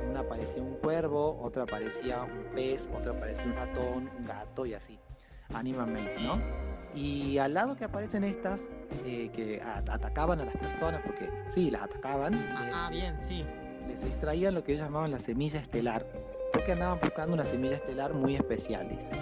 Una 0.09 0.23
parecía 0.25 0.63
un 0.63 0.75
cuervo, 0.77 1.39
otra 1.43 1.67
parecía 1.67 2.23
un 2.25 2.55
pez, 2.55 2.91
otra 2.97 3.13
parecía 3.19 3.47
un 3.47 3.55
ratón, 3.55 4.11
un 4.19 4.27
gato 4.27 4.67
y 4.67 4.75
así. 4.75 4.99
Anima 5.55 5.87
Mates, 5.87 6.21
¿no? 6.21 6.41
Y 6.95 7.39
al 7.39 7.55
lado 7.55 7.77
que 7.77 7.85
aparecen 7.85 8.25
estas, 8.25 8.69
eh, 9.05 9.31
que 9.33 9.61
atacaban 9.63 10.41
a 10.41 10.45
las 10.45 10.57
personas, 10.57 11.01
porque 11.05 11.31
sí, 11.51 11.71
las 11.71 11.83
atacaban. 11.83 12.35
Ah, 12.35 12.71
ah, 12.73 12.89
eh, 12.91 12.97
bien, 12.97 13.17
sí. 13.29 13.45
Les 13.91 14.05
extraían 14.05 14.55
lo 14.55 14.63
que 14.63 14.73
ellos 14.73 14.85
llamaban 14.85 15.11
la 15.11 15.19
semilla 15.19 15.59
estelar, 15.59 16.07
porque 16.53 16.73
andaban 16.73 17.01
buscando 17.01 17.35
una 17.35 17.45
semilla 17.45 17.77
estelar 17.77 18.15
muy 18.15 18.37
especial, 18.37 18.89
dice. 18.89 19.17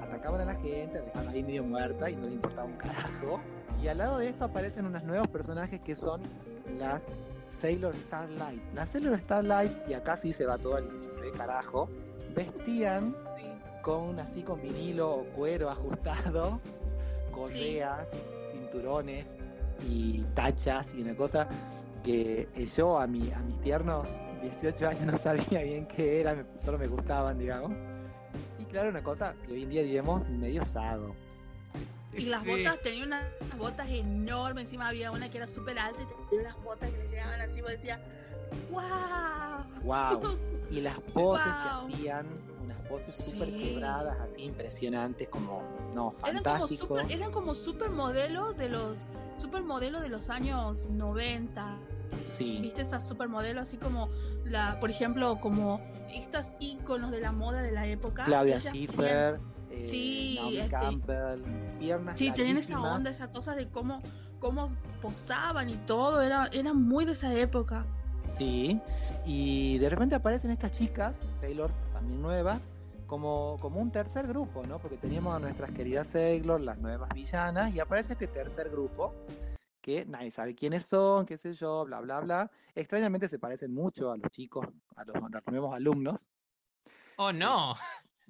Atacaban 0.00 0.42
a 0.42 0.44
la 0.44 0.54
gente, 0.54 1.00
la 1.00 1.04
dejaban 1.06 1.28
ahí 1.28 1.42
medio 1.42 1.64
muerta 1.64 2.08
y 2.08 2.14
no 2.14 2.24
les 2.24 2.34
importaba 2.34 2.68
un 2.68 2.76
carajo. 2.76 3.40
Y 3.82 3.88
al 3.88 3.98
lado 3.98 4.18
de 4.18 4.28
esto 4.28 4.44
aparecen 4.44 4.86
unos 4.86 5.02
nuevos 5.02 5.28
personajes 5.28 5.80
que 5.80 5.96
son 5.96 6.22
las 6.78 7.12
Sailor 7.48 7.96
Starlight. 7.96 8.62
Las 8.74 8.90
Sailor 8.90 9.18
Starlight, 9.18 9.88
y 9.88 9.94
acá 9.94 10.16
sí 10.16 10.32
se 10.32 10.46
va 10.46 10.56
todo 10.56 10.78
el 10.78 10.88
re 11.18 11.32
carajo, 11.32 11.88
vestían 12.34 13.16
con 13.82 14.20
así 14.20 14.42
con 14.42 14.62
vinilo 14.62 15.10
o 15.10 15.24
cuero 15.34 15.68
ajustado, 15.68 16.60
correas, 17.32 18.08
cinturones 18.52 19.26
y 19.88 20.22
tachas 20.34 20.94
y 20.94 21.02
una 21.02 21.16
cosa 21.16 21.48
que 22.02 22.48
eh, 22.54 22.66
yo 22.76 22.98
a, 22.98 23.06
mi, 23.06 23.30
a 23.32 23.38
mis 23.40 23.60
tiernos 23.60 24.08
18 24.42 24.88
años 24.88 25.04
no 25.04 25.16
sabía 25.18 25.62
bien 25.62 25.86
qué 25.86 26.20
era, 26.20 26.34
me- 26.34 26.44
solo 26.60 26.78
me 26.78 26.86
gustaban, 26.88 27.38
digamos. 27.38 27.72
Y 28.58 28.64
claro, 28.64 28.88
una 28.90 29.02
cosa 29.02 29.34
que 29.46 29.52
hoy 29.52 29.62
en 29.64 29.70
día 29.70 29.82
diríamos 29.82 30.28
medio 30.28 30.62
osado. 30.62 31.14
Y 32.14 32.26
las 32.26 32.42
Sí. 32.42 32.50
botas, 32.50 32.80
tenía 32.82 33.04
unas 33.04 33.24
botas 33.56 33.88
enormes, 33.88 34.64
encima 34.64 34.88
había 34.88 35.10
una 35.12 35.30
que 35.30 35.38
era 35.38 35.46
súper 35.46 35.78
alta 35.78 36.02
y 36.02 36.06
tenía 36.28 36.48
unas 36.50 36.62
botas 36.64 36.90
que 36.90 36.98
le 36.98 37.06
llegaban 37.08 37.40
así, 37.40 37.60
vos 37.62 37.70
decías, 37.70 38.00
¡Wow! 38.70 39.82
¡Wow! 39.84 40.38
Y 40.70 40.80
las 40.80 40.98
poses 41.00 41.46
Guau. 41.46 41.88
que 41.88 41.94
hacían, 41.94 42.26
unas 42.62 42.76
poses 42.88 43.14
súper 43.14 43.48
Sí. 43.48 43.62
quebradas, 43.62 44.20
así 44.20 44.42
impresionantes, 44.42 45.28
como, 45.28 45.62
no, 45.94 46.14
Eran 46.26 46.42
como 46.42 46.58
fantástico. 46.58 46.98
eran 46.98 47.30
como 47.32 47.54
supermodelos 47.54 48.56
de 48.56 48.68
los 48.68 49.06
supermodelos 49.36 50.02
de 50.02 50.08
los 50.10 50.28
años 50.30 50.88
90. 50.90 51.78
Sí, 52.24 52.58
¿Viste 52.60 52.82
esas 52.82 53.06
supermodelos 53.06 53.68
así 53.68 53.76
como 53.76 54.08
la, 54.44 54.78
por 54.80 54.90
ejemplo, 54.90 55.40
como 55.40 55.80
estas 56.12 56.54
íconos 56.60 57.10
de 57.10 57.20
la 57.20 57.32
moda 57.32 57.62
de 57.62 57.72
la 57.72 57.86
época? 57.86 58.24
Claudia 58.24 58.60
Schiffer, 58.60 59.40
eh, 59.70 59.88
Sí, 59.90 60.36
Naomi 60.38 60.56
este- 60.58 60.70
Campbell, 60.70 61.42
piernas 61.78 62.18
Sí, 62.18 62.30
tenían 62.32 62.58
esa 62.58 62.80
onda, 62.80 63.10
esa 63.10 63.28
cosa 63.28 63.54
de 63.54 63.68
cómo, 63.68 64.02
cómo 64.38 64.66
posaban 65.00 65.70
y 65.70 65.76
todo, 65.86 66.22
era, 66.22 66.48
era 66.52 66.72
muy 66.72 67.04
de 67.04 67.12
esa 67.12 67.34
época. 67.34 67.86
Sí, 68.26 68.80
y 69.24 69.78
de 69.78 69.88
repente 69.88 70.14
aparecen 70.14 70.50
estas 70.50 70.72
chicas, 70.72 71.24
Sailor 71.40 71.70
también 71.92 72.22
nuevas, 72.22 72.60
como, 73.06 73.56
como 73.60 73.80
un 73.80 73.90
tercer 73.90 74.26
grupo, 74.26 74.64
¿no? 74.66 74.78
Porque 74.78 74.96
teníamos 74.96 75.34
a 75.34 75.38
nuestras 75.38 75.70
queridas 75.72 76.06
Sailor, 76.06 76.60
las 76.60 76.78
nuevas 76.78 77.10
villanas, 77.12 77.74
y 77.74 77.80
aparece 77.80 78.12
este 78.12 78.26
tercer 78.26 78.70
grupo 78.70 79.12
que 79.82 80.06
nadie 80.06 80.30
sabe 80.30 80.54
quiénes 80.54 80.86
son, 80.86 81.26
qué 81.26 81.36
sé 81.36 81.52
yo, 81.52 81.84
bla, 81.84 82.00
bla, 82.00 82.20
bla. 82.20 82.50
Extrañamente 82.74 83.28
se 83.28 83.38
parecen 83.38 83.74
mucho 83.74 84.10
a 84.12 84.16
los 84.16 84.30
chicos, 84.30 84.66
a 84.96 85.04
los, 85.04 85.16
a 85.16 85.28
los 85.28 85.46
nuevos 85.48 85.74
alumnos. 85.74 86.30
Oh, 87.16 87.32
no. 87.32 87.74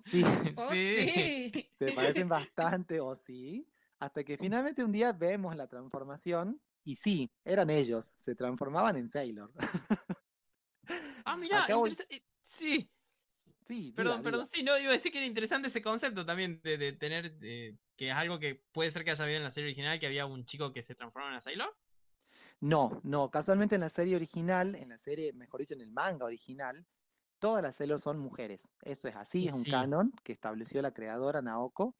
Sí, 0.06 0.24
Oh, 0.56 0.70
Sí. 0.70 1.52
sí. 1.52 1.70
se 1.78 1.92
parecen 1.92 2.28
bastante, 2.28 2.98
o 3.00 3.14
sí, 3.14 3.68
hasta 4.00 4.24
que 4.24 4.36
finalmente 4.36 4.82
un 4.82 4.90
día 4.90 5.12
vemos 5.12 5.54
la 5.54 5.68
transformación, 5.68 6.60
y 6.84 6.96
sí, 6.96 7.30
eran 7.44 7.70
ellos, 7.70 8.12
se 8.16 8.34
transformaban 8.34 8.96
en 8.96 9.08
Sailor. 9.08 9.52
Ah, 11.24 11.36
mira, 11.36 11.62
Acá 11.64 11.76
voy- 11.76 11.96
Sí, 12.40 12.90
Sí, 13.64 13.92
perdón, 13.94 14.18
diga, 14.18 14.24
perdón. 14.24 14.46
diga. 14.46 14.56
Sí, 14.56 14.62
no, 14.64 14.76
iba 14.76 14.90
a 14.90 14.94
decir 14.94 15.12
que 15.12 15.18
era 15.18 15.26
interesante 15.26 15.68
ese 15.68 15.80
concepto 15.80 16.26
también 16.26 16.60
de, 16.64 16.76
de 16.76 16.92
tener. 16.94 17.36
eh, 17.42 17.76
que 18.02 18.08
es 18.10 18.16
algo 18.16 18.40
que 18.40 18.56
puede 18.72 18.90
ser 18.90 19.04
que 19.04 19.12
haya 19.12 19.22
habido 19.22 19.36
en 19.36 19.44
la 19.44 19.52
serie 19.52 19.68
original, 19.68 20.00
que 20.00 20.08
había 20.08 20.26
un 20.26 20.44
chico 20.44 20.72
que 20.72 20.82
se 20.82 20.96
transformaba 20.96 21.36
en 21.36 21.40
Sailor. 21.40 21.72
No, 22.58 23.00
no, 23.04 23.30
casualmente 23.30 23.76
en 23.76 23.80
la 23.80 23.90
serie 23.90 24.16
original, 24.16 24.74
en 24.74 24.88
la 24.88 24.98
serie, 24.98 25.32
mejor 25.32 25.60
dicho, 25.60 25.74
en 25.74 25.82
el 25.82 25.92
manga 25.92 26.24
original, 26.24 26.84
todas 27.38 27.62
las 27.62 27.76
Sailor 27.76 28.00
son 28.00 28.18
mujeres. 28.18 28.72
Eso 28.82 29.06
es 29.06 29.14
así, 29.14 29.46
es 29.46 29.54
un 29.54 29.62
Sí. 29.62 29.70
canon 29.70 30.12
que 30.24 30.32
estableció 30.32 30.82
la 30.82 30.90
creadora 30.92 31.42
Naoko. 31.42 31.94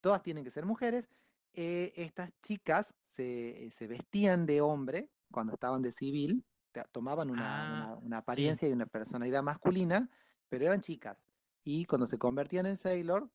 Todas 0.00 0.22
tienen 0.22 0.44
que 0.44 0.52
ser 0.52 0.64
mujeres. 0.64 1.08
Eh, 1.54 1.92
estas 1.96 2.30
chicas 2.40 2.94
se, 3.02 3.68
se 3.72 3.88
vestían 3.88 4.46
de 4.46 4.60
hombre 4.60 5.10
cuando 5.32 5.52
estaban 5.54 5.82
de 5.82 5.90
civil, 5.90 6.44
tomaban 6.92 7.30
una, 7.30 7.42
Ah, 7.42 7.72
una- 7.94 7.94
una 7.96 8.18
apariencia 8.18 8.68
y 8.68 8.72
una 8.72 8.86
personalidad 8.86 9.42
masculina, 9.42 10.08
pero 10.48 10.66
eran 10.66 10.82
chicas. 10.82 11.26
Y 11.64 11.84
cuando 11.84 12.06
se 12.06 12.16
convertían 12.16 12.66
en 12.66 12.76
Sailor, 12.76 13.28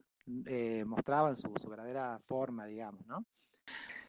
eh, 0.46 0.84
mostraban 0.86 1.36
su, 1.38 1.50
verdadera 1.70 2.20
forma, 2.26 2.66
digamos, 2.66 3.06
¿no? 3.08 3.26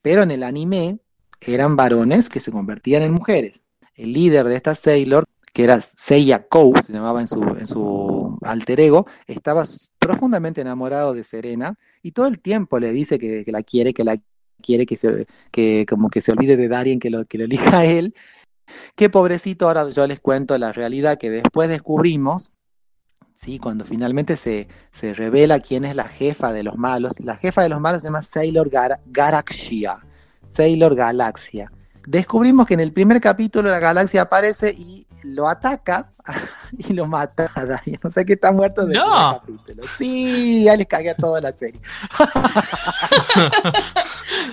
Pero 0.03 0.23
en 0.23 0.31
el 0.31 0.43
anime 0.43 0.99
eran 1.41 1.77
varones 1.77 2.29
que 2.29 2.41
se 2.41 2.51
convertían 2.51 3.03
en 3.03 3.13
mujeres. 3.13 3.63
El 3.95 4.13
líder 4.13 4.47
de 4.47 4.57
esta 4.57 4.75
Sailor, 4.75 5.25
que 5.53 5.65
era 5.65 5.81
Seiya 5.81 6.47
Kou, 6.49 6.75
se 6.83 6.93
llamaba 6.93 7.21
en 7.21 7.27
su, 7.27 8.39
alter 8.43 8.81
ego, 8.81 9.07
estaba 9.27 9.65
profundamente 9.99 10.61
enamorado 10.61 11.15
de 11.15 11.25
Serena 11.25 11.79
y 12.03 12.13
todo 12.13 12.27
el 12.27 12.41
tiempo 12.41 12.79
le 12.79 12.93
dice 12.93 13.19
que, 13.19 13.45
la 13.47 13.63
quiere, 13.63 13.93
que 13.93 14.05
la 14.05 14.17
quiere, 14.63 14.87
que, 14.87 14.97
se, 14.97 15.27
como 15.87 16.11
que 16.11 16.21
se 16.21 16.33
olvide 16.33 16.57
de 16.57 16.69
Darien, 16.69 16.99
que 16.99 17.11
lo, 17.11 17.25
que 17.27 17.39
lo 17.39 17.45
elija 17.45 17.79
a 17.81 17.85
él. 17.85 18.15
Qué 18.95 19.09
pobrecito, 19.09 19.67
ahora 19.67 19.89
yo 19.91 20.07
les 20.07 20.21
cuento 20.21 20.57
la 20.59 20.73
realidad 20.73 21.19
que 21.19 21.31
después 21.31 21.69
descubrimos, 21.69 22.53
¿sí? 23.39 23.59
cuando 23.59 23.85
finalmente 23.85 24.37
se, 24.37 24.69
se 24.91 25.15
revela 25.15 25.61
quién 25.61 25.85
es 25.85 25.95
la 25.95 26.07
jefa 26.07 26.53
de 26.53 26.65
los 26.65 26.77
malos. 26.77 27.21
La 27.21 27.37
jefa 27.37 27.63
de 27.63 27.69
los 27.69 27.81
malos 27.81 28.03
se 28.03 28.09
llama 28.09 28.23
Sailor 28.23 28.69
Gar 28.69 29.01
Garaxia. 29.07 29.99
Sailor 30.43 30.97
Galaxia. 30.97 31.71
Descubrimos 32.11 32.67
que 32.67 32.73
en 32.73 32.81
el 32.81 32.91
primer 32.93 33.21
capítulo 33.21 33.69
la 33.69 33.81
galaxia 33.81 34.23
aparece 34.23 34.71
y 34.71 35.07
lo 35.25 35.47
ataca 35.47 36.09
y 36.79 36.95
lo 36.95 37.07
mata 37.07 37.51
a 37.55 37.67
Darien. 37.67 38.01
O 38.03 38.09
sea 38.09 38.25
que 38.25 38.33
está 38.33 38.51
muerto 38.51 38.87
desde 38.87 38.99
el 38.99 39.05
primer 39.05 39.41
capítulo. 39.67 39.83
Sí, 39.99 40.65
ya 40.65 40.75
les 40.75 40.87
cagué 40.87 41.11
a 41.11 41.15
toda 41.15 41.43
la 41.43 41.53
serie. 41.53 41.79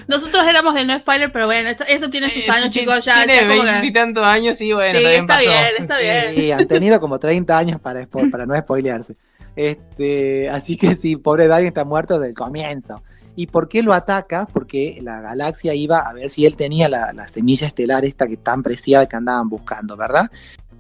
Nosotros 0.08 0.46
éramos 0.48 0.74
de 0.76 0.86
no 0.86 0.98
spoiler, 0.98 1.32
pero 1.32 1.46
bueno, 1.46 1.70
esto, 1.70 1.84
esto 1.88 2.10
tiene 2.10 2.30
sus 2.30 2.48
años, 2.50 2.66
sí, 2.66 2.72
chicos, 2.82 3.04
ya, 3.06 3.24
Tiene 3.26 3.36
ya 3.42 3.48
como 3.48 3.62
que- 3.64 3.72
veintitantos 3.72 4.26
años 4.26 4.60
y 4.62 4.74
bueno, 4.74 5.00
Sí, 5.00 5.06
está 5.06 5.28
pasó. 5.28 5.40
bien, 5.42 5.70
está 5.80 5.98
bien. 6.00 6.36
Sí, 6.36 6.52
han 6.52 6.68
tenido 6.68 7.00
como 7.00 7.20
30 7.20 7.58
años 7.58 7.80
para, 7.80 8.02
spo- 8.04 8.30
para 8.30 8.46
no 8.46 8.60
spoilearse. 8.60 9.16
Este, 9.56 10.50
así 10.50 10.76
que 10.78 10.96
sí, 10.98 11.16
pobre 11.16 11.48
Darien 11.48 11.68
está 11.70 11.86
muerto 11.86 12.16
desde 12.20 12.30
el 12.32 12.36
comienzo. 12.36 13.02
¿Y 13.36 13.48
por 13.48 13.68
qué 13.68 13.84
lo 13.84 13.94
ataca? 13.94 14.46
Porque 14.52 15.00
la 15.02 15.20
galaxia 15.22 15.74
iba 15.74 16.00
a 16.00 16.14
ver 16.14 16.30
si 16.30 16.46
él 16.46 16.56
tenía 16.56 16.88
la, 16.90 17.12
la 17.14 17.28
semilla 17.28 17.68
estelar 17.68 18.06
esta 18.06 18.28
que 18.28 18.38
tan 18.38 18.64
preciada 18.64 19.06
que 19.08 19.16
andaban 19.16 19.50
buscando, 19.50 19.98
¿verdad? 19.98 20.32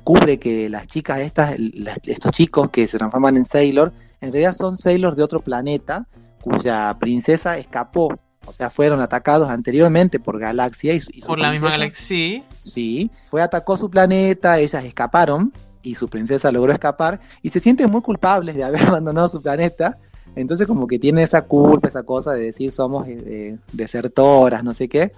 Cubre 0.03 0.37
que 0.39 0.69
las 0.69 0.87
chicas 0.87 1.19
estas, 1.19 1.57
las- 1.59 1.99
estos 2.05 2.31
chicos 2.31 2.69
que 2.69 2.87
se 2.87 2.97
transforman 2.97 3.37
en 3.37 3.45
Sailor, 3.45 3.91
en 4.21 4.31
realidad 4.31 4.53
son 4.53 4.77
Sailor 4.77 5.15
de 5.15 5.23
otro 5.23 5.41
planeta 5.41 6.07
cuya 6.41 6.95
princesa 6.99 7.57
escapó. 7.57 8.17
O 8.47 8.53
sea, 8.53 8.69
fueron 8.69 9.01
atacados 9.01 9.49
anteriormente 9.49 10.19
por 10.19 10.39
Galaxia 10.39 10.93
y, 10.93 11.01
su- 11.01 11.11
y 11.13 11.21
su 11.21 11.27
Por 11.27 11.39
la 11.39 11.51
misma 11.51 11.71
galaxia. 11.71 12.43
Sí, 12.59 13.09
fue, 13.25 13.41
atacó 13.41 13.75
su 13.75 13.89
planeta, 13.89 14.59
ellas 14.59 14.83
escaparon 14.85 15.51
y 15.81 15.95
su 15.95 16.07
princesa 16.07 16.51
logró 16.51 16.71
escapar 16.71 17.19
y 17.41 17.49
se 17.49 17.59
sienten 17.59 17.89
muy 17.89 18.01
culpables 18.01 18.55
de 18.55 18.63
haber 18.63 18.81
abandonado 18.87 19.27
su 19.27 19.41
planeta. 19.41 19.97
Entonces 20.35 20.67
como 20.67 20.87
que 20.87 20.99
tienen 20.99 21.23
esa 21.23 21.43
culpa, 21.43 21.87
esa 21.87 22.03
cosa 22.03 22.33
de 22.33 22.45
decir 22.45 22.71
somos 22.71 23.07
eh, 23.07 23.23
eh, 23.25 23.57
desertoras, 23.71 24.63
no 24.63 24.73
sé 24.73 24.87
qué. 24.89 25.11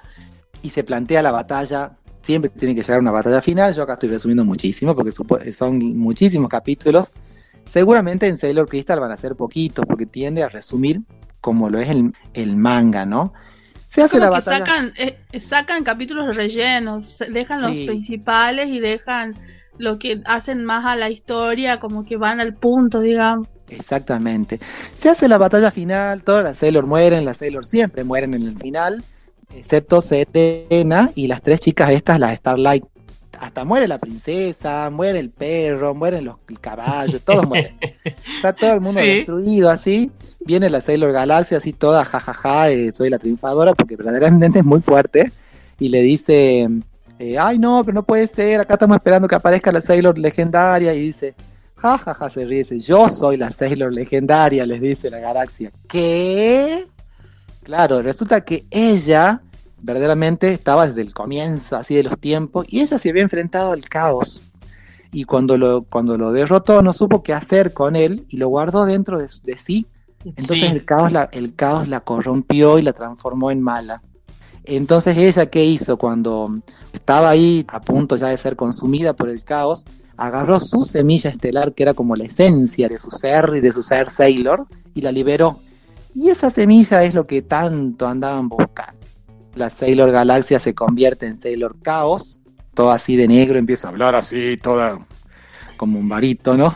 Y 0.62 0.70
se 0.70 0.84
plantea 0.84 1.22
la 1.22 1.32
batalla 1.32 1.98
siempre 2.22 2.50
tiene 2.50 2.76
que 2.76 2.82
llegar 2.82 2.98
a 2.98 3.02
una 3.02 3.12
batalla 3.12 3.42
final. 3.42 3.74
Yo 3.74 3.84
acá 3.84 3.94
estoy 3.94 4.10
resumiendo 4.10 4.44
muchísimo 4.44 4.96
porque 4.96 5.12
son 5.12 5.98
muchísimos 5.98 6.50
capítulos. 6.50 7.14
Seguramente 7.66 8.28
en 8.28 8.38
Sailor 8.38 8.68
Crystal 8.68 9.00
van 9.00 9.12
a 9.12 9.18
ser 9.18 9.36
poquitos 9.36 9.86
porque 9.86 10.06
tiende 10.06 10.44
a 10.44 10.50
resumir 10.50 11.02
como 11.42 11.70
lo 11.70 11.80
es 11.80 11.90
el, 12.34 12.58
manga, 12.58 13.06
¿no? 13.06 13.34
Se 13.88 14.04
hace 14.04 14.20
la 14.20 14.30
batalla. 14.30 14.66
Sacan, 14.66 14.94
eh, 14.98 15.18
sacan 15.40 15.84
capítulos 15.84 16.36
rellenos, 16.36 17.20
dejan 17.30 17.62
los 17.62 17.72
principales 17.72 18.68
y 18.68 18.80
dejan 18.80 19.38
lo 19.78 19.98
que 19.98 20.22
hacen 20.26 20.66
más 20.66 20.86
a 20.86 20.96
la 20.96 21.10
historia, 21.10 21.80
como 21.80 22.04
que 22.04 22.18
van 22.18 22.42
al 22.42 22.56
punto, 22.56 23.00
digamos. 23.00 23.48
Exactamente. 23.70 24.60
Se 24.98 25.10
hace 25.10 25.28
la 25.28 25.38
batalla 25.38 25.72
final, 25.72 26.24
todas 26.24 26.44
las 26.44 26.58
Sailor 26.58 26.86
mueren, 26.86 27.26
las 27.26 27.38
Sailor 27.38 27.66
siempre 27.66 28.04
mueren 28.04 28.34
en 28.34 28.44
el 28.44 28.58
final, 28.58 29.04
excepto 29.56 30.02
Serena 30.02 31.12
y 31.16 31.28
las 31.28 31.42
tres 31.42 31.60
chicas 31.60 31.92
estas, 31.92 32.20
las 32.20 32.36
Starlight. 32.38 32.86
Hasta 33.40 33.66
muere 33.66 33.88
la 33.88 34.00
princesa, 34.00 34.90
muere 34.90 35.20
el 35.20 35.30
perro, 35.30 35.94
mueren 35.94 36.26
los 36.26 36.38
caballos, 36.60 37.22
todos 37.22 37.48
mueren. 37.48 37.78
Está 38.36 38.54
todo 38.54 38.74
el 38.74 38.82
mundo 38.82 39.00
destruido 39.04 39.70
así. 39.70 40.12
Viene 40.40 40.70
la 40.70 40.82
Sailor 40.82 41.12
Galaxia 41.12 41.58
así 41.58 41.74
toda 41.74 42.04
jajaja, 42.04 42.72
eh, 42.72 42.92
soy 42.94 43.10
la 43.10 43.20
triunfadora 43.20 43.74
porque 43.74 43.96
verdaderamente 43.96 44.60
es 44.60 44.66
muy 44.66 44.82
fuerte. 44.82 45.32
Y 45.78 45.90
le 45.90 46.02
dice, 46.02 46.68
eh, 47.20 47.38
ay 47.38 47.60
no, 47.60 47.84
pero 47.84 47.94
no 47.94 48.04
puede 48.04 48.28
ser, 48.28 48.60
acá 48.60 48.74
estamos 48.74 48.96
esperando 48.96 49.28
que 49.28 49.36
aparezca 49.36 49.72
la 49.72 49.82
Sailor 49.82 50.18
legendaria. 50.18 50.96
Y 50.96 51.00
dice, 51.02 51.36
jajaja, 51.78 52.14
ja, 52.14 52.14
ja, 52.14 52.30
se 52.30 52.46
ríe, 52.46 52.60
dice, 52.60 52.80
yo 52.80 53.10
soy 53.10 53.38
la 53.38 53.52
Sailor 53.52 53.94
legendaria, 53.94 54.66
les 54.66 54.82
dice 54.82 55.10
la 55.10 55.20
galaxia. 55.20 55.72
¿Qué? 55.88 56.86
Claro, 57.64 58.02
resulta 58.02 58.42
que 58.42 58.66
ella 58.72 59.42
verdaderamente 59.80 60.52
estaba 60.52 60.88
desde 60.88 61.02
el 61.02 61.14
comienzo 61.14 61.76
así 61.76 61.96
de 61.96 62.04
los 62.04 62.18
tiempos 62.18 62.66
y 62.70 62.82
ella 62.82 62.98
se 62.98 63.10
había 63.10 63.22
enfrentado 63.22 63.72
al 63.74 63.88
caos. 63.88 64.42
Y 65.12 65.24
cuando 65.24 65.58
lo, 65.58 65.84
cuando 65.84 66.18
lo 66.18 66.32
derrotó 66.32 66.82
no 66.82 66.94
supo 66.94 67.24
qué 67.24 67.34
hacer 67.34 67.74
con 67.74 67.96
él 67.96 68.26
y 68.30 68.38
lo 68.38 68.50
guardó 68.50 68.86
dentro 68.86 69.20
de, 69.20 69.28
sí. 69.58 69.88
Entonces 70.26 70.72
el, 70.72 70.84
caos 70.84 71.12
la, 71.12 71.30
el 71.32 71.56
caos 71.56 71.88
la 71.88 72.02
corrompió 72.02 72.80
y 72.80 72.82
la 72.82 72.94
transformó 72.94 73.52
en 73.52 73.62
mala. 73.62 74.02
Entonces 74.66 75.18
ella 75.18 75.46
qué 75.46 75.64
hizo 75.64 75.98
cuando 75.98 76.60
estaba 76.92 77.30
ahí 77.30 77.66
a 77.70 77.80
punto 77.80 78.18
ya 78.18 78.28
de 78.28 78.38
ser 78.38 78.56
consumida 78.56 79.14
por 79.14 79.30
el 79.30 79.44
caos, 79.44 79.86
agarró 80.18 80.60
su 80.60 80.84
semilla 80.84 81.30
estelar, 81.30 81.74
que 81.74 81.84
era 81.84 81.94
como 81.94 82.16
la 82.16 82.26
esencia 82.26 82.90
de 82.90 83.00
su 83.00 83.12
ser 83.12 83.54
y 83.56 83.60
de 83.60 83.72
su 83.72 83.82
ser 83.82 84.10
Sailor, 84.10 84.68
y 84.94 85.02
la 85.02 85.12
liberó. 85.12 85.60
Y 86.14 86.30
esa 86.30 86.50
semilla 86.50 87.04
es 87.04 87.14
lo 87.14 87.28
que 87.28 87.44
tanto 87.44 88.08
andaban 88.08 88.50
buscando. 88.50 89.06
La 89.56 89.70
Sailor 89.70 90.12
Galaxia 90.12 90.60
se 90.60 90.74
convierte 90.74 91.28
en 91.28 91.36
Sailor 91.36 91.76
Chaos, 91.84 92.40
todo 92.74 92.92
así 92.92 93.16
de 93.16 93.28
negro, 93.28 93.58
empieza 93.58 93.88
a 93.88 93.92
hablar 93.92 94.16
así, 94.16 94.58
toda 94.58 95.00
como 95.78 96.00
un 96.00 96.10
varito, 96.10 96.58
¿no? 96.58 96.76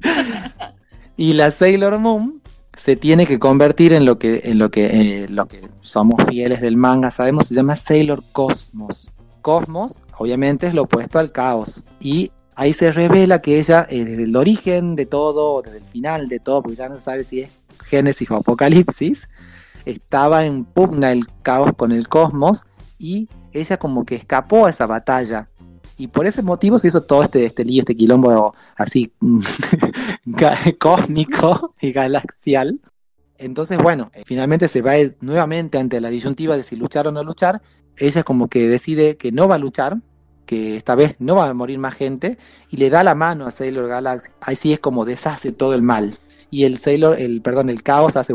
y 1.16 1.32
la 1.34 1.50
Sailor 1.50 1.98
Moon 1.98 2.42
se 2.76 2.96
tiene 2.96 3.26
que 3.26 3.38
convertir 3.38 3.92
en 3.92 4.04
lo 4.04 4.18
que, 4.18 4.42
en 4.44 4.58
lo 4.58 4.70
que, 4.70 4.86
eh, 4.86 5.28
lo 5.28 5.46
que 5.46 5.68
somos 5.80 6.24
fieles 6.28 6.60
del 6.60 6.76
manga, 6.76 7.10
sabemos, 7.10 7.46
se 7.46 7.54
llama 7.54 7.76
Sailor 7.76 8.24
Cosmos. 8.32 9.10
Cosmos, 9.42 10.02
obviamente, 10.16 10.66
es 10.66 10.74
lo 10.74 10.82
opuesto 10.82 11.18
al 11.18 11.32
caos. 11.32 11.82
Y 12.00 12.32
ahí 12.54 12.72
se 12.72 12.92
revela 12.92 13.42
que 13.42 13.58
ella, 13.58 13.86
eh, 13.90 14.04
desde 14.04 14.24
el 14.24 14.36
origen 14.36 14.96
de 14.96 15.06
todo, 15.06 15.62
desde 15.62 15.78
el 15.78 15.84
final 15.84 16.28
de 16.28 16.38
todo, 16.38 16.62
porque 16.62 16.76
ya 16.76 16.88
no 16.88 16.98
sabe 16.98 17.24
si 17.24 17.40
es 17.40 17.50
Génesis 17.84 18.30
o 18.30 18.36
Apocalipsis, 18.36 19.28
estaba 19.84 20.44
en 20.44 20.64
pugna 20.64 21.12
el 21.12 21.26
caos 21.42 21.72
con 21.76 21.92
el 21.92 22.08
cosmos 22.08 22.64
y 22.98 23.28
ella 23.52 23.76
como 23.76 24.04
que 24.04 24.14
escapó 24.14 24.66
a 24.66 24.70
esa 24.70 24.86
batalla. 24.86 25.48
Y 25.98 26.08
por 26.08 26.26
ese 26.26 26.42
motivo 26.42 26.78
se 26.78 26.88
hizo 26.88 27.02
todo 27.02 27.22
este, 27.22 27.44
este 27.44 27.64
lío, 27.64 27.80
este 27.80 27.96
quilombo 27.96 28.54
así 28.76 29.12
cósmico 30.78 31.72
y 31.80 31.92
galaxial. 31.92 32.80
Entonces, 33.38 33.78
bueno, 33.78 34.10
eh, 34.14 34.22
finalmente 34.24 34.68
se 34.68 34.82
va 34.82 34.92
nuevamente 35.20 35.78
ante 35.78 36.00
la 36.00 36.10
disyuntiva 36.10 36.56
de 36.56 36.62
si 36.62 36.76
luchar 36.76 37.08
o 37.08 37.12
no 37.12 37.22
luchar 37.24 37.60
ella 37.96 38.22
como 38.22 38.48
que 38.48 38.68
decide 38.68 39.16
que 39.16 39.32
no 39.32 39.48
va 39.48 39.56
a 39.56 39.58
luchar, 39.58 39.98
que 40.46 40.76
esta 40.76 40.94
vez 40.94 41.16
no 41.18 41.36
va 41.36 41.48
a 41.48 41.54
morir 41.54 41.78
más 41.78 41.94
gente, 41.94 42.38
y 42.70 42.76
le 42.76 42.90
da 42.90 43.04
la 43.04 43.14
mano 43.14 43.46
a 43.46 43.50
Sailor 43.50 43.88
Galaxy. 43.88 44.30
Ahí 44.40 44.56
sí 44.56 44.72
es 44.72 44.80
como 44.80 45.04
deshace 45.04 45.52
todo 45.52 45.74
el 45.74 45.82
mal. 45.82 46.18
Y 46.50 46.64
el 46.64 46.78
Sailor, 46.78 47.18
el, 47.18 47.40
perdón, 47.40 47.70
el 47.70 47.82
caos 47.82 48.16
hace 48.16 48.34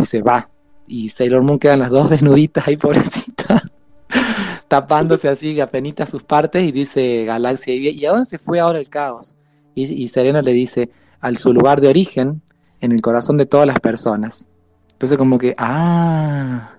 y 0.00 0.06
se 0.06 0.22
va. 0.22 0.50
Y 0.88 1.10
Sailor 1.10 1.42
Moon 1.42 1.58
quedan 1.58 1.78
las 1.78 1.90
dos 1.90 2.10
desnuditas 2.10 2.66
ahí, 2.66 2.76
pobrecita, 2.76 3.62
tapándose 4.68 5.28
así 5.28 5.60
apenas 5.60 6.10
sus 6.10 6.22
partes, 6.22 6.64
y 6.64 6.72
dice 6.72 7.24
Galaxia, 7.24 7.74
¿y 7.74 8.04
a 8.04 8.10
dónde 8.10 8.26
se 8.26 8.38
fue 8.38 8.60
ahora 8.60 8.78
el 8.78 8.88
caos? 8.88 9.36
Y, 9.74 9.84
y 9.84 10.08
Serena 10.08 10.42
le 10.42 10.52
dice, 10.52 10.90
al 11.20 11.36
su 11.36 11.52
lugar 11.52 11.80
de 11.80 11.88
origen, 11.88 12.42
en 12.80 12.92
el 12.92 13.02
corazón 13.02 13.36
de 13.36 13.46
todas 13.46 13.66
las 13.66 13.80
personas. 13.80 14.46
Entonces 14.92 15.18
como 15.18 15.38
que, 15.38 15.54
ah, 15.58 16.75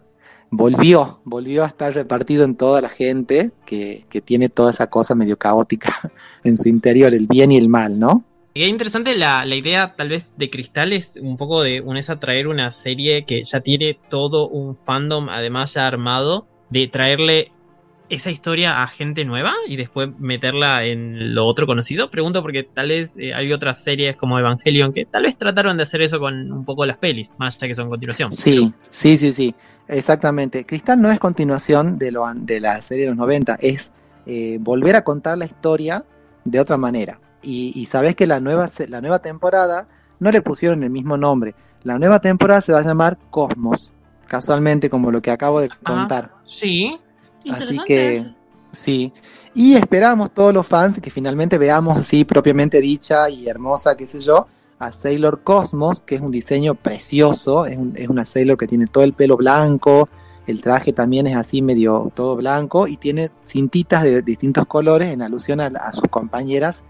volvió, 0.50 1.20
volvió 1.24 1.64
a 1.64 1.68
estar 1.68 1.94
repartido 1.94 2.44
en 2.44 2.56
toda 2.56 2.82
la 2.82 2.90
gente 2.90 3.52
que, 3.66 4.04
tiene 4.26 4.50
toda 4.50 4.72
esa 4.72 4.88
cosa 4.90 5.16
medio 5.16 5.38
caótica 5.38 5.94
en 6.44 6.58
su 6.58 6.70
interior, 6.70 7.14
el 7.14 7.28
bien 7.28 7.52
y 7.52 7.58
el 7.58 7.70
mal, 7.70 8.00
¿no? 8.00 8.24
Y 8.54 8.64
es 8.64 8.70
interesante 8.70 9.16
la, 9.16 9.46
idea 9.46 9.94
tal 9.96 10.10
vez 10.10 10.34
de 10.36 10.50
Cristal 10.50 10.92
es 10.92 11.14
un 11.22 11.38
poco 11.38 11.62
de 11.62 11.82
un 11.82 11.96
es 11.96 12.08
traer 12.20 12.48
una 12.48 12.72
serie 12.72 13.24
que 13.26 13.44
ya 13.44 13.60
tiene 13.60 14.00
todo 14.10 14.50
un 14.50 14.76
fandom 14.76 15.30
además 15.30 15.76
ya 15.76 15.86
armado 15.86 16.48
de 16.72 16.88
traerle 16.88 17.52
esa 18.10 18.32
historia 18.32 18.84
a 18.84 18.88
gente 18.88 19.26
nueva 19.26 19.54
y 19.68 19.76
después 19.76 20.10
meterla 20.20 20.86
en 20.86 21.36
lo 21.36 21.46
otro 21.46 21.68
conocido? 21.68 22.10
Pregunto 22.10 22.42
porque 22.42 22.64
tal 22.64 22.90
vez 22.90 23.14
eh, 23.18 23.34
hay 23.34 23.52
otras 23.52 23.84
series 23.84 24.16
como 24.16 24.40
Evangelion 24.40 24.94
que 24.94 25.06
tal 25.06 25.24
vez 25.24 25.38
trataron 25.38 25.78
de 25.78 25.84
hacer 25.84 26.02
eso 26.02 26.20
con 26.20 26.52
un 26.52 26.66
poco 26.66 26.86
las 26.86 26.98
pelis, 26.98 27.36
más 27.38 27.58
allá 27.58 27.68
que 27.68 27.76
son 27.76 27.90
continuación. 27.90 28.32
Sí, 28.32 28.74
sí, 28.90 29.18
sí, 29.18 29.32
sí, 29.32 29.56
exactamente. 29.88 30.66
Cristal 30.66 31.02
no 31.02 31.12
es 31.12 31.20
continuación 31.20 31.98
de, 31.98 32.12
lo, 32.12 32.26
de 32.34 32.60
la 32.60 32.82
serie 32.82 33.06
de 33.06 33.10
los 33.10 33.18
90, 33.18 33.58
es 33.62 33.92
eh, 34.26 34.58
volver 34.60 34.96
a 34.96 35.04
contar 35.04 35.38
la 35.38 35.46
historia 35.46 36.06
de 36.44 36.60
otra 36.60 36.78
manera. 36.78 37.20
Y, 37.42 37.86
sabes 37.86 38.14
que 38.16 38.28
la 38.28 38.42
nueva, 38.42 38.70
la 38.90 39.00
nueva 39.00 39.20
temporada 39.20 39.88
no 40.20 40.32
le 40.32 40.42
pusieron 40.42 40.84
el 40.84 40.90
mismo 40.90 41.16
nombre. 41.16 41.56
La 41.84 41.98
nueva 41.98 42.20
temporada 42.20 42.60
se 42.60 42.74
va 42.74 42.80
a 42.80 42.84
llamar 42.84 43.18
Cosmos, 43.30 43.94
casualmente 44.28 44.90
como 44.90 45.12
lo 45.12 45.22
que 45.22 45.32
acabo 45.32 45.62
de 45.62 45.70
contar. 45.82 46.32
sí, 46.44 47.00
Así 47.52 47.78
que 47.86 48.34
sí. 48.72 49.14
Y 49.54 49.76
esperamos 49.76 50.32
todos 50.32 50.54
los 50.54 50.68
fans 50.68 51.00
que 51.00 51.10
finalmente 51.10 51.58
veamos 51.58 51.98
así 51.98 52.26
propiamente 52.26 52.80
dicha 52.80 53.30
y 53.30 53.48
hermosa, 53.48 53.98
qué 53.98 54.06
sé 54.06 54.22
yo, 54.22 54.48
a 54.80 54.92
Sailor 54.92 55.42
Cosmos, 55.42 56.02
que 56.02 56.16
es 56.16 56.22
un 56.22 56.32
diseño 56.32 56.76
precioso, 56.76 57.66
es, 57.66 57.78
una 58.08 58.26
Sailor 58.26 58.58
que 58.58 58.68
tiene 58.68 58.86
todo 58.86 59.04
el 59.04 59.14
pelo 59.14 59.38
blanco, 59.38 60.10
el 60.46 60.62
traje 60.62 60.94
también 60.94 61.28
es 61.28 61.36
así 61.36 61.62
medio 61.62 62.12
todo 62.16 62.36
blanco 62.36 62.88
y 62.88 62.98
tiene 62.98 63.32
cintitas 63.44 64.04
de 64.04 64.22
distintos 64.22 64.66
colores 64.66 65.10
en 65.10 65.22
alusión 65.22 65.60
a 65.60 65.94
sus 65.94 66.08
compañeras 66.10 66.84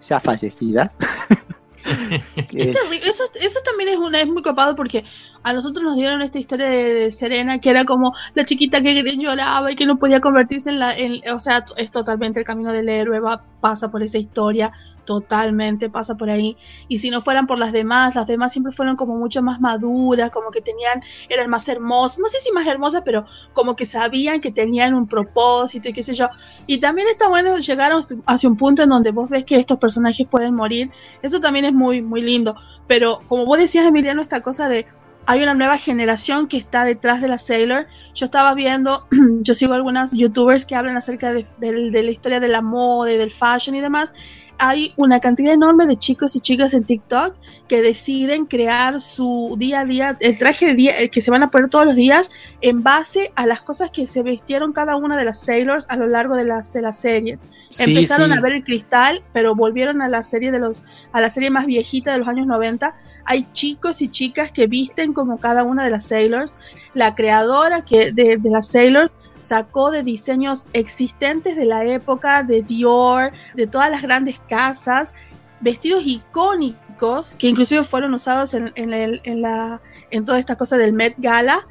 ya 0.00 0.20
fallecidas. 0.20 0.96
eso, 2.52 3.24
eso 3.34 3.60
también 3.64 3.90
es 3.90 3.96
una 3.96 4.20
es 4.20 4.26
muy 4.26 4.42
copado 4.42 4.74
porque 4.74 5.04
a 5.42 5.52
nosotros 5.52 5.84
nos 5.84 5.96
dieron 5.96 6.22
esta 6.22 6.38
historia 6.38 6.66
de, 6.66 7.10
Serena 7.10 7.60
que 7.60 7.70
era 7.70 7.84
como 7.84 8.14
la 8.34 8.44
chiquita 8.44 8.80
que 8.80 9.16
lloraba 9.16 9.70
y 9.70 9.76
que 9.76 9.86
no 9.86 9.98
podía 9.98 10.20
convertirse 10.20 10.70
en 10.70 10.78
la 10.78 10.96
en, 10.96 11.20
o 11.30 11.40
sea 11.40 11.64
es 11.76 11.90
totalmente 11.90 12.40
el 12.40 12.46
camino 12.46 12.72
del 12.72 12.88
héroe 12.88 13.20
va, 13.20 13.42
pasa 13.64 13.90
por 13.90 14.02
esa 14.02 14.18
historia 14.18 14.72
totalmente 15.06 15.88
pasa 15.88 16.16
por 16.18 16.28
ahí. 16.28 16.58
Y 16.86 16.98
si 16.98 17.08
no 17.08 17.22
fueran 17.22 17.46
por 17.46 17.58
las 17.58 17.72
demás 17.72 18.14
las 18.14 18.26
demás 18.26 18.52
siempre 18.52 18.72
fueron 18.72 18.94
como 18.94 19.16
mucho 19.16 19.42
más 19.42 19.58
maduras 19.58 20.30
como 20.30 20.50
que 20.50 20.60
tenían 20.60 21.00
eran 21.30 21.48
más 21.48 21.66
hermosas 21.66 22.18
no 22.18 22.28
sé 22.28 22.40
si 22.40 22.52
más 22.52 22.66
hermosas 22.66 23.00
pero 23.06 23.24
como 23.54 23.74
que 23.74 23.86
sabían 23.86 24.42
que 24.42 24.52
tenían 24.52 24.92
un 24.92 25.08
propósito 25.08 25.88
y 25.88 25.94
qué 25.94 26.02
sé 26.02 26.12
yo. 26.12 26.28
Y 26.66 26.78
también 26.78 27.08
está 27.08 27.26
bueno 27.30 27.56
llegar 27.56 27.92
hacia 28.26 28.48
un 28.50 28.56
punto 28.58 28.82
en 28.82 28.90
donde 28.90 29.12
vos 29.12 29.30
ves 29.30 29.46
que 29.46 29.56
estos 29.56 29.78
personajes 29.78 30.26
pueden 30.26 30.54
morir. 30.54 30.90
Eso 31.22 31.40
también 31.40 31.64
es 31.64 31.72
muy 31.72 32.02
muy 32.02 32.20
lindo. 32.20 32.54
Pero 32.86 33.22
como 33.28 33.46
vos 33.46 33.56
decías 33.58 33.86
Emiliano 33.86 34.20
esta 34.20 34.42
cosa 34.42 34.68
de 34.68 34.86
hay 35.26 35.42
una 35.42 35.54
nueva 35.54 35.78
generación 35.78 36.48
que 36.48 36.56
está 36.56 36.84
detrás 36.84 37.20
de 37.20 37.28
la 37.28 37.38
Sailor. 37.38 37.86
Yo 38.14 38.26
estaba 38.26 38.54
viendo, 38.54 39.06
yo 39.40 39.54
sigo 39.54 39.74
algunas 39.74 40.12
youtubers 40.12 40.64
que 40.66 40.74
hablan 40.74 40.96
acerca 40.96 41.32
de, 41.32 41.46
de 41.58 42.02
la 42.02 42.10
historia 42.10 42.40
de 42.40 42.48
la 42.48 42.60
moda 42.60 43.12
y 43.12 43.16
del 43.16 43.30
fashion 43.30 43.74
y 43.74 43.80
demás 43.80 44.12
hay 44.58 44.94
una 44.96 45.20
cantidad 45.20 45.52
enorme 45.52 45.86
de 45.86 45.96
chicos 45.96 46.36
y 46.36 46.40
chicas 46.40 46.74
en 46.74 46.84
TikTok 46.84 47.34
que 47.68 47.82
deciden 47.82 48.46
crear 48.46 49.00
su 49.00 49.54
día 49.58 49.80
a 49.80 49.84
día, 49.84 50.16
el 50.20 50.38
traje 50.38 50.66
de 50.66 50.74
día, 50.74 51.00
eh, 51.00 51.08
que 51.08 51.20
se 51.20 51.30
van 51.30 51.42
a 51.42 51.50
poner 51.50 51.70
todos 51.70 51.86
los 51.86 51.94
días 51.94 52.30
en 52.60 52.82
base 52.82 53.32
a 53.36 53.46
las 53.46 53.62
cosas 53.62 53.90
que 53.90 54.06
se 54.06 54.22
vistieron 54.22 54.72
cada 54.72 54.96
una 54.96 55.16
de 55.16 55.24
las 55.24 55.40
Sailors 55.40 55.86
a 55.88 55.96
lo 55.96 56.06
largo 56.06 56.36
de 56.36 56.44
las, 56.44 56.72
de 56.72 56.82
las 56.82 56.98
series. 56.98 57.44
Empezaron 57.78 58.32
a 58.32 58.40
ver 58.40 58.52
el 58.52 58.64
cristal, 58.64 59.22
pero 59.32 59.54
volvieron 59.54 60.02
a 60.02 60.08
la 60.08 60.22
serie 60.22 60.50
de 60.50 60.58
los, 60.58 60.84
a 61.12 61.20
la 61.20 61.30
serie 61.30 61.50
más 61.50 61.66
viejita 61.66 62.12
de 62.12 62.18
los 62.18 62.28
años 62.28 62.46
90. 62.46 62.94
Hay 63.24 63.48
chicos 63.52 64.02
y 64.02 64.08
chicas 64.08 64.52
que 64.52 64.66
visten 64.66 65.12
como 65.12 65.38
cada 65.38 65.64
una 65.64 65.84
de 65.84 65.90
las 65.90 66.04
Sailors. 66.06 66.58
La 66.92 67.14
creadora 67.14 67.84
que, 67.84 68.12
de, 68.12 68.36
de 68.36 68.50
las 68.50 68.68
Sailors 68.68 69.16
sacó 69.44 69.90
de 69.90 70.02
diseños 70.02 70.66
existentes 70.72 71.56
de 71.56 71.66
la 71.66 71.84
época, 71.84 72.42
de 72.42 72.62
Dior, 72.62 73.32
de 73.54 73.66
todas 73.66 73.90
las 73.90 74.02
grandes 74.02 74.40
casas, 74.48 75.14
vestidos 75.60 76.02
icónicos 76.04 77.34
que 77.38 77.48
inclusive 77.48 77.84
fueron 77.84 78.14
usados 78.14 78.54
en, 78.54 78.72
el, 78.76 79.20
en, 79.24 79.42
la, 79.42 79.80
en 80.10 80.24
toda 80.24 80.38
esta 80.38 80.56
cosa 80.56 80.76
del 80.76 80.92
Met 80.92 81.14
Gala. 81.18 81.66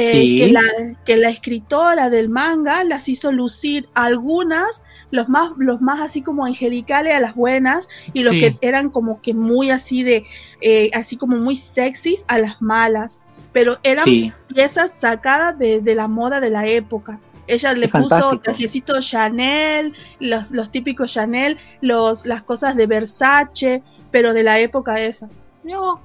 Eh, 0.00 0.38
que, 0.38 0.52
la, 0.52 0.62
que 1.04 1.16
la 1.16 1.28
escritora 1.28 2.08
del 2.08 2.28
manga 2.28 2.84
las 2.84 3.08
hizo 3.08 3.32
lucir 3.32 3.88
algunas 3.94 4.84
los 5.10 5.28
más, 5.28 5.50
los 5.56 5.80
más 5.80 6.00
así 6.00 6.22
como 6.22 6.44
angelicales 6.44 7.14
a 7.14 7.20
las 7.20 7.34
buenas 7.34 7.88
y 8.12 8.22
los 8.22 8.32
que 8.34 8.56
eran 8.60 8.90
como 8.90 9.20
que 9.20 9.34
muy 9.34 9.70
así 9.70 10.02
de, 10.02 10.24
eh, 10.60 10.90
así 10.94 11.16
como 11.16 11.36
muy 11.36 11.56
sexys 11.56 12.24
a 12.28 12.38
las 12.38 12.60
malas. 12.60 13.20
Pero 13.58 13.76
eran 13.82 14.04
piezas 14.46 14.92
sacadas 14.92 15.58
de, 15.58 15.80
de, 15.80 15.96
la 15.96 16.06
moda 16.06 16.38
de 16.38 16.48
la 16.48 16.68
época. 16.68 17.18
Ella 17.48 17.72
le 17.72 17.88
puso 17.88 18.38
trajecito 18.38 19.00
Chanel, 19.00 19.94
los, 20.20 20.52
los 20.52 20.70
típicos 20.70 21.12
Chanel, 21.12 21.58
los, 21.80 22.24
las 22.24 22.44
cosas 22.44 22.76
de 22.76 22.86
Versace, 22.86 23.82
pero 24.12 24.32
de 24.32 24.44
la 24.44 24.60
época 24.60 25.00
esa. 25.00 25.28
No, 25.64 26.00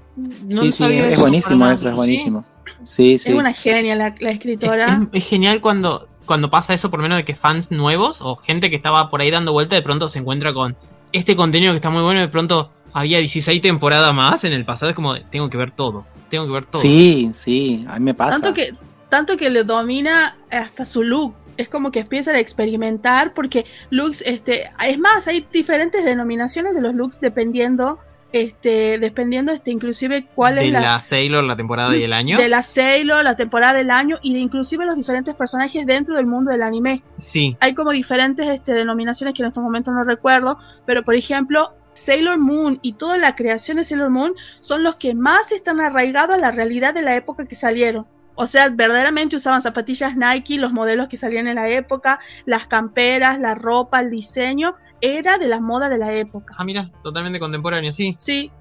sí, 0.50 0.72
sí, 0.72 0.84
es 0.84 1.20
buenísimo 1.20 1.70
eso, 1.70 1.90
es 1.90 1.96
buenísimo. 1.96 2.44
Sí, 2.86 3.20
sí. 3.20 3.30
Es 3.30 3.36
una 3.36 3.54
genia 3.54 3.96
la, 3.96 4.08
escritora. 4.08 5.08
es, 5.12 5.24
genial 5.24 5.62
cuando 5.62 6.08
cuando 6.26 6.50
pasa 6.50 6.74
eso, 6.74 6.90
por 6.90 7.04
menos 7.04 7.20
de 7.20 7.24
que 7.24 7.36
fans 7.36 7.70
nuevos 7.70 8.20
o 8.24 8.36
gente 8.36 8.72
que 8.72 8.78
estaba 8.78 9.12
por 9.12 9.22
ahí 9.22 9.30
dando 9.30 9.54
vuelta, 9.54 9.76
de 9.76 9.84
pronto 9.84 10.10
se 10.10 10.18
encuentra 10.18 10.56
con 10.56 10.76
este 11.12 11.36
contenido 11.36 11.72
que 11.74 11.76
está 11.76 11.92
muy 11.92 12.02
bueno 12.02 12.20
y 12.20 12.24
de 12.24 12.30
pronto 12.30 12.72
había 12.94 13.20
16 13.20 13.62
temporadas 13.62 14.12
más 14.12 14.44
en 14.44 14.54
el 14.54 14.66
pasado. 14.66 14.90
Es 14.90 14.96
como, 14.96 15.22
tengo 15.30 15.52
que 15.52 15.58
ver 15.58 15.70
todo, 15.70 16.08
tengo 16.34 16.48
que 16.48 16.54
ver 16.54 16.66
todo. 16.66 16.82
Sí, 16.82 17.30
sí, 17.32 17.86
a 17.88 18.00
mí 18.00 18.06
me 18.06 18.16
pasa. 18.16 18.32
Tanto 18.32 18.56
que, 18.56 18.74
tanto 19.08 19.38
que 19.38 19.52
le 19.52 19.64
domina 19.64 20.36
hasta 20.50 20.84
su 20.84 21.04
look. 21.04 21.36
Es 21.58 21.70
como 21.70 21.92
que 21.92 22.00
empiezan 22.00 22.36
a 22.36 22.40
experimentar 22.40 23.36
porque 23.36 23.66
looks, 23.92 24.24
este, 24.26 24.72
es 24.84 24.98
más, 24.98 25.28
hay 25.28 25.46
diferentes 25.54 26.04
denominaciones 26.04 26.74
de 26.74 26.82
los 26.82 26.96
looks 26.96 27.22
dependiendo 27.22 28.00
este, 28.32 28.98
dependiendo 28.98 29.52
este, 29.52 29.70
inclusive 29.70 30.26
cuál 30.34 30.58
es 30.58 30.72
la, 30.72 30.82
la 30.82 31.00
Sailor, 31.00 31.44
la 31.44 31.56
temporada 31.56 31.96
y 31.96 32.02
el 32.02 32.14
año. 32.14 32.36
De 32.40 32.50
la 32.50 32.64
Sailor, 32.64 33.24
la 33.24 33.36
temporada 33.36 33.74
del 33.74 33.92
año 33.92 34.18
y 34.24 34.34
de 34.34 34.40
inclusive 34.40 34.88
los 34.88 34.96
diferentes 34.96 35.36
personajes 35.36 35.86
dentro 35.86 36.16
del 36.16 36.26
mundo 36.26 36.50
del 36.50 36.64
anime. 36.64 37.04
Sí. 37.18 37.56
Hay 37.60 37.76
como 37.76 37.92
diferentes 37.92 38.48
este, 38.50 38.74
denominaciones 38.74 39.36
que 39.36 39.44
en 39.44 39.50
estos 39.50 39.64
momentos 39.64 39.94
no 39.94 40.04
recuerdo, 40.04 40.58
pero 40.88 41.04
por 41.04 41.14
ejemplo, 41.14 41.76
Sailor 42.04 42.38
Moon 42.38 42.80
y 42.82 42.94
toda 42.94 43.18
la 43.18 43.36
creación 43.36 43.78
de 43.78 43.84
Sailor 43.84 44.10
Moon 44.10 44.34
son 44.60 44.84
los 44.84 44.96
que 44.98 45.16
más 45.16 45.52
están 45.52 45.80
arraigados 45.80 46.36
a 46.36 46.40
la 46.40 46.52
realidad 46.52 46.94
de 46.94 47.02
la 47.02 47.16
época 47.16 47.46
que 47.46 47.56
salieron. 47.56 48.06
O 48.36 48.48
sea, 48.48 48.70
verdaderamente 48.70 49.36
usaban 49.36 49.62
zapatillas 49.62 50.18
Nike, 50.18 50.58
los 50.58 50.74
modelos 50.74 51.08
que 51.08 51.18
salían 51.18 51.48
en 51.48 51.56
la 51.56 51.70
época, 51.70 52.20
las 52.46 52.66
camperas, 52.66 53.40
la 53.40 53.54
ropa, 53.54 54.00
el 54.00 54.10
diseño, 54.10 54.74
era 55.02 55.38
de 55.38 55.48
la 55.48 55.60
moda 55.60 55.88
de 55.90 56.00
la 56.00 56.14
época. 56.14 56.56
Ah, 56.58 56.64
mira, 56.64 56.90
totalmente 57.04 57.40
contemporáneo, 57.40 57.92
sí. 57.92 58.16
Sí. 58.18 58.52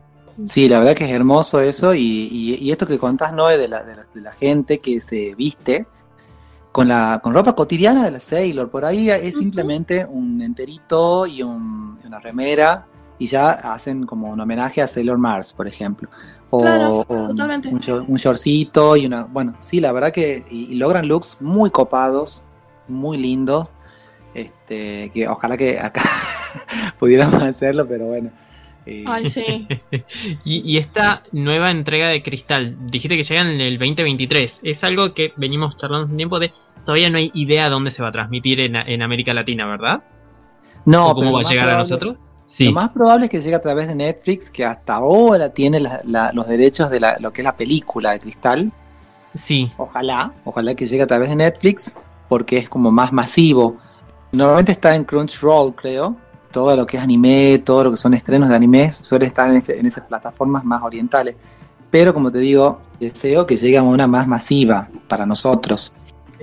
Sí, 0.46 0.68
la 0.68 0.78
verdad 0.78 0.94
que 0.94 1.04
es 1.04 1.10
hermoso 1.10 1.60
eso 1.60 1.94
y, 1.94 2.70
esto 2.70 2.86
que 2.86 2.98
contás, 2.98 3.34
Noé, 3.34 3.58
de 3.58 3.68
la, 3.68 3.82
de, 3.82 4.20
la, 4.20 4.32
gente 4.32 4.78
que 4.78 5.00
se 5.00 5.34
viste 5.34 5.86
con 6.70 6.88
la 6.88 7.20
con 7.22 7.34
ropa 7.34 7.54
cotidiana 7.54 8.02
de 8.02 8.12
la 8.12 8.20
Sailor, 8.20 8.70
por 8.70 8.86
ahí 8.86 9.10
es 9.10 9.36
simplemente 9.36 10.06
un 10.06 10.40
enterito 10.40 11.26
y 11.26 11.42
una 11.42 12.18
remera 12.18 12.86
y 13.18 13.26
ya 13.26 13.50
hacen 13.50 14.06
como 14.06 14.30
un 14.30 14.40
homenaje 14.40 14.82
a 14.82 14.86
Sailor 14.86 15.18
Mars, 15.18 15.52
por 15.52 15.68
ejemplo. 15.68 16.08
O, 16.50 17.04
totalmente. 17.06 17.68
Un, 17.68 18.16
shortcito 18.16 18.96
y 18.96 19.06
una. 19.06 19.24
Bueno, 19.24 19.56
sí, 19.60 19.80
la 19.80 19.90
verdad 19.90 20.12
que. 20.12 20.44
Y, 20.50 20.74
logran 20.74 21.08
looks 21.08 21.38
muy 21.40 21.70
copados, 21.70 22.44
muy 22.88 23.16
lindos. 23.16 23.68
Este, 24.34 25.10
que 25.14 25.28
ojalá 25.28 25.56
que 25.56 25.78
acá 25.78 26.02
pudiéramos 26.98 27.42
hacerlo, 27.42 27.86
pero 27.88 28.06
bueno. 28.06 28.30
Eh. 28.84 29.04
Ay, 29.06 29.30
sí. 29.30 29.66
y, 30.44 30.76
esta 30.76 31.22
nueva 31.32 31.70
entrega 31.70 32.08
de 32.08 32.22
Cristal, 32.22 32.76
dijiste 32.90 33.16
que 33.16 33.22
llegan 33.22 33.48
en 33.48 33.60
el 33.62 33.78
2023. 33.78 34.60
Es 34.62 34.84
algo 34.84 35.14
que 35.14 35.32
venimos 35.36 35.78
charlando 35.78 36.10
un 36.10 36.16
tiempo 36.18 36.38
de. 36.38 36.52
Todavía 36.84 37.08
no 37.08 37.16
hay 37.16 37.30
idea 37.32 37.70
dónde 37.70 37.90
se 37.90 38.02
va 38.02 38.08
a 38.08 38.12
transmitir 38.12 38.60
en, 38.60 38.76
en 38.76 39.00
América 39.00 39.32
Latina, 39.32 39.66
¿verdad? 39.66 40.02
No, 40.84 41.14
¿Cómo 41.14 41.32
va 41.32 41.40
a 41.40 41.44
llegar 41.44 41.68
a 41.70 41.78
nosotros? 41.78 42.16
Lo 42.58 42.72
más 42.72 42.90
probable 42.90 43.26
es 43.26 43.30
que 43.30 43.40
llegue 43.40 43.54
a 43.54 43.60
través 43.60 43.88
de 43.88 43.94
Netflix, 43.94 44.50
que 44.50 44.64
hasta 44.64 44.94
ahora 44.94 45.50
tiene 45.50 45.80
los 45.80 46.48
derechos 46.48 46.90
de 46.90 47.00
lo 47.18 47.32
que 47.32 47.40
es 47.40 47.44
la 47.44 47.56
película 47.56 48.12
de 48.12 48.20
Cristal. 48.20 48.72
Sí. 49.34 49.72
Ojalá, 49.78 50.34
ojalá 50.44 50.74
que 50.74 50.86
llegue 50.86 51.02
a 51.02 51.06
través 51.06 51.30
de 51.30 51.36
Netflix, 51.36 51.94
porque 52.28 52.58
es 52.58 52.68
como 52.68 52.90
más 52.90 53.12
masivo. 53.12 53.78
Normalmente 54.32 54.72
está 54.72 54.94
en 54.94 55.04
Crunchyroll, 55.04 55.74
creo. 55.74 56.16
Todo 56.50 56.76
lo 56.76 56.86
que 56.86 56.98
es 56.98 57.02
anime, 57.02 57.62
todo 57.64 57.84
lo 57.84 57.90
que 57.90 57.96
son 57.96 58.12
estrenos 58.12 58.50
de 58.50 58.54
anime, 58.54 58.92
suele 58.92 59.24
estar 59.24 59.50
en, 59.50 59.62
en 59.66 59.86
esas 59.86 60.04
plataformas 60.04 60.64
más 60.64 60.82
orientales. 60.82 61.36
Pero 61.90 62.12
como 62.12 62.30
te 62.30 62.38
digo, 62.38 62.80
deseo 63.00 63.46
que 63.46 63.56
llegue 63.56 63.78
a 63.78 63.82
una 63.82 64.06
más 64.06 64.26
masiva 64.26 64.88
para 65.08 65.24
nosotros. 65.24 65.94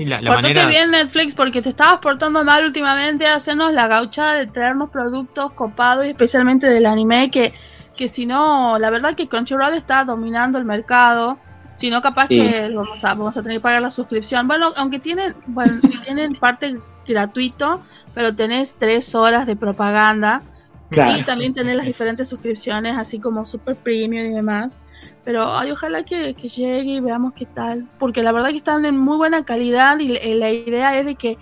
La, 0.05 0.21
manera... 0.21 0.65
bien 0.67 0.91
Netflix 0.91 1.35
porque 1.35 1.61
te 1.61 1.69
estabas 1.69 1.99
portando 1.99 2.43
mal 2.45 2.63
últimamente, 2.63 3.27
hacernos 3.27 3.73
la 3.73 3.87
gauchada 3.87 4.35
de 4.35 4.47
traernos 4.47 4.89
productos 4.89 5.51
copados 5.51 6.05
y 6.05 6.09
especialmente 6.09 6.67
del 6.67 6.85
anime 6.85 7.29
que, 7.29 7.53
que 7.97 8.07
si 8.07 8.25
no, 8.25 8.79
la 8.79 8.89
verdad 8.89 9.15
que 9.15 9.27
Crunchyroll 9.27 9.73
está 9.73 10.05
dominando 10.05 10.57
el 10.57 10.63
mercado. 10.63 11.37
Si 11.73 11.89
no, 11.89 12.01
capaz 12.01 12.27
que 12.27 12.71
vamos 12.73 13.03
a, 13.03 13.13
vamos 13.13 13.37
a 13.37 13.41
tener 13.41 13.57
que 13.57 13.61
pagar 13.61 13.81
la 13.81 13.91
suscripción. 13.91 14.47
Bueno, 14.47 14.71
aunque 14.77 14.99
tienen, 14.99 15.35
bueno, 15.47 15.79
tienen 16.05 16.35
parte 16.35 16.79
gratuito, 17.05 17.81
pero 18.13 18.35
tenés 18.35 18.75
tres 18.77 19.15
horas 19.15 19.45
de 19.45 19.55
propaganda. 19.55 20.43
Y 20.91 21.23
también 21.23 21.53
tenés 21.53 21.75
las 21.75 21.85
diferentes 21.85 22.27
suscripciones, 22.27 22.97
así 22.97 23.19
como 23.19 23.45
Super 23.45 23.75
Premium 23.75 24.31
y 24.31 24.33
demás. 24.33 24.79
Pero 25.23 25.57
ay, 25.57 25.71
ojalá 25.71 26.03
que, 26.03 26.33
llegue 26.33 26.81
y 26.81 26.99
veamos 26.99 27.33
qué 27.33 27.45
tal. 27.45 27.87
Porque 27.99 28.23
la 28.23 28.31
verdad 28.31 28.49
que 28.49 28.57
están 28.57 28.85
en 28.85 28.97
muy 28.97 29.17
buena 29.17 29.43
calidad 29.45 29.99
y 29.99 30.07
la 30.07 30.51
idea 30.51 30.97
es 30.97 31.05
de 31.05 31.15
que 31.15 31.37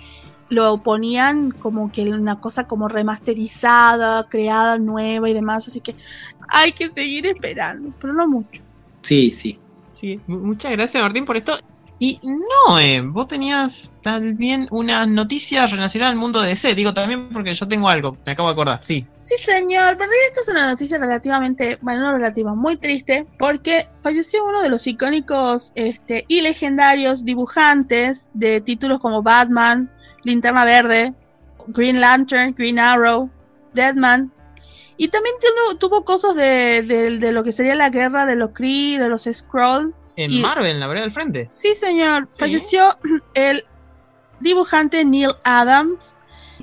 lo 0.50 0.82
ponían 0.82 1.52
como 1.52 1.92
que 1.92 2.04
una 2.04 2.40
cosa 2.40 2.68
como 2.68 2.88
remasterizada, 2.88 4.28
creada 4.30 4.78
nueva 4.78 5.30
y 5.30 5.34
demás. 5.34 5.68
Así 5.68 5.82
que 5.82 5.96
hay 6.50 6.72
que 6.72 6.90
seguir 6.90 7.28
esperando, 7.28 7.94
pero 8.00 8.14
no 8.14 8.28
mucho. 8.28 8.62
Sí, 9.02 9.32
sí. 9.32 9.60
Sí, 9.94 10.20
muchas 10.28 10.72
gracias 10.74 11.02
Martín 11.02 11.26
por 11.26 11.38
esto. 11.38 11.58
Y 12.00 12.20
no, 12.24 12.80
eh, 12.80 13.02
vos 13.02 13.28
tenías 13.28 13.92
también 14.04 14.68
una 14.70 15.08
noticia 15.08 15.66
relacionada 15.66 16.12
al 16.12 16.18
mundo 16.18 16.42
de 16.42 16.50
DC. 16.50 16.76
Digo 16.76 16.94
también 16.94 17.30
porque 17.30 17.56
yo 17.56 17.68
tengo 17.68 17.90
algo, 17.90 18.18
me 18.24 18.34
acabo 18.34 18.50
de 18.50 18.54
acordar, 18.54 18.80
sí. 18.84 19.06
Sí, 19.22 19.36
señor, 19.38 19.98
pero 19.98 20.12
esto 20.28 20.42
es 20.42 20.50
una 20.50 20.68
noticia 20.68 21.00
relativamente, 21.00 21.80
bueno, 21.82 22.02
no 22.02 22.14
relativa, 22.14 22.54
muy 22.54 22.78
triste, 22.78 23.26
porque 23.40 23.88
falleció 24.02 24.46
uno 24.46 24.62
de 24.62 24.70
los 24.70 24.86
icónicos 24.86 25.72
este, 25.74 26.26
y 26.28 26.42
legendarios 26.42 27.26
dibujantes 27.26 28.30
de 28.34 28.62
títulos 28.62 29.00
como 29.00 29.24
Batman, 29.24 29.90
Linterna 30.24 30.66
Verde, 30.66 31.16
Green 31.68 32.00
Lantern, 32.00 32.54
Green 32.56 32.78
Arrow, 32.78 33.30
Deadman. 33.74 34.32
Y 34.98 35.08
también 35.10 35.36
tuvo, 35.80 36.06
cosas 36.06 36.36
de, 36.36 36.84
de, 37.20 37.32
lo 37.32 37.44
que 37.44 37.52
sería 37.52 37.76
la 37.76 37.90
guerra 37.90 38.26
de 38.26 38.36
los 38.36 38.52
Kree, 38.52 38.98
de 38.98 39.10
los 39.10 39.28
Skrull 39.32 39.94
en 40.18 40.42
Marvel, 40.42 40.72
en 40.72 40.80
la 40.80 40.88
vereda 40.88 41.04
del 41.04 41.14
frente. 41.14 41.48
Sí, 41.50 41.76
señor. 41.76 42.28
Falleció 42.38 42.98
el 43.34 43.64
dibujante 44.40 45.06
Neil 45.06 45.32
Adams, 45.44 46.16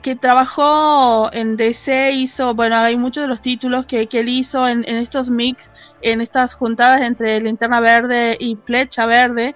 que 0.03 0.17
trabajó 0.17 1.33
en 1.33 1.57
DC, 1.57 2.13
hizo, 2.13 2.55
bueno, 2.55 2.77
hay 2.77 2.97
muchos 2.97 3.23
de 3.23 3.29
los 3.29 3.41
títulos 3.41 3.87
que, 3.87 4.07
que 4.09 4.21
él 4.21 4.29
hizo 4.29 4.69
en, 4.69 4.85
en, 4.87 4.97
estos 4.97 5.31
mix, 5.31 5.71
en 6.03 6.21
estas 6.21 6.53
juntadas 6.53 7.03
entre 7.03 7.41
Linterna 7.41 7.81
Verde 7.81 8.37
y 8.39 8.57
Flecha 8.57 9.07
Verde. 9.07 9.55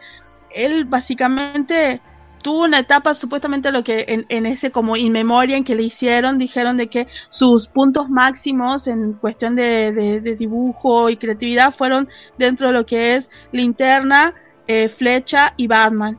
Él 0.54 0.84
básicamente 0.84 2.00
tuvo 2.42 2.64
una 2.64 2.80
etapa 2.80 3.14
supuestamente 3.14 3.72
lo 3.72 3.84
que 3.84 4.04
en, 4.08 4.26
en 4.28 4.46
ese 4.46 4.70
como 4.70 4.96
in 4.96 5.16
en 5.16 5.64
que 5.64 5.74
le 5.74 5.82
hicieron 5.82 6.38
dijeron 6.38 6.76
de 6.76 6.88
que 6.88 7.06
sus 7.28 7.68
puntos 7.68 8.08
máximos 8.08 8.86
en 8.86 9.14
cuestión 9.14 9.54
de, 9.54 9.92
de, 9.92 10.36
dibujo 10.36 11.10
y 11.10 11.16
creatividad 11.16 11.72
fueron 11.72 12.08
dentro 12.38 12.68
de 12.68 12.72
lo 12.72 12.86
que 12.86 13.16
es 13.16 13.30
linterna 13.52 14.34
eh, 14.66 14.88
flecha 14.88 15.54
y 15.56 15.66
Batman 15.66 16.18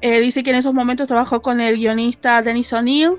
eh, 0.00 0.20
dice 0.20 0.42
que 0.42 0.50
en 0.50 0.56
esos 0.56 0.74
momentos 0.74 1.08
trabajó 1.08 1.40
con 1.40 1.60
el 1.60 1.76
guionista 1.76 2.42
Dennis 2.42 2.72
O'Neill 2.72 3.18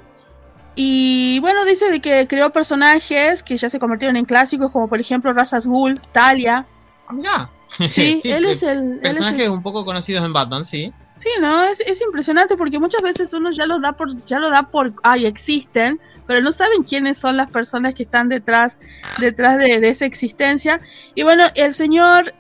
y 0.76 1.40
bueno, 1.40 1.64
dice 1.64 1.90
de 1.90 2.02
que 2.02 2.28
creó 2.28 2.52
personajes 2.52 3.42
que 3.44 3.56
ya 3.56 3.70
se 3.70 3.80
convirtieron 3.80 4.18
en 4.18 4.26
clásicos, 4.26 4.72
como 4.72 4.90
por 4.90 5.00
ejemplo 5.00 5.32
Razas 5.32 5.66
Ghul, 5.66 6.00
Talia. 6.12 6.68
Ah, 7.08 7.50
sí, 7.88 8.22
él 8.26 8.46
es 8.46 8.62
el. 8.62 9.00
Personajes 9.02 9.50
un 9.50 9.64
poco 9.64 9.86
conocidos 9.86 10.26
en 10.26 10.34
Batman, 10.34 10.66
sí. 10.66 10.94
Sí, 11.16 11.30
no, 11.40 11.64
es, 11.64 11.80
es 11.80 12.02
impresionante 12.02 12.58
porque 12.58 12.78
muchas 12.78 13.02
veces 13.02 13.32
uno 13.32 13.50
ya 13.52 13.66
lo 13.66 13.80
da 13.80 13.94
por, 13.94 14.22
ya 14.24 14.38
lo 14.40 14.50
da 14.50 14.64
por, 14.64 14.94
ay, 15.04 15.26
existen, 15.26 16.00
pero 16.28 16.42
no 16.42 16.52
saben 16.52 16.84
quiénes 16.84 17.18
son 17.18 17.38
las 17.38 17.50
personas 17.50 17.94
que 17.94 18.04
están 18.04 18.28
detrás, 18.28 18.82
detrás 19.20 19.58
de, 19.58 19.76
esa 19.88 20.06
existencia. 20.06 20.82
Y 21.14 21.24
bueno, 21.24 21.46
el 21.56 21.74
señor 21.74 22.34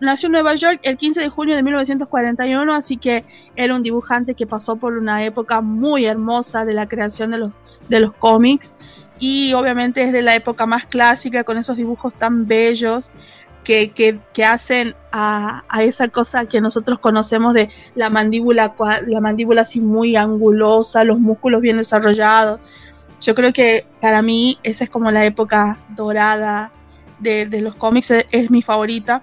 nació 0.00 0.28
en 0.28 0.32
Nueva 0.32 0.54
York 0.54 0.80
el 0.84 0.96
15 0.96 1.20
de 1.20 1.28
junio 1.28 1.54
de 1.54 1.62
1941, 1.62 2.74
así 2.74 2.96
que 2.96 3.26
era 3.56 3.74
un 3.74 3.82
dibujante 3.82 4.34
que 4.34 4.46
pasó 4.46 4.76
por 4.76 4.96
una 4.96 5.22
época 5.24 5.60
muy 5.60 6.06
hermosa 6.06 6.64
de 6.64 6.72
la 6.72 6.88
creación 6.88 7.30
de 7.30 7.38
los, 7.38 7.58
de 7.90 8.00
los 8.00 8.14
cómics. 8.14 8.74
Y 9.18 9.52
obviamente 9.52 10.02
es 10.02 10.12
de 10.12 10.22
la 10.22 10.34
época 10.34 10.66
más 10.66 10.86
clásica 10.86 11.44
con 11.44 11.56
esos 11.56 11.76
dibujos 11.76 12.14
tan 12.14 12.46
bellos 12.46 13.12
que, 13.64 13.90
que, 13.90 14.20
que 14.32 14.44
hacen 14.44 14.94
a, 15.10 15.64
a, 15.68 15.82
esa 15.82 16.08
cosa 16.08 16.46
que 16.46 16.60
nosotros 16.60 16.98
conocemos 17.00 17.54
de 17.54 17.70
la 17.94 18.10
mandíbula, 18.10 18.74
la 19.06 19.20
mandíbula 19.20 19.62
así 19.62 19.80
muy 19.80 20.16
angulosa, 20.16 21.02
los 21.04 21.18
músculos 21.18 21.60
bien 21.60 21.78
desarrollados. 21.78 22.60
Yo 23.20 23.34
creo 23.34 23.52
que 23.52 23.86
para 24.00 24.22
mí 24.22 24.58
esa 24.62 24.84
es 24.84 24.90
como 24.90 25.10
la 25.10 25.24
época 25.24 25.80
dorada 25.96 26.72
de, 27.18 27.46
de 27.46 27.60
los 27.60 27.74
cómics, 27.74 28.10
es, 28.10 28.26
es, 28.30 28.50
mi 28.50 28.62
favorita. 28.62 29.22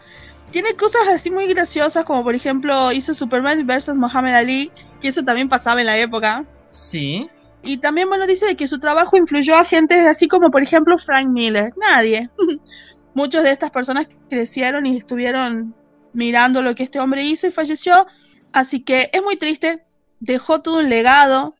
Tiene 0.51 0.75
cosas 0.75 1.07
así 1.07 1.31
muy 1.31 1.47
graciosas, 1.47 2.03
como 2.03 2.23
por 2.23 2.35
ejemplo 2.35 2.91
hizo 2.91 3.13
Superman 3.13 3.65
vs. 3.65 3.95
Muhammad 3.95 4.35
Ali, 4.35 4.71
que 4.99 5.07
eso 5.07 5.23
también 5.23 5.47
pasaba 5.47 5.79
en 5.79 5.85
la 5.85 5.97
época. 5.97 6.45
Sí. 6.71 7.29
Y 7.63 7.77
también, 7.77 8.09
bueno, 8.09 8.25
dice 8.25 8.55
que 8.55 8.67
su 8.67 8.79
trabajo 8.79 9.17
influyó 9.17 9.55
a 9.55 9.63
gente 9.63 10.07
así 10.07 10.27
como, 10.27 10.49
por 10.49 10.63
ejemplo, 10.63 10.97
Frank 10.97 11.27
Miller. 11.27 11.73
Nadie. 11.77 12.29
Muchas 13.13 13.43
de 13.43 13.51
estas 13.51 13.71
personas 13.71 14.07
crecieron 14.29 14.85
y 14.85 14.97
estuvieron 14.97 15.75
mirando 16.13 16.61
lo 16.61 16.75
que 16.75 16.83
este 16.83 16.99
hombre 16.99 17.23
hizo 17.23 17.47
y 17.47 17.51
falleció. 17.51 18.07
Así 18.53 18.83
que 18.83 19.09
es 19.11 19.21
muy 19.21 19.37
triste. 19.37 19.83
Dejó 20.19 20.61
todo 20.61 20.79
un 20.79 20.89
legado, 20.89 21.55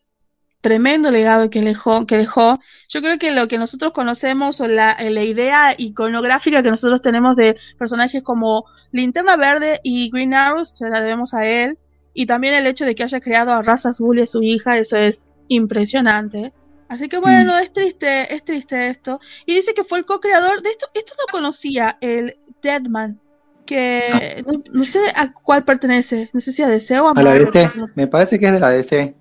tremendo 0.62 1.12
legado 1.12 1.50
que 1.50 1.62
dejó, 1.62 2.06
que 2.06 2.18
dejó. 2.18 2.60
Yo 2.90 3.02
creo 3.02 3.18
que 3.18 3.32
lo 3.32 3.48
que 3.48 3.58
nosotros 3.58 3.92
conocemos 3.94 4.62
o 4.62 4.68
la, 4.68 4.98
la 5.00 5.24
idea 5.24 5.74
iconográfica 5.78 6.64
que 6.64 6.70
nosotros 6.70 7.02
tenemos 7.02 7.36
de 7.36 7.58
personajes 7.78 8.24
como 8.24 8.66
Linterna 8.92 9.36
Verde 9.36 9.80
y 9.84 10.10
Green 10.12 10.34
Arrow 10.34 10.64
se 10.64 10.90
la 10.90 11.02
debemos 11.02 11.34
a 11.34 11.46
él. 11.46 11.80
Y 12.14 12.26
también 12.26 12.54
el 12.54 12.68
hecho 12.68 12.86
de 12.86 12.94
que 12.94 13.04
haya 13.04 13.20
creado 13.20 13.52
a 13.52 13.62
Raza 13.62 13.90
Azul 13.90 14.20
y 14.20 14.24
a 14.24 14.28
su 14.28 14.44
hija, 14.44 14.78
eso 14.78 14.98
es 14.98 15.32
impresionante. 15.48 16.54
Así 16.92 17.08
que 17.08 17.20
bueno, 17.20 17.54
mm. 17.54 17.60
es 17.60 17.72
triste, 17.72 18.36
es 18.36 18.44
triste 18.44 18.90
esto. 18.90 19.22
Y 19.46 19.56
dice 19.56 19.74
que 19.74 19.86
fue 19.86 20.00
el 20.00 20.06
co-creador 20.06 20.62
de 20.62 20.72
esto. 20.72 20.88
Esto 20.94 21.14
no 21.18 21.32
conocía, 21.32 21.98
el 22.02 22.36
Deadman. 22.62 23.18
Que 23.66 24.04
ah. 24.12 24.42
no, 24.46 24.60
no, 24.74 24.84
sé 24.84 25.00
a 25.16 25.32
cuál 25.32 25.64
pertenece. 25.64 26.30
No 26.34 26.42
sé 26.42 26.52
si 26.52 26.62
a 26.62 26.68
DC 26.68 27.00
o 27.00 27.08
a, 27.08 27.12
a 27.16 27.24
la 27.24 27.34
DC. 27.36 27.72
Me 27.96 28.08
parece 28.08 28.38
que 28.42 28.48
es 28.48 28.52
de 28.52 28.60
la 28.60 28.72
DC. 28.72 29.16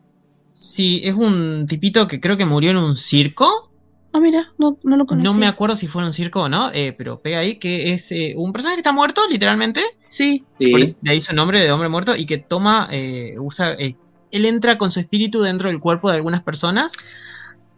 Sí, 0.53 1.01
es 1.05 1.15
un 1.15 1.65
tipito 1.69 2.09
que 2.09 2.21
creo 2.21 2.37
que 2.37 2.45
murió 2.45 2.73
en 2.73 2.77
un 2.77 2.97
circo. 2.97 3.71
Ah, 4.13 4.19
mira, 4.19 4.53
no, 4.59 4.77
no 4.83 4.97
lo 4.97 5.07
conocía. 5.07 5.31
No 5.31 5.39
me 5.39 5.47
acuerdo 5.47 5.77
si 5.77 5.87
fue 5.87 6.03
en 6.03 6.07
un 6.07 6.13
circo 6.13 6.43
o 6.43 6.49
no, 6.49 6.73
eh, 6.73 6.93
pero 6.99 7.23
pega 7.23 7.39
ahí 7.39 7.61
que 7.61 7.93
es 7.93 8.11
eh, 8.11 8.35
un 8.37 8.53
personaje 8.53 8.79
que 8.79 8.81
está 8.81 8.91
muerto, 8.91 9.21
literalmente. 9.31 9.81
Sí. 10.09 10.45
sí. 10.59 10.97
De 11.01 11.13
ahí 11.13 11.21
su 11.21 11.37
nombre 11.37 11.61
de 11.61 11.71
hombre 11.71 11.89
muerto 11.89 12.17
y 12.17 12.27
que 12.27 12.39
toma, 12.39 12.89
eh, 12.91 13.37
usa 13.39 13.77
él 13.79 14.45
entra 14.45 14.77
con 14.77 14.91
su 14.91 14.99
espíritu 14.99 15.43
dentro 15.43 15.69
del 15.69 15.79
cuerpo 15.79 16.11
de 16.11 16.17
algunas 16.17 16.43
personas 16.43 16.91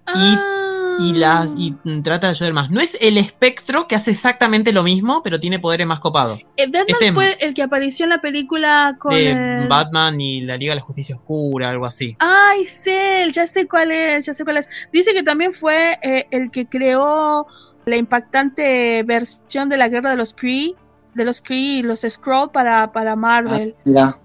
y, 0.08 0.34
ah. 0.36 0.96
y, 0.98 1.12
las, 1.14 1.50
y 1.56 1.74
trata 2.02 2.26
de 2.26 2.32
ayudar 2.32 2.52
más. 2.52 2.70
No 2.70 2.80
es 2.80 2.96
el 3.00 3.18
espectro 3.18 3.86
que 3.86 3.96
hace 3.96 4.10
exactamente 4.10 4.72
lo 4.72 4.82
mismo, 4.82 5.22
pero 5.22 5.40
tiene 5.40 5.58
poderes 5.58 5.86
más 5.86 6.00
copados. 6.00 6.40
El 6.56 6.70
Batman 6.70 6.86
este 6.88 7.12
fue 7.12 7.36
el 7.40 7.54
que 7.54 7.62
apareció 7.62 8.04
en 8.04 8.10
la 8.10 8.20
película 8.20 8.96
con 8.98 9.12
el... 9.12 9.68
Batman 9.68 10.20
y 10.20 10.42
la 10.42 10.56
Liga 10.56 10.72
de 10.72 10.76
la 10.80 10.82
Justicia 10.82 11.16
Oscura, 11.16 11.70
algo 11.70 11.86
así. 11.86 12.16
Ay, 12.18 12.64
sé, 12.64 13.26
ya 13.32 13.46
sé 13.46 13.66
cuál 13.66 13.92
es, 13.92 14.26
ya 14.26 14.34
sé 14.34 14.44
cuál 14.44 14.58
es. 14.58 14.68
Dice 14.92 15.14
que 15.14 15.22
también 15.22 15.52
fue 15.52 15.98
eh, 16.02 16.26
el 16.30 16.50
que 16.50 16.66
creó 16.66 17.46
la 17.84 17.96
impactante 17.96 19.02
versión 19.04 19.68
de 19.68 19.76
la 19.76 19.88
guerra 19.88 20.10
de 20.10 20.16
los 20.16 20.34
Kree, 20.34 20.74
de 21.14 21.24
los 21.24 21.40
Kree 21.40 21.78
y 21.78 21.82
los 21.82 22.02
Skrull 22.02 22.50
para, 22.52 22.92
para 22.92 23.16
Marvel. 23.16 23.74
Ah, 23.76 23.82
mira. 23.84 24.18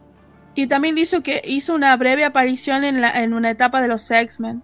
Y 0.56 0.68
también 0.68 0.98
hizo 0.98 1.22
que 1.22 1.42
hizo 1.46 1.76
una 1.76 1.96
breve 1.98 2.24
aparición 2.24 2.84
en, 2.84 3.00
la, 3.00 3.22
en 3.22 3.34
una 3.34 3.52
etapa 3.52 3.80
de 3.80 3.88
los 3.88 4.10
X-Men. 4.10 4.64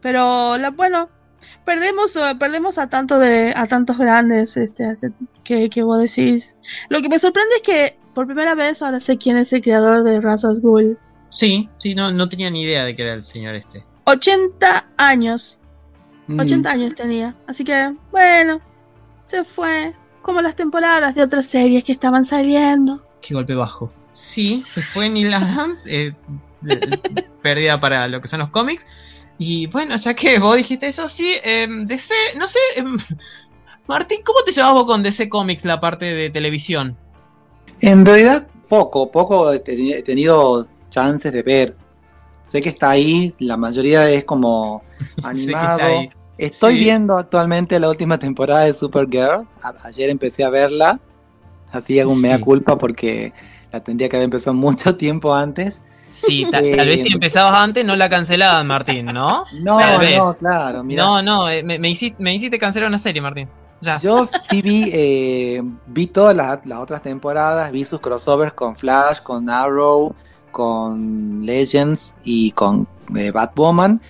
Pero 0.00 0.56
la, 0.58 0.70
bueno, 0.70 1.08
perdemos 1.64 2.18
perdemos 2.38 2.78
a 2.78 2.88
tanto 2.88 3.18
de 3.18 3.52
a 3.56 3.66
tantos 3.66 3.98
grandes 3.98 4.56
este 4.56 4.92
que, 5.44 5.68
que 5.70 5.82
vos 5.82 5.98
decís. 5.98 6.58
Lo 6.88 7.00
que 7.00 7.08
me 7.08 7.18
sorprende 7.18 7.56
es 7.56 7.62
que 7.62 7.98
por 8.14 8.26
primera 8.26 8.54
vez 8.54 8.80
ahora 8.80 8.98
sé 9.00 9.18
quién 9.18 9.36
es 9.36 9.52
el 9.52 9.62
creador 9.62 10.02
de 10.02 10.20
Razas 10.20 10.60
Ghoul. 10.60 10.98
Sí, 11.30 11.68
sí, 11.78 11.94
no, 11.94 12.10
no 12.12 12.28
tenía 12.28 12.48
ni 12.48 12.62
idea 12.62 12.84
de 12.84 12.96
que 12.96 13.02
era 13.02 13.12
el 13.12 13.26
señor 13.26 13.54
este. 13.54 13.84
80 14.04 14.86
años. 14.96 15.58
Mm. 16.26 16.40
80 16.40 16.70
años 16.70 16.94
tenía. 16.94 17.36
Así 17.46 17.62
que, 17.64 17.94
bueno, 18.10 18.60
se 19.24 19.44
fue. 19.44 19.92
Como 20.22 20.40
las 20.40 20.56
temporadas 20.56 21.14
de 21.14 21.22
otras 21.22 21.46
series 21.46 21.84
que 21.84 21.92
estaban 21.92 22.24
saliendo. 22.24 23.06
Qué 23.20 23.34
golpe 23.34 23.54
bajo. 23.54 23.88
Sí, 24.12 24.64
se 24.66 24.80
fue 24.80 25.08
Neil 25.08 25.34
Adams, 25.34 25.82
eh, 25.84 26.14
pérdida 27.42 27.78
para 27.78 28.08
lo 28.08 28.20
que 28.20 28.28
son 28.28 28.40
los 28.40 28.48
cómics. 28.48 28.84
Y 29.38 29.66
bueno, 29.66 29.96
ya 29.96 30.14
que 30.14 30.38
vos 30.38 30.56
dijiste 30.56 30.88
eso, 30.88 31.08
sí, 31.08 31.34
eh, 31.44 31.68
DC, 31.68 32.14
no 32.36 32.48
sé, 32.48 32.58
eh, 32.76 32.84
Martín, 33.86 34.20
¿cómo 34.24 34.42
te 34.44 34.52
llevas 34.52 34.72
vos 34.72 34.84
con 34.84 35.02
DC 35.02 35.28
Comics 35.28 35.64
la 35.64 35.78
parte 35.78 36.06
de 36.06 36.30
televisión? 36.30 36.96
En 37.80 38.04
realidad, 38.04 38.46
poco, 38.68 39.10
poco 39.10 39.52
he 39.52 39.60
tenido 39.60 40.66
chances 40.90 41.32
de 41.32 41.42
ver. 41.42 41.76
Sé 42.42 42.62
que 42.62 42.70
está 42.70 42.90
ahí, 42.90 43.34
la 43.38 43.56
mayoría 43.56 44.08
es 44.10 44.24
como 44.24 44.82
animado. 45.22 46.08
Estoy 46.38 46.74
sí. 46.74 46.80
viendo 46.80 47.16
actualmente 47.16 47.80
la 47.80 47.88
última 47.88 48.18
temporada 48.18 48.64
de 48.64 48.72
Supergirl. 48.72 49.46
A 49.62 49.74
ayer 49.84 50.10
empecé 50.10 50.44
a 50.44 50.50
verla. 50.50 51.00
Así 51.72 51.98
hago 51.98 52.12
un 52.12 52.20
mea 52.20 52.40
culpa 52.40 52.78
porque 52.78 53.32
la 53.72 53.82
tendría 53.82 54.08
que 54.08 54.16
haber 54.16 54.24
empezado 54.24 54.54
mucho 54.54 54.96
tiempo 54.96 55.34
antes. 55.34 55.82
Sí, 56.16 56.46
ta 56.50 56.60
eh, 56.60 56.74
tal 56.76 56.88
vez 56.88 57.02
si 57.02 57.12
empezabas 57.12 57.54
antes 57.54 57.84
no 57.84 57.94
la 57.96 58.08
cancelaban, 58.08 58.66
Martín, 58.66 59.06
¿no? 59.06 59.44
No, 59.52 59.78
no, 59.80 60.34
claro. 60.34 60.82
Mirá. 60.82 61.02
No, 61.02 61.22
no, 61.22 61.48
eh, 61.48 61.62
me, 61.62 61.78
me, 61.78 61.90
hiciste, 61.90 62.22
me 62.22 62.34
hiciste 62.34 62.58
cancelar 62.58 62.88
una 62.88 62.98
serie, 62.98 63.20
Martín. 63.20 63.48
Ya. 63.80 63.98
Yo 63.98 64.24
sí 64.24 64.62
vi, 64.62 64.90
eh, 64.92 65.62
vi 65.86 66.06
todas 66.06 66.34
las, 66.34 66.64
las, 66.64 66.78
otras 66.78 67.02
temporadas, 67.02 67.70
vi 67.70 67.84
sus 67.84 68.00
crossovers 68.00 68.54
con 68.54 68.74
Flash, 68.74 69.20
con 69.20 69.50
Arrow, 69.50 70.14
con 70.50 71.44
Legends 71.44 72.14
y 72.24 72.52
con 72.52 72.88
eh, 73.14 73.30
Batwoman, 73.30 74.00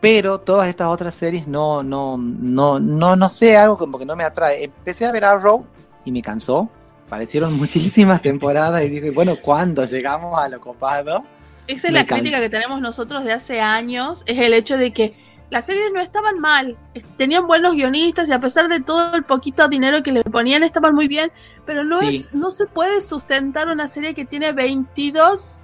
pero 0.00 0.38
todas 0.38 0.68
estas 0.68 0.86
otras 0.88 1.14
series 1.14 1.48
no, 1.48 1.82
no, 1.82 2.16
no, 2.16 2.78
no, 2.78 3.16
no 3.16 3.28
sé, 3.28 3.56
algo 3.56 3.76
como 3.76 3.98
que 3.98 4.06
no 4.06 4.14
me 4.14 4.22
atrae. 4.22 4.64
Empecé 4.64 5.06
a 5.06 5.12
ver 5.12 5.24
Arrow 5.24 5.66
y 6.04 6.12
me 6.12 6.22
cansó 6.22 6.70
parecieron 7.08 7.54
muchísimas 7.58 8.22
temporadas 8.22 8.82
y 8.82 8.88
dije, 8.88 9.10
bueno, 9.10 9.36
¿cuándo 9.40 9.84
llegamos 9.84 10.38
a 10.38 10.48
lo 10.48 10.60
copado? 10.60 11.24
Esa 11.66 11.88
es 11.88 11.94
la 11.94 12.06
crítica 12.06 12.40
que 12.40 12.48
tenemos 12.48 12.80
nosotros 12.80 13.24
de 13.24 13.32
hace 13.32 13.60
años, 13.60 14.22
es 14.26 14.38
el 14.38 14.54
hecho 14.54 14.76
de 14.76 14.92
que 14.92 15.14
las 15.50 15.66
series 15.66 15.92
no 15.92 16.00
estaban 16.00 16.38
mal, 16.40 16.76
tenían 17.16 17.46
buenos 17.46 17.74
guionistas 17.74 18.28
y 18.28 18.32
a 18.32 18.40
pesar 18.40 18.68
de 18.68 18.80
todo 18.80 19.14
el 19.14 19.24
poquito 19.24 19.68
dinero 19.68 20.02
que 20.02 20.12
le 20.12 20.22
ponían 20.24 20.62
estaban 20.62 20.94
muy 20.94 21.06
bien, 21.06 21.30
pero 21.64 21.84
no 21.84 22.00
sí. 22.00 22.08
es 22.08 22.34
no 22.34 22.50
se 22.50 22.66
puede 22.66 23.00
sustentar 23.00 23.68
una 23.68 23.86
serie 23.86 24.14
que 24.14 24.24
tiene 24.24 24.52
22 24.52 25.60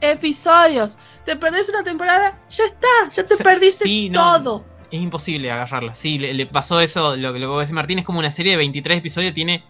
episodios. 0.00 0.98
Te 1.24 1.36
perdés 1.36 1.68
una 1.68 1.82
temporada, 1.82 2.38
ya 2.48 2.64
está, 2.64 2.88
ya 3.10 3.24
te 3.24 3.36
perdiste 3.36 3.84
sí, 3.84 4.10
todo. 4.12 4.58
No, 4.58 4.64
es 4.90 5.00
imposible 5.00 5.50
agarrarla. 5.50 5.94
Sí, 5.94 6.18
le, 6.18 6.34
le 6.34 6.46
pasó 6.46 6.80
eso, 6.80 7.16
lo, 7.16 7.32
lo 7.32 7.64
que 7.64 7.72
Martín 7.72 8.00
es 8.00 8.04
como 8.04 8.18
una 8.18 8.30
serie 8.32 8.52
de 8.52 8.58
23 8.58 8.98
episodios, 8.98 9.32
tiene 9.32 9.62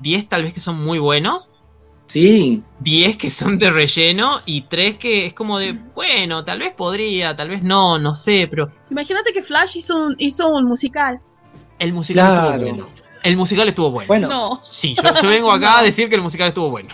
10 0.00 0.28
tal 0.28 0.42
vez 0.42 0.54
que 0.54 0.60
son 0.60 0.82
muy 0.84 0.98
buenos. 0.98 1.52
Sí. 2.06 2.62
10 2.80 3.16
que 3.16 3.30
son 3.30 3.58
de 3.58 3.70
relleno 3.70 4.40
y 4.46 4.62
3 4.62 4.96
que 4.96 5.26
es 5.26 5.34
como 5.34 5.58
de, 5.58 5.72
bueno, 5.94 6.44
tal 6.44 6.60
vez 6.60 6.72
podría, 6.72 7.34
tal 7.34 7.48
vez 7.48 7.62
no, 7.62 7.98
no 7.98 8.14
sé, 8.14 8.46
pero... 8.48 8.70
Imagínate 8.90 9.32
que 9.32 9.42
Flash 9.42 9.78
hizo 9.78 10.04
un, 10.04 10.14
hizo 10.18 10.48
un 10.48 10.64
musical. 10.64 11.20
El 11.78 11.92
musical 11.92 12.26
claro. 12.26 12.52
estuvo 12.52 12.72
bueno. 12.72 12.88
El 13.22 13.36
musical 13.36 13.68
estuvo 13.68 13.90
bueno. 13.90 14.08
Bueno, 14.08 14.28
no. 14.28 14.60
Sí, 14.62 14.94
yo, 14.94 15.22
yo 15.22 15.28
vengo 15.28 15.50
acá 15.50 15.72
no. 15.72 15.78
a 15.78 15.82
decir 15.82 16.08
que 16.08 16.14
el 16.14 16.22
musical 16.22 16.48
estuvo 16.48 16.70
bueno. 16.70 16.90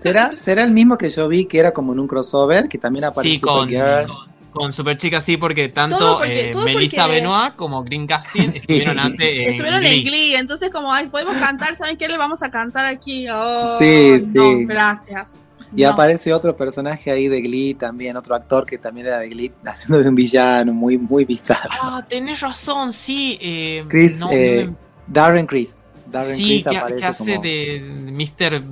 ¿Será, 0.00 0.36
¿Será 0.38 0.62
el 0.62 0.70
mismo 0.70 0.96
que 0.96 1.10
yo 1.10 1.28
vi 1.28 1.44
que 1.44 1.58
era 1.58 1.72
como 1.72 1.92
en 1.92 2.00
un 2.00 2.06
crossover? 2.06 2.68
Que 2.68 2.78
también 2.78 3.04
apareció 3.04 3.34
sí, 3.34 3.40
con, 3.40 3.68
con, 3.68 4.30
con 4.50 4.72
Super 4.72 4.96
Chica 4.96 5.20
sí, 5.20 5.36
porque 5.36 5.68
tanto 5.68 6.18
porque, 6.18 6.50
eh, 6.50 6.54
Melissa 6.64 7.02
porque... 7.02 7.14
Benoit 7.16 7.56
como 7.56 7.82
Green 7.84 8.06
Casting 8.06 8.50
sí. 8.52 8.58
estuvieron 8.58 8.98
antes 8.98 9.26
en 9.26 9.50
Estuvieron 9.50 9.80
Glee. 9.80 9.98
en 9.98 10.04
Glee, 10.04 10.34
entonces 10.34 10.70
como 10.70 10.92
ay, 10.92 11.08
podemos 11.08 11.36
cantar, 11.36 11.76
¿saben 11.76 11.96
qué 11.96 12.08
le 12.08 12.18
vamos 12.18 12.42
a 12.42 12.50
cantar 12.50 12.86
aquí? 12.86 13.26
Oh, 13.30 13.76
sí, 13.78 14.20
sí. 14.24 14.38
No, 14.38 14.66
gracias. 14.66 15.46
Y 15.74 15.82
no. 15.82 15.90
aparece 15.90 16.32
otro 16.32 16.56
personaje 16.56 17.10
ahí 17.10 17.28
de 17.28 17.40
Glee 17.40 17.74
también, 17.74 18.16
otro 18.16 18.34
actor 18.34 18.66
que 18.66 18.78
también 18.78 19.06
era 19.06 19.18
de 19.18 19.28
Glee, 19.28 19.52
haciendo 19.64 20.02
de 20.02 20.08
un 20.08 20.14
villano 20.14 20.72
muy, 20.72 20.98
muy 20.98 21.24
bizarro. 21.24 21.70
Ah, 21.80 22.04
tenés 22.08 22.40
razón, 22.40 22.92
sí. 22.92 23.38
Eh, 23.40 23.84
Chris, 23.88 24.20
no, 24.20 24.30
eh, 24.32 24.66
me... 24.68 24.74
Darren 25.06 25.46
Chris. 25.46 25.80
Darren 26.06 26.36
sí, 26.36 26.44
Chris 26.44 26.64
que, 26.64 26.96
que 26.96 27.04
hace 27.04 27.18
como... 27.18 27.42
de 27.42 27.80
Mr. 28.10 28.64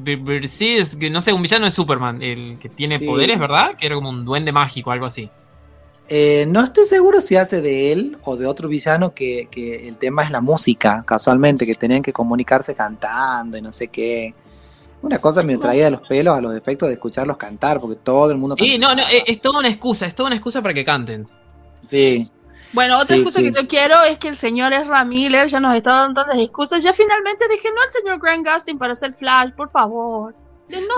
Es 0.61 0.97
que 0.97 1.09
no 1.09 1.21
sé, 1.21 1.33
un 1.33 1.43
villano 1.43 1.67
de 1.67 1.71
Superman, 1.71 2.21
el 2.21 2.59
que 2.59 2.69
tiene 2.69 2.99
sí. 2.99 3.07
poderes, 3.07 3.39
¿verdad? 3.39 3.77
Que 3.77 3.87
era 3.87 3.95
como 3.95 4.11
un 4.11 4.25
duende 4.25 4.51
mágico, 4.51 4.91
algo 4.91 5.07
así. 5.07 5.31
Eh, 6.11 6.47
no 6.49 6.65
estoy 6.65 6.87
seguro 6.87 7.21
si 7.21 7.37
hace 7.37 7.61
de 7.61 7.93
él 7.93 8.17
o 8.23 8.37
de 8.37 8.47
otro 8.47 8.67
villano 8.67 9.13
que, 9.13 9.49
que, 9.51 9.89
el 9.89 9.97
tema 9.97 10.23
es 10.23 10.31
la 10.31 10.41
música, 10.41 11.05
casualmente, 11.07 11.67
que 11.67 11.75
tenían 11.75 12.03
que 12.03 12.15
comunicarse 12.15 12.75
cantando 12.75 13.59
y 13.59 13.63
no 13.63 13.73
sé 13.73 13.89
qué. 13.89 14.35
Una 15.03 15.19
cosa 15.21 15.43
me 15.43 15.59
traía 15.59 15.85
de 15.85 15.91
los 15.93 16.01
pelos 16.09 16.37
a 16.37 16.41
los 16.41 16.57
efectos 16.57 16.89
de 16.89 16.95
escucharlos 16.95 17.37
cantar, 17.37 17.79
porque 17.79 17.97
todo 17.97 18.31
el 18.31 18.39
mundo 18.39 18.57
Sí, 18.59 18.79
no, 18.79 18.95
no, 18.95 19.03
es, 19.03 19.25
es 19.27 19.41
toda 19.41 19.61
una 19.61 19.69
excusa, 19.69 20.07
es 20.07 20.15
toda 20.15 20.29
una 20.29 20.37
excusa 20.37 20.63
para 20.63 20.75
que 20.75 20.85
canten. 20.85 21.29
Sí, 21.83 22.27
Bueno, 22.73 22.97
otra 22.97 23.15
Sí, 23.15 23.21
excusa 23.21 23.41
sí. 23.41 23.45
que 23.45 23.61
yo 23.61 23.69
quiero 23.69 24.03
es 24.03 24.19
que 24.19 24.29
el 24.29 24.37
señor 24.37 24.73
Ezra 24.73 25.05
Miller 25.05 25.47
ya 25.47 25.61
nos 25.61 25.77
está 25.77 25.93
dando 25.93 26.23
tantas 26.23 26.43
excusas. 26.43 26.83
Ya 26.83 26.95
finalmente 26.95 27.47
déjenlo 27.49 27.81
al 27.83 27.91
señor 27.91 28.19
Grant 28.19 28.49
Gustin 28.49 28.79
para 28.79 28.95
hacer 28.95 29.13
Flash, 29.13 29.53
por 29.53 29.71
favor. 29.71 30.35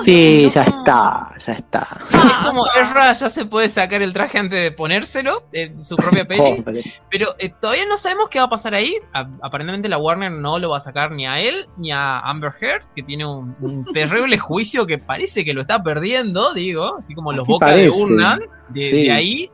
Sí, 0.04 0.42
no. 0.44 0.48
ya 0.50 0.62
está, 0.62 1.28
ya 1.46 1.52
está. 1.52 1.86
Sí, 2.10 2.16
es 2.16 2.36
como 2.46 2.66
Ezra 2.66 3.12
ya 3.12 3.30
se 3.30 3.44
puede 3.44 3.68
sacar 3.68 4.02
el 4.02 4.12
traje 4.12 4.38
antes 4.38 4.62
de 4.62 4.72
ponérselo 4.72 5.44
en 5.52 5.84
su 5.84 5.96
propia 5.96 6.24
peli. 6.26 6.62
Pero 7.10 7.34
eh, 7.38 7.52
todavía 7.60 7.86
no 7.86 7.96
sabemos 7.96 8.28
qué 8.28 8.38
va 8.38 8.46
a 8.46 8.48
pasar 8.50 8.74
ahí. 8.74 8.94
A- 9.12 9.28
aparentemente 9.42 9.88
la 9.88 9.98
Warner 9.98 10.32
no 10.32 10.58
lo 10.58 10.70
va 10.70 10.78
a 10.78 10.80
sacar 10.80 11.12
ni 11.12 11.26
a 11.26 11.40
él 11.40 11.68
ni 11.76 11.92
a 11.92 12.18
Amber 12.20 12.52
Heard, 12.60 12.84
que 12.96 13.02
tiene 13.02 13.26
un, 13.26 13.54
un 13.60 13.84
terrible 13.92 14.38
juicio 14.38 14.86
que 14.86 14.98
parece 14.98 15.44
que 15.44 15.52
lo 15.54 15.60
está 15.60 15.82
perdiendo, 15.82 16.52
digo, 16.54 16.96
así 16.98 17.14
como 17.14 17.32
los 17.32 17.44
Así 17.44 17.52
bocas 17.52 17.70
parece. 17.70 17.96
de 17.98 18.02
Urnan. 18.04 18.40
De, 18.68 18.80
Sí. 18.80 19.02
de 19.04 19.12
ahí 19.12 19.50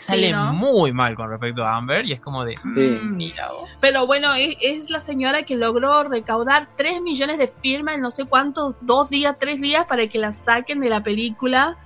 sale 0.00 0.32
¿no? 0.32 0.52
muy 0.52 0.92
mal 0.92 1.14
con 1.14 1.30
respecto 1.30 1.64
a 1.64 1.76
Amber 1.76 2.04
y 2.06 2.12
es 2.12 2.20
como 2.20 2.44
de... 2.44 2.54
Sí. 2.56 2.60
"Mm, 2.68 3.16
mira 3.16 3.52
vos". 3.52 3.68
Pero 3.80 4.06
bueno, 4.06 4.34
es, 4.34 4.56
es 4.60 4.90
la 4.90 5.00
señora 5.00 5.44
que 5.44 5.56
logró 5.56 6.02
recaudar 6.04 6.68
3 6.76 7.00
millones 7.02 7.38
de 7.38 7.48
firmas 7.48 7.94
en 7.96 8.02
no 8.02 8.10
sé 8.10 8.24
cuántos, 8.26 8.74
dos 8.80 9.10
días, 9.10 9.36
tres 9.38 9.60
días 9.60 9.84
para 9.86 10.06
que 10.06 10.18
la 10.18 10.32
saquen 10.32 10.80
de 10.80 10.88
la 10.88 11.02
película, 11.02 11.76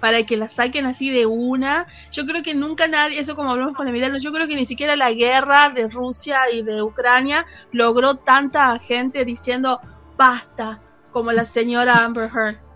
para 0.00 0.24
que 0.24 0.36
la 0.36 0.48
saquen 0.48 0.86
así 0.86 1.10
de 1.10 1.26
una. 1.26 1.86
Yo 2.12 2.24
creo 2.26 2.42
que 2.42 2.54
nunca 2.54 2.86
nadie, 2.88 3.18
eso 3.18 3.34
como 3.36 3.50
hablamos 3.50 3.74
con 3.74 3.88
Emiliano, 3.88 4.18
yo 4.18 4.32
creo 4.32 4.46
que 4.46 4.56
ni 4.56 4.64
siquiera 4.64 4.96
la 4.96 5.12
guerra 5.12 5.70
de 5.70 5.88
Rusia 5.88 6.50
y 6.52 6.62
de 6.62 6.82
Ucrania 6.82 7.46
logró 7.72 8.16
tanta 8.16 8.78
gente 8.78 9.24
diciendo 9.24 9.80
basta, 10.16 10.80
como 11.10 11.32
la 11.32 11.44
señora 11.44 12.04
Amber 12.04 12.30
Heard. 12.32 12.67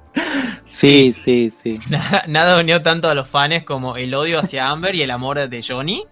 Sí, 0.65 1.13
sí, 1.13 1.51
sí. 1.51 1.79
Nada, 1.91 2.25
nada 2.29 2.61
unió 2.61 2.83
tanto 2.83 3.09
a 3.09 3.15
los 3.15 3.29
fans 3.29 3.65
como 3.65 3.97
el 3.97 4.15
odio 4.15 4.39
hacia 4.41 4.69
Amber 4.69 4.95
y 4.95 5.03
el 5.03 5.11
amor 5.11 5.49
de 5.49 5.63
Johnny. 5.67 6.05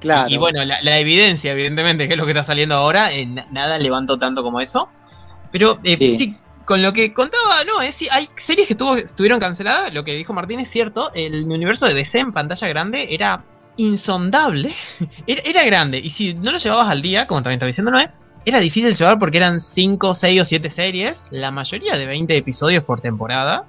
Claro. 0.00 0.28
Y 0.30 0.36
bueno, 0.36 0.64
la, 0.64 0.80
la 0.82 0.98
evidencia, 0.98 1.52
evidentemente, 1.52 2.06
que 2.06 2.14
es 2.14 2.18
lo 2.18 2.24
que 2.24 2.30
está 2.32 2.44
saliendo 2.44 2.74
ahora, 2.76 3.12
eh, 3.12 3.26
na- 3.26 3.46
nada 3.50 3.78
levantó 3.78 4.18
tanto 4.18 4.42
como 4.42 4.60
eso. 4.60 4.88
Pero 5.50 5.78
eh, 5.82 5.96
Sí. 5.96 6.16
sí. 6.18 6.36
con 6.64 6.82
lo 6.82 6.92
que 6.92 7.12
contaba, 7.12 7.64
no, 7.64 7.80
es 7.80 7.94
sí, 7.94 8.06
hay 8.10 8.28
series 8.36 8.68
que 8.68 8.74
estuvo, 8.74 8.96
estuvieron 8.96 9.40
canceladas, 9.40 9.92
lo 9.94 10.04
que 10.04 10.14
dijo 10.14 10.32
Martín 10.34 10.60
es 10.60 10.68
cierto, 10.70 11.10
el 11.14 11.44
universo 11.44 11.86
de 11.86 11.94
DC 11.94 12.18
en 12.18 12.32
pantalla 12.32 12.68
grande 12.68 13.08
era 13.14 13.42
insondable, 13.78 14.74
era, 15.26 15.40
era 15.42 15.64
grande, 15.64 15.98
y 15.98 16.10
si 16.10 16.34
no 16.34 16.52
lo 16.52 16.58
llevabas 16.58 16.90
al 16.90 17.00
día, 17.02 17.26
como 17.26 17.42
también 17.42 17.56
estaba 17.56 17.68
diciendo 17.68 17.90
Noé, 17.90 18.10
era 18.44 18.60
difícil 18.60 18.94
llevar 18.94 19.18
porque 19.18 19.36
eran 19.38 19.60
5, 19.60 20.14
6 20.14 20.40
o 20.40 20.44
7 20.44 20.70
series, 20.70 21.24
la 21.30 21.50
mayoría 21.50 21.96
de 21.96 22.06
20 22.06 22.36
episodios 22.36 22.84
por 22.84 23.00
temporada, 23.00 23.64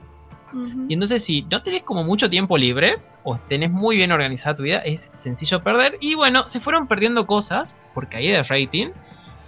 y 0.88 0.94
entonces 0.96 1.24
si 1.24 1.44
no 1.44 1.62
tenés 1.62 1.84
como 1.84 2.04
mucho 2.04 2.28
tiempo 2.28 2.58
libre 2.58 2.98
o 3.24 3.38
tenés 3.38 3.70
muy 3.70 3.98
bien 3.98 4.12
organizada 4.12 4.56
tu 4.56 4.64
vida, 4.64 4.80
es 4.80 5.00
sencillo 5.14 5.62
perder. 5.62 5.98
Y 6.02 6.16
bueno, 6.16 6.48
se 6.48 6.60
fueron 6.60 6.88
perdiendo 6.88 7.28
cosas 7.28 7.76
por 7.94 8.10
caída 8.10 8.38
de 8.38 8.44
rating. 8.44 8.88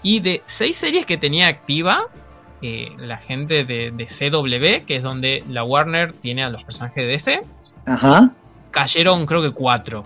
Y 0.03 0.19
de 0.19 0.43
seis 0.45 0.77
series 0.77 1.07
que 1.07 1.17
tenía 1.17 1.47
activa, 1.47 2.03
eh, 2.61 2.89
la 2.99 3.17
gente 3.17 3.65
de, 3.65 3.89
de 3.91 4.05
CW, 4.05 4.85
que 4.85 4.97
es 4.97 5.01
donde 5.01 5.43
la 5.49 5.63
Warner 5.63 6.13
tiene 6.13 6.43
a 6.43 6.49
los 6.49 6.63
personajes 6.63 6.97
de 6.97 7.07
DC, 7.07 7.43
Ajá. 7.87 8.33
cayeron 8.69 9.25
creo 9.25 9.41
que 9.41 9.51
cuatro. 9.51 10.03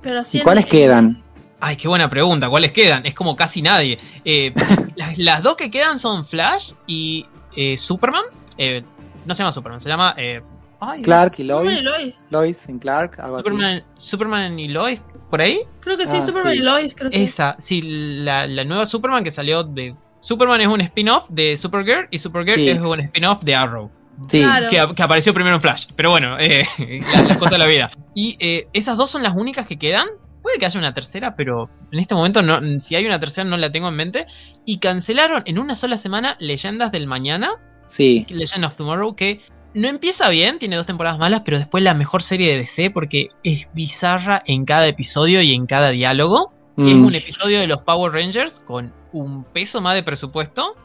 Pero 0.00 0.22
¿Y 0.32 0.38
en- 0.38 0.42
cuáles 0.44 0.64
quedan? 0.64 1.22
Ay, 1.64 1.76
qué 1.76 1.86
buena 1.86 2.10
pregunta. 2.10 2.48
¿Cuáles 2.48 2.72
quedan? 2.72 3.06
Es 3.06 3.14
como 3.14 3.36
casi 3.36 3.62
nadie. 3.62 3.98
Eh, 4.24 4.52
las, 4.96 5.16
las 5.16 5.42
dos 5.42 5.56
que 5.56 5.70
quedan 5.70 5.98
son 6.00 6.26
Flash 6.26 6.72
y 6.86 7.24
eh, 7.56 7.76
Superman. 7.76 8.24
Eh, 8.58 8.82
no 9.24 9.34
se 9.34 9.42
llama 9.42 9.52
Superman, 9.52 9.78
se 9.80 9.88
llama... 9.88 10.14
eh, 10.18 10.42
ay, 10.80 11.02
Clark 11.02 11.34
y 11.38 11.42
Superman 11.42 11.72
y 11.74 11.82
Lois. 11.82 11.84
Lois. 11.84 12.26
Lois 12.30 12.68
en 12.68 12.78
Clark, 12.80 13.20
algo 13.20 13.36
así. 13.36 13.44
Superman, 13.44 13.84
Superman 13.96 14.58
y 14.58 14.68
Lois, 14.68 15.02
por 15.30 15.40
ahí. 15.40 15.60
Creo 15.80 15.96
que 15.96 16.06
sí, 16.06 16.16
Ah, 16.18 16.22
Superman 16.22 16.52
sí. 16.54 16.58
y 16.58 16.62
Lois, 16.62 16.94
creo 16.96 17.10
que 17.12 17.22
Esa, 17.22 17.54
sí, 17.60 17.80
la, 17.82 18.46
la 18.48 18.64
nueva 18.64 18.84
Superman 18.84 19.22
que 19.22 19.30
salió 19.30 19.62
de. 19.62 19.94
Superman 20.18 20.60
es 20.60 20.66
un 20.66 20.80
spin-off 20.80 21.28
de 21.30 21.56
Supergirl 21.56 22.08
y 22.10 22.18
Supergirl 22.18 22.56
Sí. 22.58 22.68
es 22.70 22.78
un 22.80 22.98
spin-off 23.00 23.42
de 23.44 23.54
Arrow. 23.54 23.90
Sí, 24.28 24.40
Claro. 24.42 24.68
Que, 24.68 24.94
que 24.96 25.02
apareció 25.02 25.32
primero 25.32 25.54
en 25.56 25.62
Flash. 25.62 25.86
Pero 25.96 26.10
bueno, 26.10 26.36
eh, 26.40 26.64
la- 27.14 27.22
las 27.22 27.36
cosas 27.36 27.52
de 27.52 27.58
la 27.58 27.66
vida. 27.66 27.90
Y 28.14 28.36
eh, 28.40 28.66
esas 28.72 28.96
dos 28.96 29.10
son 29.10 29.22
las 29.22 29.34
únicas 29.36 29.66
que 29.68 29.78
quedan. 29.78 30.08
Puede 30.52 30.60
que 30.60 30.66
haya 30.66 30.78
una 30.80 30.92
tercera, 30.92 31.34
pero 31.34 31.70
en 31.90 31.98
este 31.98 32.14
momento 32.14 32.42
no, 32.42 32.60
si 32.78 32.94
hay 32.94 33.06
una 33.06 33.18
tercera 33.18 33.48
no 33.48 33.56
la 33.56 33.72
tengo 33.72 33.88
en 33.88 33.94
mente. 33.94 34.26
Y 34.66 34.80
cancelaron 34.80 35.42
en 35.46 35.58
una 35.58 35.76
sola 35.76 35.96
semana 35.96 36.36
Leyendas 36.40 36.92
del 36.92 37.06
Mañana, 37.06 37.52
sí. 37.86 38.26
Legend 38.28 38.66
of 38.66 38.76
Tomorrow, 38.76 39.16
que 39.16 39.40
no 39.72 39.88
empieza 39.88 40.28
bien, 40.28 40.58
tiene 40.58 40.76
dos 40.76 40.84
temporadas 40.84 41.18
malas, 41.18 41.40
pero 41.42 41.56
después 41.56 41.82
la 41.82 41.94
mejor 41.94 42.22
serie 42.22 42.52
de 42.52 42.58
DC 42.58 42.90
porque 42.90 43.28
es 43.42 43.66
bizarra 43.72 44.42
en 44.44 44.66
cada 44.66 44.86
episodio 44.88 45.40
y 45.40 45.52
en 45.52 45.64
cada 45.64 45.88
diálogo. 45.88 46.52
Es 46.76 46.94
Mm. 46.96 47.04
un 47.06 47.14
episodio 47.14 47.58
de 47.58 47.66
los 47.66 47.80
Power 47.80 48.12
Rangers 48.12 48.60
con 48.60 48.92
un 49.12 49.44
peso 49.44 49.80
más 49.80 49.94
de 49.94 50.02
presupuesto. 50.02 50.76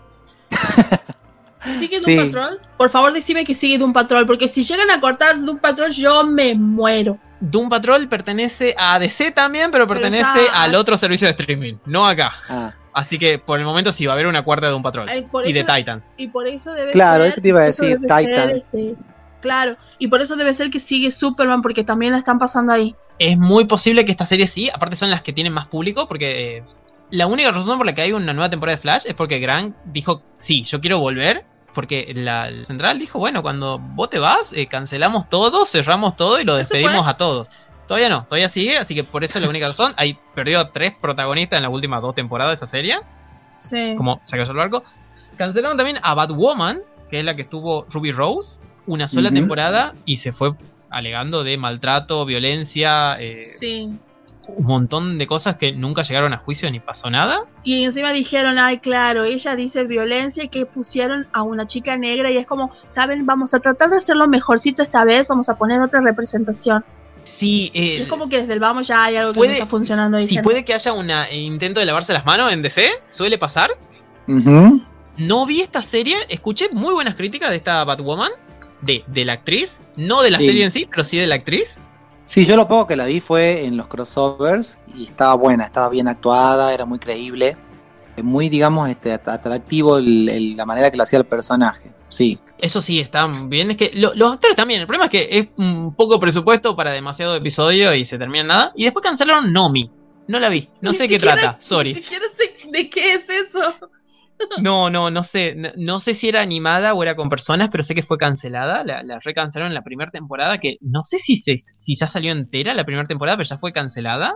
¿Sigue 1.79 1.99
Sí. 1.99 2.15
Doom 2.15 2.27
Patrol? 2.31 2.59
Por 2.77 2.89
favor, 2.89 3.11
decime 3.11 3.43
que 3.43 3.53
sigue 3.53 3.77
Doom 3.77 3.91
Patrol, 3.91 4.25
porque 4.25 4.47
si 4.47 4.63
llegan 4.63 4.89
a 4.91 5.01
cortar 5.01 5.43
Doom 5.43 5.59
Patrol, 5.59 5.91
yo 5.91 6.25
me 6.25 6.55
muero. 6.55 7.17
Doom 7.39 7.69
Patrol 7.69 8.07
pertenece 8.09 8.75
a 8.77 8.97
DC 8.99 9.31
también, 9.31 9.69
pero 9.71 9.87
Pero 9.87 9.99
pertenece 9.99 10.45
está- 10.45 10.63
al 10.63 10.75
otro 10.75 10.97
servicio 10.97 11.27
de 11.27 11.31
streaming, 11.31 11.75
no 11.85 12.05
acá. 12.07 12.33
Ah, 12.49 12.73
Así 12.93 13.19
que 13.19 13.37
por 13.37 13.59
el 13.59 13.65
momento 13.65 13.91
sí 13.91 14.07
va 14.07 14.13
a 14.13 14.15
haber 14.15 14.25
una 14.25 14.43
cuarta 14.43 14.65
de 14.65 14.71
Doom 14.71 14.81
Patrol. 14.81 15.07
Ay, 15.07 15.27
y 15.45 15.53
de 15.53 15.63
Titans. 15.63 16.13
Y 16.17 16.29
por 16.29 16.47
eso 16.47 16.73
debe 16.73 16.91
Claro, 16.93 17.23
ser. 17.25 17.33
eso 17.33 17.41
te 17.41 17.47
iba 17.49 17.59
a 17.61 17.65
decir, 17.65 17.99
ser, 17.99 17.99
Titans. 18.01 18.51
este, 18.53 18.95
claro, 19.39 19.77
y 19.99 20.07
por 20.07 20.19
eso 20.21 20.35
debe 20.35 20.51
ser 20.55 20.71
que 20.71 20.79
sigue 20.79 21.11
Superman, 21.11 21.61
porque 21.61 21.83
también 21.83 22.13
la 22.13 22.17
están 22.17 22.39
pasando 22.39 22.73
ahí. 22.73 22.95
Es 23.19 23.37
muy 23.37 23.65
posible 23.65 24.03
que 24.03 24.11
esta 24.11 24.25
serie 24.25 24.47
sí, 24.47 24.69
aparte 24.73 24.95
son 24.95 25.11
las 25.11 25.21
que 25.21 25.31
tienen 25.31 25.53
más 25.53 25.67
público, 25.67 26.07
porque 26.07 26.57
eh, 26.57 26.63
la 27.11 27.27
única 27.27 27.51
razón 27.51 27.77
por 27.77 27.85
la 27.85 27.93
que 27.93 28.01
hay 28.01 28.13
una 28.13 28.33
nueva 28.33 28.49
temporada 28.49 28.75
de 28.77 28.81
Flash 28.81 29.03
es 29.05 29.13
porque 29.13 29.37
Grant 29.39 29.75
dijo, 29.85 30.23
sí, 30.39 30.63
yo 30.63 30.81
quiero 30.81 30.97
volver, 30.99 31.45
porque 31.77 32.11
la, 32.15 32.49
la 32.49 32.65
central 32.65 32.97
dijo, 32.97 33.19
bueno, 33.19 33.43
cuando 33.43 33.77
vos 33.77 34.09
te 34.09 34.17
vas, 34.17 34.51
eh, 34.51 34.65
cancelamos 34.65 35.29
todo, 35.29 35.63
cerramos 35.67 36.15
todo 36.15 36.39
y 36.41 36.43
lo 36.43 36.57
¿Ya 36.57 36.63
se 36.63 36.77
despedimos 36.77 37.07
a 37.07 37.17
todos. 37.17 37.49
Todavía 37.87 38.09
no, 38.09 38.23
todavía 38.23 38.49
sigue, 38.49 38.79
así 38.79 38.95
que 38.95 39.03
por 39.03 39.23
eso 39.23 39.37
es 39.37 39.43
la 39.43 39.49
única 39.51 39.67
razón. 39.67 39.93
Ahí 39.95 40.17
perdió 40.33 40.59
a 40.59 40.71
tres 40.71 40.95
protagonistas 40.99 41.57
en 41.57 41.61
las 41.63 41.71
últimas 41.71 42.01
dos 42.01 42.15
temporadas 42.15 42.49
de 42.59 42.65
esa 42.65 42.65
serie, 42.65 42.97
Sí. 43.59 43.93
como 43.95 44.19
se 44.23 44.37
cayó 44.37 44.49
el 44.49 44.57
barco. 44.57 44.83
Cancelaron 45.37 45.77
también 45.77 45.99
a 46.01 46.15
Batwoman, 46.15 46.81
que 47.11 47.19
es 47.19 47.23
la 47.25 47.35
que 47.35 47.43
estuvo 47.43 47.85
Ruby 47.91 48.11
Rose, 48.11 48.59
una 48.87 49.07
sola 49.07 49.29
temporada 49.29 49.93
y 50.03 50.17
se 50.17 50.31
fue 50.31 50.53
alegando 50.89 51.43
de 51.43 51.59
maltrato, 51.59 52.25
violencia, 52.25 53.17
eh, 53.19 53.45
Sí. 53.45 53.91
Un 54.47 54.65
montón 54.65 55.17
de 55.17 55.27
cosas 55.27 55.55
que 55.57 55.73
nunca 55.73 56.03
llegaron 56.03 56.33
a 56.33 56.37
juicio 56.37 56.69
ni 56.71 56.79
pasó 56.79 57.09
nada. 57.09 57.41
Y 57.63 57.83
encima 57.83 58.11
dijeron, 58.13 58.57
ay, 58.57 58.79
claro, 58.79 59.23
ella 59.23 59.55
dice 59.55 59.83
violencia 59.83 60.43
y 60.43 60.49
que 60.49 60.65
pusieron 60.65 61.27
a 61.33 61.43
una 61.43 61.67
chica 61.67 61.97
negra 61.97 62.31
y 62.31 62.37
es 62.37 62.45
como, 62.47 62.71
saben, 62.87 63.25
vamos 63.25 63.53
a 63.53 63.59
tratar 63.59 63.89
de 63.89 63.97
hacerlo 63.97 64.27
mejorcito 64.27 64.81
esta 64.83 65.03
vez, 65.05 65.27
vamos 65.27 65.49
a 65.49 65.57
poner 65.57 65.81
otra 65.81 66.01
representación. 66.01 66.83
Sí, 67.23 67.69
eh, 67.73 68.01
es 68.01 68.07
como 68.07 68.29
que 68.29 68.39
desde 68.41 68.53
el 68.53 68.59
vamos 68.59 68.87
ya 68.87 69.03
hay 69.03 69.17
algo 69.17 69.33
que 69.33 69.37
puede- 69.37 69.49
no 69.49 69.53
está 69.55 69.65
funcionando 69.67 70.17
ahí. 70.17 70.27
si 70.27 70.35
gente. 70.35 70.43
puede 70.49 70.63
que 70.65 70.73
haya 70.73 70.93
un 70.93 71.09
intento 71.31 71.79
de 71.81 71.85
lavarse 71.85 72.13
las 72.13 72.25
manos 72.25 72.51
en 72.53 72.61
DC, 72.61 72.89
suele 73.09 73.37
pasar. 73.37 73.69
No 75.17 75.45
vi 75.45 75.61
esta 75.61 75.81
serie, 75.81 76.17
escuché 76.29 76.69
muy 76.71 76.93
buenas 76.93 77.15
críticas 77.15 77.49
de 77.49 77.55
esta 77.57 77.83
Batwoman, 77.83 78.31
de, 78.81 79.03
de 79.07 79.25
la 79.25 79.33
actriz, 79.33 79.79
no 79.95 80.21
de 80.21 80.29
la 80.31 80.37
Sí. 80.37 80.45
serie 80.45 80.63
en 80.65 80.71
sí, 80.71 80.87
pero 80.89 81.03
sí 81.03 81.17
de 81.17 81.27
la 81.27 81.35
actriz. 81.35 81.79
Sí, 82.27 82.45
yo 82.45 82.55
lo 82.55 82.67
poco 82.67 82.85
que 82.87 82.95
la 82.95 83.05
vi 83.05 83.19
fue 83.21 83.65
en 83.65 83.75
los 83.77 83.87
crossovers 83.87 84.77
y 84.95 85.05
estaba 85.05 85.33
buena, 85.35 85.63
estaba 85.63 85.89
bien 85.89 86.07
actuada, 86.07 86.73
era 86.73 86.85
muy 86.85 86.99
creíble, 86.99 87.57
muy, 88.21 88.49
digamos, 88.49 88.89
este, 88.89 89.13
at- 89.13 89.27
atractivo 89.29 89.97
el- 89.97 90.27
el- 90.29 90.55
la 90.57 90.65
manera 90.65 90.91
que 90.91 90.97
lo 90.97 91.03
hacía 91.03 91.19
el 91.19 91.25
personaje. 91.25 91.91
Sí, 92.09 92.37
Eso 92.59 92.81
sí, 92.81 92.99
está 92.99 93.27
bien. 93.45 93.69
Es 93.71 93.77
que 93.77 93.91
lo- 93.93 94.15
los 94.15 94.33
actores 94.33 94.55
también. 94.57 94.81
El 94.81 94.87
problema 94.87 95.05
es 95.05 95.11
que 95.11 95.27
es 95.39 95.47
un 95.57 95.93
poco 95.95 96.19
presupuesto 96.19 96.75
para 96.75 96.91
demasiado 96.91 97.35
episodio 97.35 97.93
y 97.93 98.03
se 98.03 98.17
termina 98.17 98.41
en 98.41 98.47
nada. 98.47 98.71
Y 98.75 98.83
después 98.85 99.03
cancelaron 99.03 99.53
Nomi. 99.53 99.91
No 100.27 100.39
la 100.39 100.49
vi. 100.49 100.67
No 100.81 100.89
Ni 100.91 100.97
sé 100.97 101.07
qué 101.07 101.15
siquiera- 101.19 101.35
trata. 101.35 101.57
Ni 101.59 101.63
Sorry. 101.63 101.93
siquiera 101.93 102.25
sé 102.35 102.69
de 102.71 102.89
qué 102.89 103.13
es 103.13 103.29
eso. 103.29 103.59
No, 104.61 104.89
no, 104.89 105.09
no 105.09 105.23
sé. 105.23 105.55
No, 105.55 105.69
no 105.75 105.99
sé 105.99 106.13
si 106.13 106.29
era 106.29 106.41
animada 106.41 106.93
o 106.93 107.01
era 107.03 107.15
con 107.15 107.29
personas, 107.29 107.69
pero 107.71 107.83
sé 107.83 107.95
que 107.95 108.03
fue 108.03 108.17
cancelada. 108.17 108.83
La, 108.83 109.03
la 109.03 109.19
recancelaron 109.19 109.71
en 109.71 109.75
la 109.75 109.83
primera 109.83 110.11
temporada. 110.11 110.59
Que 110.59 110.77
no 110.81 111.03
sé 111.03 111.19
si, 111.19 111.37
se, 111.37 111.57
si 111.77 111.95
ya 111.95 112.07
salió 112.07 112.31
entera 112.31 112.73
la 112.73 112.85
primera 112.85 113.07
temporada, 113.07 113.37
pero 113.37 113.49
ya 113.49 113.57
fue 113.57 113.71
cancelada. 113.73 114.35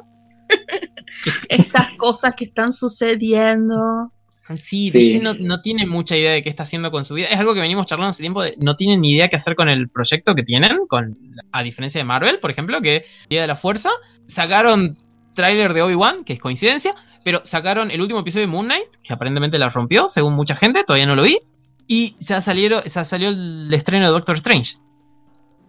Estas 1.49 1.91
cosas 1.97 2.35
que 2.35 2.45
están 2.45 2.71
sucediendo. 2.73 4.11
Sí, 4.57 4.89
Sí. 4.89 5.13
DC 5.13 5.19
no, 5.23 5.33
no 5.35 5.61
tiene 5.61 5.85
mucha 5.85 6.17
idea 6.17 6.31
de 6.33 6.43
qué 6.43 6.49
está 6.49 6.63
haciendo 6.63 6.91
con 6.91 7.05
su 7.05 7.13
vida. 7.13 7.27
Es 7.27 7.39
algo 7.39 7.53
que 7.53 7.61
venimos 7.61 7.85
charlando 7.85 8.09
hace 8.09 8.21
tiempo. 8.23 8.41
de- 8.41 8.55
no 8.57 8.75
tienen 8.75 8.99
ni 8.99 9.13
idea 9.13 9.29
qué 9.29 9.37
hacer 9.37 9.55
con 9.55 9.69
el 9.69 9.89
proyecto 9.89 10.35
que 10.35 10.43
tienen. 10.43 10.87
Con, 10.89 11.15
a 11.51 11.63
diferencia 11.63 11.99
de 11.99 12.05
Marvel, 12.05 12.39
por 12.39 12.51
ejemplo, 12.51 12.81
que 12.81 13.05
Día 13.29 13.41
de 13.41 13.47
la 13.47 13.55
Fuerza. 13.55 13.91
Sacaron 14.27 14.97
tráiler 15.35 15.73
de 15.73 15.81
Obi-Wan, 15.83 16.25
que 16.25 16.33
es 16.33 16.39
coincidencia. 16.39 16.93
Pero 17.23 17.41
sacaron 17.45 17.91
el 17.91 18.01
último 18.01 18.19
episodio 18.19 18.47
de 18.47 18.51
Moon 18.51 18.65
Knight, 18.65 18.87
que 19.03 19.13
aparentemente 19.13 19.59
la 19.59 19.69
rompió, 19.69 20.07
según 20.07 20.33
mucha 20.33 20.55
gente. 20.55 20.83
Todavía 20.83 21.05
no 21.05 21.15
lo 21.15 21.23
vi. 21.23 21.39
Y 21.87 22.15
ya 22.19 22.41
salieron, 22.41 22.83
ya 22.83 23.05
salió 23.05 23.29
el 23.29 23.71
estreno 23.73 24.05
de 24.05 24.11
Doctor 24.11 24.37
Strange. 24.37 24.77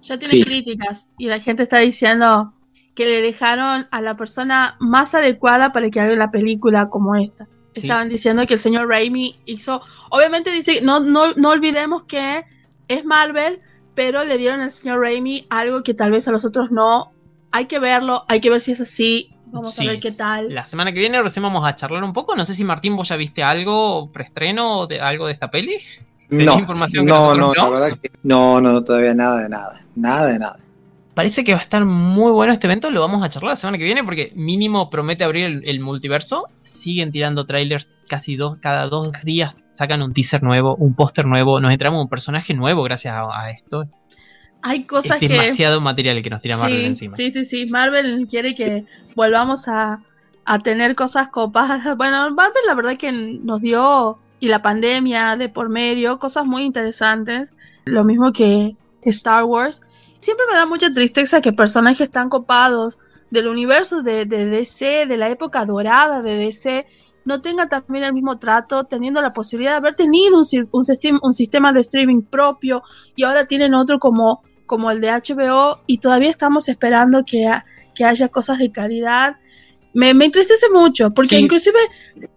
Ya 0.02 0.18
tiene 0.18 0.44
críticas 0.44 1.10
y 1.18 1.26
la 1.26 1.40
gente 1.40 1.62
está 1.62 1.78
diciendo 1.78 2.54
que 2.94 3.06
le 3.06 3.22
dejaron 3.22 3.86
a 3.90 4.00
la 4.00 4.16
persona 4.16 4.76
más 4.80 5.14
adecuada 5.14 5.72
para 5.72 5.90
que 5.90 6.00
haga 6.00 6.14
la 6.16 6.30
película 6.30 6.88
como 6.88 7.14
esta. 7.14 7.48
Estaban 7.74 8.08
diciendo 8.08 8.46
que 8.46 8.54
el 8.54 8.60
señor 8.60 8.88
Raimi 8.88 9.36
hizo, 9.46 9.80
obviamente 10.10 10.50
dice, 10.50 10.82
no, 10.82 11.00
no, 11.00 11.32
no 11.34 11.50
olvidemos 11.50 12.04
que 12.04 12.44
es 12.88 13.04
Marvel, 13.04 13.60
pero 13.94 14.24
le 14.24 14.36
dieron 14.36 14.60
al 14.60 14.70
señor 14.70 15.00
Raimi 15.00 15.46
algo 15.48 15.82
que 15.82 15.94
tal 15.94 16.10
vez 16.10 16.28
a 16.28 16.32
los 16.32 16.44
otros 16.44 16.70
no. 16.70 17.12
Hay 17.50 17.66
que 17.66 17.78
verlo, 17.78 18.24
hay 18.28 18.40
que 18.40 18.50
ver 18.50 18.60
si 18.60 18.72
es 18.72 18.80
así. 18.80 19.30
Vamos 19.52 19.78
a 19.78 19.84
ver 19.84 20.00
qué 20.00 20.12
tal. 20.12 20.52
La 20.52 20.64
semana 20.64 20.92
que 20.92 20.98
viene 20.98 21.22
recién 21.22 21.42
vamos 21.42 21.66
a 21.66 21.76
charlar 21.76 22.02
un 22.02 22.12
poco. 22.12 22.34
No 22.34 22.44
sé 22.44 22.54
si 22.54 22.64
Martín, 22.64 22.96
vos 22.96 23.08
ya 23.08 23.16
viste 23.16 23.42
algo, 23.42 24.10
preestreno 24.10 24.86
de 24.86 25.00
algo 25.00 25.26
de 25.26 25.32
esta 25.32 25.50
peli. 25.50 25.76
No, 26.30 26.58
información 26.58 27.04
no, 27.04 27.34
no, 27.34 27.52
la 27.52 27.68
verdad 27.68 27.98
que 28.00 28.10
no, 28.22 28.60
no, 28.60 28.82
todavía 28.82 29.14
nada 29.14 29.42
de 29.42 29.48
nada. 29.50 29.84
Nada 29.94 30.26
de 30.28 30.38
nada. 30.38 30.58
Parece 31.14 31.44
que 31.44 31.52
va 31.52 31.58
a 31.58 31.62
estar 31.62 31.84
muy 31.84 32.32
bueno 32.32 32.54
este 32.54 32.66
evento, 32.66 32.90
lo 32.90 33.02
vamos 33.02 33.22
a 33.22 33.28
charlar 33.28 33.50
la 33.50 33.56
semana 33.56 33.76
que 33.76 33.84
viene 33.84 34.02
porque 34.02 34.32
mínimo 34.34 34.88
promete 34.88 35.24
abrir 35.24 35.60
el, 35.62 35.80
multiverso. 35.80 36.48
Siguen 36.62 37.12
tirando 37.12 37.44
trailers 37.44 37.90
casi 38.08 38.36
dos, 38.36 38.56
cada 38.58 38.86
dos 38.86 39.12
días 39.22 39.54
sacan 39.72 40.02
un 40.02 40.14
teaser 40.14 40.42
nuevo, 40.42 40.74
un 40.76 40.94
póster 40.94 41.26
nuevo, 41.26 41.60
nos 41.60 41.70
entramos 41.70 42.02
un 42.02 42.08
personaje 42.08 42.54
nuevo 42.54 42.82
gracias 42.82 43.14
a, 43.14 43.50
esto. 43.50 43.84
Hay 44.62 44.84
cosas 44.84 45.20
es 45.20 45.28
demasiado 45.28 45.80
material 45.80 46.22
que 46.22 46.30
nos 46.30 46.40
tira 46.40 46.56
Marvel 46.56 46.84
encima. 46.84 47.16
Sí, 47.16 47.30
sí, 47.30 47.44
sí. 47.44 47.66
Marvel 47.66 48.26
quiere 48.28 48.54
que 48.54 48.84
volvamos 49.16 49.66
a, 49.68 50.00
a 50.44 50.58
tener 50.58 50.94
cosas 50.94 51.28
copadas. 51.28 51.82
Bueno, 51.96 52.30
Marvel 52.30 52.62
la 52.66 52.74
verdad 52.74 52.96
que 52.96 53.12
nos 53.12 53.60
dio, 53.60 54.18
y 54.40 54.48
la 54.48 54.62
pandemia 54.62 55.36
de 55.36 55.48
por 55.48 55.68
medio, 55.68 56.18
cosas 56.18 56.46
muy 56.46 56.62
interesantes. 56.62 57.54
Lo 57.84 58.04
mismo 58.04 58.32
que 58.32 58.76
Star 59.02 59.44
Wars 59.44 59.82
siempre 60.22 60.46
me 60.50 60.56
da 60.56 60.66
mucha 60.66 60.92
tristeza 60.92 61.40
que 61.40 61.52
personajes 61.52 62.10
tan 62.10 62.28
copados 62.28 62.98
del 63.30 63.48
universo 63.48 64.02
de, 64.02 64.24
DC, 64.26 65.06
de 65.06 65.16
la 65.16 65.28
época 65.28 65.64
dorada 65.64 66.22
de 66.22 66.36
DC, 66.36 66.86
no 67.24 67.40
tengan 67.40 67.68
también 67.68 68.04
el 68.04 68.12
mismo 68.12 68.38
trato, 68.38 68.84
teniendo 68.84 69.22
la 69.22 69.32
posibilidad 69.32 69.72
de 69.72 69.76
haber 69.78 69.94
tenido 69.94 70.38
un, 70.38 70.68
un, 71.22 71.32
sistema 71.34 71.72
de 71.72 71.80
streaming 71.80 72.22
propio 72.22 72.82
y 73.16 73.24
ahora 73.24 73.46
tienen 73.46 73.74
otro 73.74 73.98
como, 73.98 74.42
como 74.72 74.90
el 74.90 75.02
de 75.02 75.10
HBO 75.10 75.82
y 75.86 75.98
todavía 75.98 76.30
estamos 76.30 76.66
esperando 76.70 77.26
que, 77.26 77.46
que 77.94 78.06
haya 78.06 78.28
cosas 78.28 78.56
de 78.56 78.72
calidad. 78.72 79.36
Me, 79.92 80.14
me 80.14 80.24
entristece 80.24 80.70
mucho, 80.70 81.10
porque 81.10 81.38
inclusive 81.38 81.78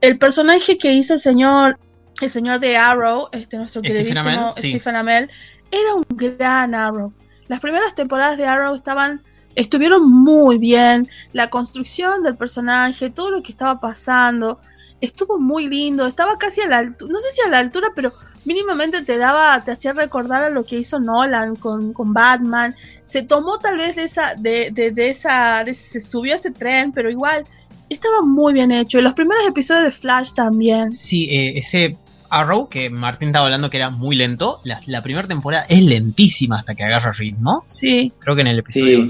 el 0.01 0.17
personaje 0.17 0.77
que 0.77 0.91
hizo 0.91 1.13
el 1.13 1.21
señor, 1.21 1.79
el 2.19 2.29
señor 2.29 2.59
de 2.59 2.75
Arrow, 2.75 3.29
este 3.31 3.55
nuestro 3.55 3.81
queridísimo 3.81 4.49
Stephen 4.49 4.97
Amell, 4.97 5.31
era 5.71 5.95
un 5.95 6.03
gran 6.09 6.75
Arrow. 6.75 7.13
Las 7.47 7.61
primeras 7.61 7.95
temporadas 7.95 8.37
de 8.37 8.45
Arrow 8.45 8.75
estaban 8.75 9.21
estuvieron 9.55 10.05
muy 10.11 10.57
bien, 10.57 11.07
la 11.31 11.49
construcción 11.49 12.21
del 12.21 12.35
personaje, 12.35 13.11
todo 13.11 13.31
lo 13.31 13.43
que 13.43 13.53
estaba 13.53 13.79
pasando, 13.79 14.59
estuvo 14.99 15.39
muy 15.39 15.67
lindo, 15.67 16.05
estaba 16.05 16.37
casi 16.37 16.59
a 16.59 16.67
la 16.67 16.79
altura, 16.79 17.13
no 17.13 17.19
sé 17.19 17.31
si 17.31 17.39
a 17.39 17.47
la 17.47 17.59
altura, 17.59 17.93
pero 17.95 18.11
mínimamente 18.45 19.01
te 19.03 19.17
daba, 19.17 19.63
te 19.63 19.71
hacía 19.71 19.93
recordar 19.93 20.43
a 20.43 20.49
lo 20.49 20.63
que 20.63 20.77
hizo 20.77 20.99
Nolan 20.99 21.55
con, 21.55 21.93
con 21.93 22.13
Batman, 22.13 22.73
se 23.03 23.23
tomó 23.23 23.59
tal 23.59 23.77
vez 23.77 23.95
de 23.95 24.03
esa, 24.03 24.35
de, 24.35 24.71
de, 24.71 24.91
de 24.91 25.09
esa, 25.09 25.63
de, 25.63 25.73
se 25.73 25.99
subió 25.99 26.33
a 26.33 26.37
ese 26.37 26.51
tren, 26.51 26.91
pero 26.91 27.09
igual 27.09 27.43
estaba 27.89 28.21
muy 28.21 28.53
bien 28.53 28.71
hecho, 28.71 28.99
y 28.99 29.01
los 29.01 29.13
primeros 29.13 29.45
episodios 29.47 29.83
de 29.83 29.91
Flash 29.91 30.33
también. 30.33 30.91
Sí, 30.91 31.27
eh, 31.29 31.57
ese 31.57 31.97
Arrow, 32.29 32.67
que 32.67 32.89
Martín 32.89 33.29
estaba 33.29 33.45
hablando 33.45 33.69
que 33.69 33.77
era 33.77 33.89
muy 33.89 34.15
lento, 34.15 34.59
la, 34.63 35.01
primera 35.01 35.27
temporada 35.27 35.65
es 35.69 35.81
lentísima 35.81 36.59
hasta 36.59 36.75
que 36.75 36.83
agarra 36.83 37.11
ritmo. 37.11 37.63
Sí. 37.67 38.11
Creo 38.19 38.35
que 38.35 38.41
en 38.41 38.47
el 38.47 38.59
episodio 38.59 39.07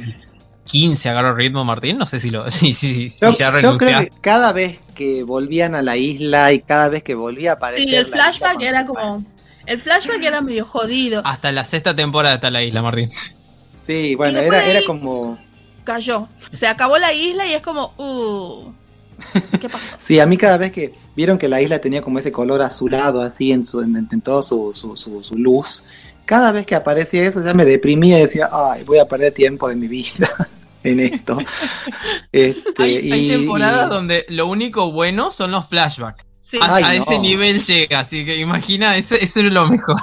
15 0.66 1.10
agarra 1.10 1.34
ritmo 1.34 1.64
Martín, 1.64 1.98
no 1.98 2.06
sé 2.06 2.20
si 2.20 2.30
lo 2.30 2.50
si, 2.52 2.74
si, 2.74 3.10
yo, 3.10 3.32
ya 3.32 3.52
Yo 3.60 3.78
creo 3.78 4.02
que 4.02 4.12
cada 4.22 4.52
vez 4.52 4.80
que 4.94 5.24
volvían 5.24 5.76
a 5.76 5.82
la 5.82 5.98
isla 5.98 6.52
y 6.54 6.60
cada 6.60 6.90
vez 6.90 7.04
que 7.04 7.16
volvía 7.16 7.52
a 7.52 7.54
aparecer 7.56 7.88
Sí, 7.88 7.96
el 7.96 8.06
flashback 8.06 8.62
era 8.62 8.86
como 8.86 9.24
el 9.66 9.80
flashback 9.80 10.22
era 10.22 10.42
medio 10.42 10.64
jodido. 10.66 11.22
Hasta 11.26 11.52
la 11.52 11.66
sexta 11.66 11.96
temporada 11.96 12.36
está 12.36 12.52
la 12.52 12.62
isla, 12.62 12.84
Martín. 12.84 13.10
Sí, 13.78 14.14
bueno, 14.16 14.40
era, 14.40 14.64
era 14.64 14.82
como 14.86 15.40
cayó. 15.84 16.28
Se 16.52 16.68
acabó 16.68 16.98
la 16.98 17.14
isla 17.14 17.48
y 17.48 17.54
es 17.54 17.62
como 17.62 17.94
uh 17.98 18.72
¿Qué 19.60 19.70
pasó? 19.70 19.96
sí, 20.00 20.20
a 20.20 20.26
mí 20.26 20.38
cada 20.38 20.58
vez 20.58 20.72
que 20.72 20.94
vieron 21.16 21.38
que 21.38 21.48
la 21.48 21.62
isla 21.62 21.80
tenía 21.80 22.02
como 22.02 22.20
ese 22.20 22.32
color 22.32 22.62
azulado 22.62 23.22
así 23.22 23.52
en, 23.52 23.66
su, 23.66 23.82
en, 23.82 24.22
todo 24.22 24.44
su, 24.44 24.74
su, 24.74 24.96
su, 24.96 25.38
luz, 25.38 25.84
cada 26.26 26.52
vez 26.52 26.66
que 26.66 26.76
aparecía 26.76 27.24
eso 27.24 27.44
ya 27.44 27.54
me 27.54 27.66
deprimía 27.66 28.18
y 28.18 28.22
decía, 28.22 28.50
ay, 28.52 28.84
voy 28.84 29.00
a 29.00 29.06
perder 29.06 29.34
tiempo 29.34 29.70
de 29.70 29.76
mi 29.76 29.88
vida 29.88 30.30
en 30.84 31.00
esto. 31.00 31.38
este, 32.32 32.84
hay, 32.84 33.30
temporadas 33.30 33.90
donde 33.90 34.26
lo 34.30 34.48
único 34.48 34.92
bueno 34.92 35.32
son 35.32 35.52
los 35.52 35.68
flashbacks. 35.68 36.26
A, 36.62 36.94
ese 36.94 37.18
nivel 37.18 37.60
llega, 37.66 38.02
así 38.02 38.24
que 38.24 38.38
imagina, 38.38 38.98
eso, 38.98 39.16
eso 39.16 39.40
es 39.40 39.46
lo 39.52 39.68
mejor. 39.68 40.00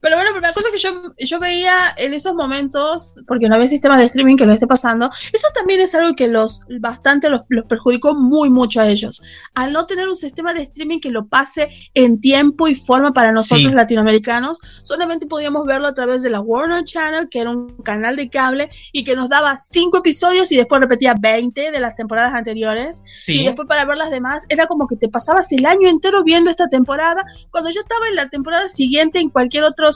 Pero 0.00 0.16
bueno, 0.16 0.38
la 0.40 0.52
cosa 0.52 0.68
que 0.70 0.78
yo, 0.78 1.14
yo 1.18 1.40
veía 1.40 1.94
en 1.96 2.14
esos 2.14 2.34
momentos, 2.34 3.14
porque 3.26 3.48
no 3.48 3.56
había 3.56 3.66
sistemas 3.66 3.98
de 3.98 4.06
streaming 4.06 4.36
que 4.36 4.46
lo 4.46 4.52
esté 4.52 4.66
pasando, 4.66 5.10
eso 5.32 5.48
también 5.54 5.80
es 5.80 5.94
algo 5.94 6.14
que 6.14 6.28
los 6.28 6.62
bastante 6.80 7.28
los, 7.28 7.42
perjudicó 7.68 8.14
muy 8.14 8.48
mucho 8.48 8.80
a 8.80 8.88
ellos. 8.88 9.20
Al 9.54 9.72
no 9.72 9.86
tener 9.86 10.08
un 10.08 10.14
sistema 10.14 10.54
de 10.54 10.62
streaming 10.62 11.00
que 11.00 11.10
lo 11.10 11.26
pase 11.26 11.70
en 11.94 12.20
tiempo 12.20 12.68
y 12.68 12.74
forma 12.74 13.12
para 13.12 13.32
nosotros 13.32 13.74
latinoamericanos, 13.74 14.60
solamente 14.82 15.26
podíamos 15.26 15.66
verlo 15.66 15.88
a 15.88 15.94
través 15.94 16.22
de 16.22 16.30
la 16.30 16.40
Warner 16.40 16.84
Channel, 16.84 17.26
que 17.28 17.40
era 17.40 17.50
un 17.50 17.76
canal 17.78 18.16
de 18.16 18.30
cable 18.30 18.70
y 18.92 19.02
que 19.02 19.16
nos 19.16 19.28
daba 19.28 19.58
cinco 19.60 19.98
episodios 19.98 20.52
y 20.52 20.56
después 20.56 20.80
repetía 20.80 21.14
20 21.18 21.72
de 21.72 21.80
las 21.80 21.96
temporadas 21.96 22.34
anteriores. 22.34 23.02
Y 23.26 23.44
después 23.44 23.66
para 23.66 23.84
ver 23.84 23.96
las 23.96 24.10
demás, 24.10 24.46
era 24.48 24.66
como 24.66 24.86
que 24.86 24.96
te 24.96 25.08
pasabas 25.08 25.50
el 25.52 25.66
año 25.66 25.88
entero 25.88 26.22
viendo 26.22 26.50
esta 26.50 26.68
temporada, 26.68 27.24
cuando 27.50 27.70
yo 27.70 27.80
estaba 27.80 28.08
en 28.08 28.14
la 28.14 28.28
temporada 28.28 28.68
siguiente 28.68 29.18
en 29.18 29.30
cualquier 29.30 29.64
otro 29.64 29.87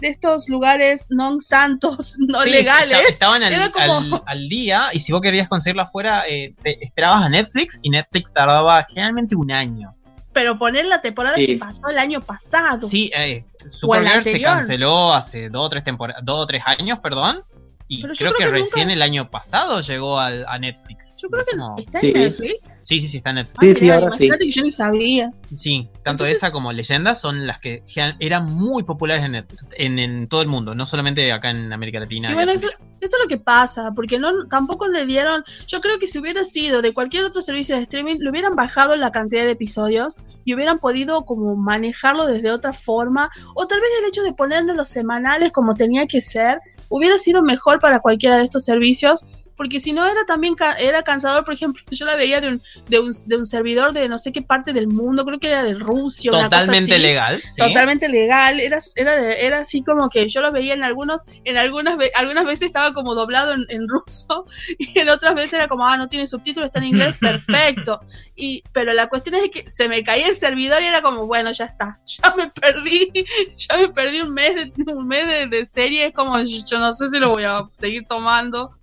de 0.00 0.08
estos 0.08 0.48
lugares 0.48 1.06
non 1.10 1.40
santos, 1.40 2.16
no 2.22 2.44
legales. 2.44 3.08
Estaban 3.08 3.42
al, 3.42 4.48
día 4.48 4.88
y 4.92 5.00
si 5.00 5.12
vos 5.12 5.20
querías 5.20 5.48
conseguirlo 5.48 5.82
afuera, 5.82 6.24
eh, 6.28 6.54
te 6.62 6.82
esperabas 6.84 7.24
a 7.24 7.28
Netflix 7.28 7.78
y 7.82 7.90
Netflix 7.90 8.32
tardaba 8.32 8.84
generalmente 8.84 9.34
un 9.34 9.50
año. 9.50 9.94
Pero 10.32 10.58
poner 10.58 10.86
la 10.86 11.00
temporada 11.00 11.36
que 11.36 11.58
pasó 11.58 11.88
el 11.88 11.98
año 11.98 12.20
pasado. 12.20 12.86
Sí, 12.86 13.10
eh, 13.14 13.44
Supergirl 13.66 14.22
se 14.22 14.40
canceló 14.40 15.12
hace 15.12 15.48
dos 15.48 15.66
o 15.66 15.68
tres 15.68 15.82
temporadas, 15.82 16.22
dos 16.24 16.40
o 16.40 16.46
tres 16.46 16.62
años, 16.64 17.00
perdón. 17.00 17.42
Y 17.90 18.02
creo, 18.02 18.34
que, 18.34 18.46
recién 18.46 18.90
el 18.90 19.00
año 19.00 19.30
pasado 19.30 19.80
llegó 19.80 20.20
a, 20.20 20.58
Netflix. 20.58 21.16
Yo 21.16 21.30
creo 21.30 21.44
que 21.46 21.56
no. 21.56 21.74
está 21.78 22.00
en 22.00 22.12
Netflix. 22.12 22.58
Sí, 22.88 23.02
sí, 23.02 23.08
sí, 23.08 23.18
está 23.18 23.30
en 23.30 23.36
Netflix. 23.36 23.58
Sí, 23.60 23.74
sí, 23.80 23.90
ahora 23.90 24.10
sí. 24.10 24.30
que 24.30 24.50
yo 24.50 24.62
ni 24.62 24.72
sabía. 24.72 25.30
Sí, 25.54 25.90
tanto 26.02 26.24
esa 26.24 26.50
como 26.50 26.72
Leyendas 26.72 27.20
son 27.20 27.46
las 27.46 27.60
que 27.60 27.82
eran 28.18 28.46
muy 28.46 28.82
populares 28.82 29.26
en, 29.26 29.32
Netflix, 29.32 29.62
en, 29.76 30.26
todo 30.26 30.40
el 30.40 30.48
mundo, 30.48 30.74
no 30.74 30.86
solamente 30.86 31.30
acá 31.30 31.50
en 31.50 31.70
América 31.70 32.00
Latina. 32.00 32.30
Y 32.30 32.34
bueno, 32.34 32.50
eso, 32.50 32.66
eso, 32.66 33.16
es 33.18 33.22
lo 33.22 33.28
que 33.28 33.36
pasa, 33.36 33.92
porque 33.94 34.18
no 34.18 34.48
tampoco 34.48 34.88
le 34.88 35.04
dieron. 35.04 35.44
Yo 35.66 35.82
creo 35.82 35.98
que 35.98 36.06
si 36.06 36.18
hubiera 36.18 36.44
sido 36.44 36.80
de 36.80 36.94
cualquier 36.94 37.24
otro 37.24 37.42
servicio 37.42 37.76
de 37.76 37.82
streaming, 37.82 38.20
le 38.20 38.30
hubieran 38.30 38.56
bajado 38.56 38.96
la 38.96 39.12
cantidad 39.12 39.44
de 39.44 39.50
episodios 39.50 40.16
y 40.46 40.54
hubieran 40.54 40.78
podido 40.78 41.26
como 41.26 41.56
manejarlo 41.56 42.24
desde 42.26 42.50
otra 42.50 42.72
forma, 42.72 43.28
o 43.54 43.66
tal 43.66 43.80
vez 43.80 43.90
el 44.00 44.08
hecho 44.08 44.22
de 44.22 44.32
ponernos 44.32 44.74
los 44.74 44.88
semanales 44.88 45.52
como 45.52 45.74
tenía 45.74 46.06
que 46.06 46.22
ser 46.22 46.60
hubiera 46.88 47.18
sido 47.18 47.42
mejor 47.42 47.80
para 47.80 48.00
cualquiera 48.00 48.38
de 48.38 48.44
estos 48.44 48.64
servicios 48.64 49.26
porque 49.58 49.80
si 49.80 49.92
no 49.92 50.06
era 50.06 50.24
también 50.24 50.54
era 50.78 51.02
cansador, 51.02 51.44
por 51.44 51.52
ejemplo, 51.52 51.82
yo 51.90 52.06
la 52.06 52.14
veía 52.14 52.40
de 52.40 52.46
un, 52.46 52.62
de 52.88 53.00
un, 53.00 53.10
de 53.26 53.36
un 53.36 53.44
servidor 53.44 53.92
de 53.92 54.08
no 54.08 54.16
sé 54.16 54.30
qué 54.30 54.40
parte 54.40 54.72
del 54.72 54.86
mundo, 54.86 55.24
creo 55.24 55.40
que 55.40 55.48
era 55.48 55.64
de 55.64 55.74
Rusia. 55.74 56.30
Totalmente 56.30 56.96
legal. 56.96 57.42
Totalmente 57.56 58.08
legal, 58.08 58.60
era, 58.60 58.78
era, 58.94 59.32
era 59.32 59.58
así 59.58 59.82
como 59.82 60.08
que 60.10 60.28
yo 60.28 60.42
lo 60.42 60.52
veía 60.52 60.74
en 60.74 60.84
algunos, 60.84 61.22
en 61.44 61.56
algunas, 61.56 61.98
algunas 62.14 62.44
veces 62.44 62.66
estaba 62.66 62.94
como 62.94 63.16
doblado 63.16 63.52
en, 63.52 63.88
ruso 63.88 64.46
y 64.78 64.96
en 64.96 65.08
otras 65.08 65.34
veces 65.34 65.54
era 65.54 65.66
como, 65.66 65.84
ah, 65.84 65.96
no 65.96 66.06
tiene 66.06 66.28
subtítulos, 66.28 66.68
está 66.68 66.78
en 66.78 66.84
inglés, 66.86 67.16
perfecto. 67.20 68.00
Y, 68.36 68.62
pero 68.72 68.92
la 68.92 69.08
cuestión 69.08 69.34
es 69.34 69.50
que 69.50 69.68
se 69.68 69.88
me 69.88 70.04
caía 70.04 70.28
el 70.28 70.36
servidor 70.36 70.82
y 70.82 70.86
era 70.86 71.02
como, 71.02 71.26
bueno, 71.26 71.50
ya 71.50 71.64
está, 71.64 71.98
ya 72.06 72.32
me 72.36 72.48
perdí, 72.48 73.10
ya 73.56 73.76
me 73.76 73.88
perdí 73.88 74.20
un 74.20 74.32
mes 74.32 74.54
de, 74.54 74.92
un 74.92 75.08
mes 75.08 75.26
de, 75.26 75.46
de 75.48 75.66
serie, 75.66 76.06
es 76.06 76.14
como, 76.14 76.40
yo 76.40 76.78
no 76.78 76.92
sé 76.92 77.10
si 77.10 77.18
lo 77.18 77.30
voy 77.30 77.42
a 77.42 77.64
seguir 77.72 78.06
tomando 78.06 78.78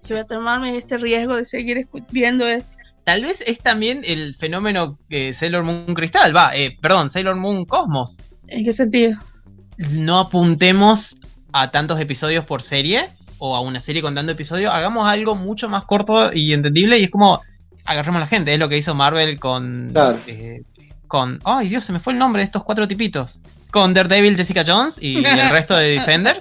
si 0.00 0.12
voy 0.14 0.22
a 0.22 0.26
tomarme 0.26 0.76
este 0.76 0.98
riesgo 0.98 1.36
de 1.36 1.44
seguir 1.44 1.86
viendo 2.10 2.46
esto. 2.46 2.76
Tal 3.04 3.24
vez 3.24 3.42
es 3.46 3.60
también 3.60 4.02
el 4.04 4.34
fenómeno 4.34 4.98
que 5.08 5.32
Sailor 5.32 5.64
Moon 5.64 5.94
Cristal, 5.94 6.36
va, 6.36 6.50
eh, 6.54 6.76
perdón, 6.80 7.10
Sailor 7.10 7.36
Moon 7.36 7.64
Cosmos. 7.64 8.18
¿En 8.48 8.64
qué 8.64 8.72
sentido? 8.72 9.18
No 9.78 10.18
apuntemos 10.18 11.16
a 11.52 11.70
tantos 11.70 12.00
episodios 12.00 12.44
por 12.44 12.62
serie 12.62 13.08
o 13.38 13.56
a 13.56 13.60
una 13.60 13.80
serie 13.80 14.02
con 14.02 14.14
tanto 14.14 14.32
episodio, 14.32 14.70
hagamos 14.70 15.08
algo 15.08 15.34
mucho 15.34 15.68
más 15.68 15.84
corto 15.84 16.32
y 16.32 16.52
entendible 16.52 16.98
y 16.98 17.04
es 17.04 17.10
como 17.10 17.40
agarremos 17.84 18.18
a 18.18 18.20
la 18.20 18.26
gente, 18.26 18.52
es 18.52 18.58
lo 18.58 18.68
que 18.68 18.76
hizo 18.76 18.94
Marvel 18.94 19.38
con... 19.38 19.92
Eh, 20.26 20.62
con... 21.08 21.40
Ay 21.44 21.68
Dios, 21.68 21.84
se 21.84 21.92
me 21.92 22.00
fue 22.00 22.12
el 22.12 22.18
nombre 22.18 22.40
de 22.40 22.44
estos 22.44 22.62
cuatro 22.62 22.86
tipitos. 22.86 23.40
con 23.70 23.94
Daredevil, 23.94 24.36
Jessica 24.36 24.62
Jones 24.66 24.98
y 25.00 25.24
el 25.24 25.50
resto 25.50 25.76
de 25.76 25.88
Defenders. 25.98 26.40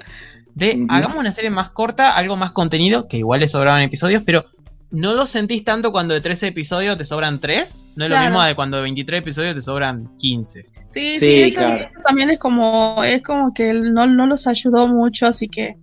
De 0.56 0.86
hagamos 0.90 1.18
una 1.18 1.32
serie 1.32 1.50
más 1.50 1.70
corta, 1.70 2.16
algo 2.16 2.36
más 2.36 2.52
contenido, 2.52 3.08
que 3.08 3.18
igual 3.18 3.40
le 3.40 3.48
sobraban 3.48 3.82
episodios, 3.82 4.24
pero 4.26 4.46
no 4.92 5.14
lo 5.14 5.26
sentís 5.28 5.64
tanto 5.64 5.92
cuando 5.92 6.14
de 6.16 6.22
13 6.22 6.48
episodios 6.48 6.98
te 6.98 7.06
sobran 7.06 7.40
3. 7.40 7.80
No 7.96 8.06
es 8.06 8.10
Claro. 8.10 8.26
lo 8.26 8.32
mismo 8.32 8.44
de 8.46 8.56
cuando 8.56 8.78
de 8.78 8.84
23 8.84 9.22
episodios 9.22 9.56
te 9.56 9.62
sobran 9.62 10.12
15. 10.20 10.66
Sí, 10.88 11.16
sí, 11.16 11.20
Sí, 11.20 11.42
eso, 11.44 11.60
claro. 11.60 11.84
eso 11.84 11.94
también 12.04 12.30
es 12.32 12.40
como, 12.40 13.04
es 13.04 13.22
como 13.22 13.54
que 13.54 13.74
no, 13.74 14.08
no 14.08 14.26
los 14.26 14.48
ayudó 14.48 14.88
mucho, 14.88 15.28
así 15.28 15.48
que, 15.48 15.78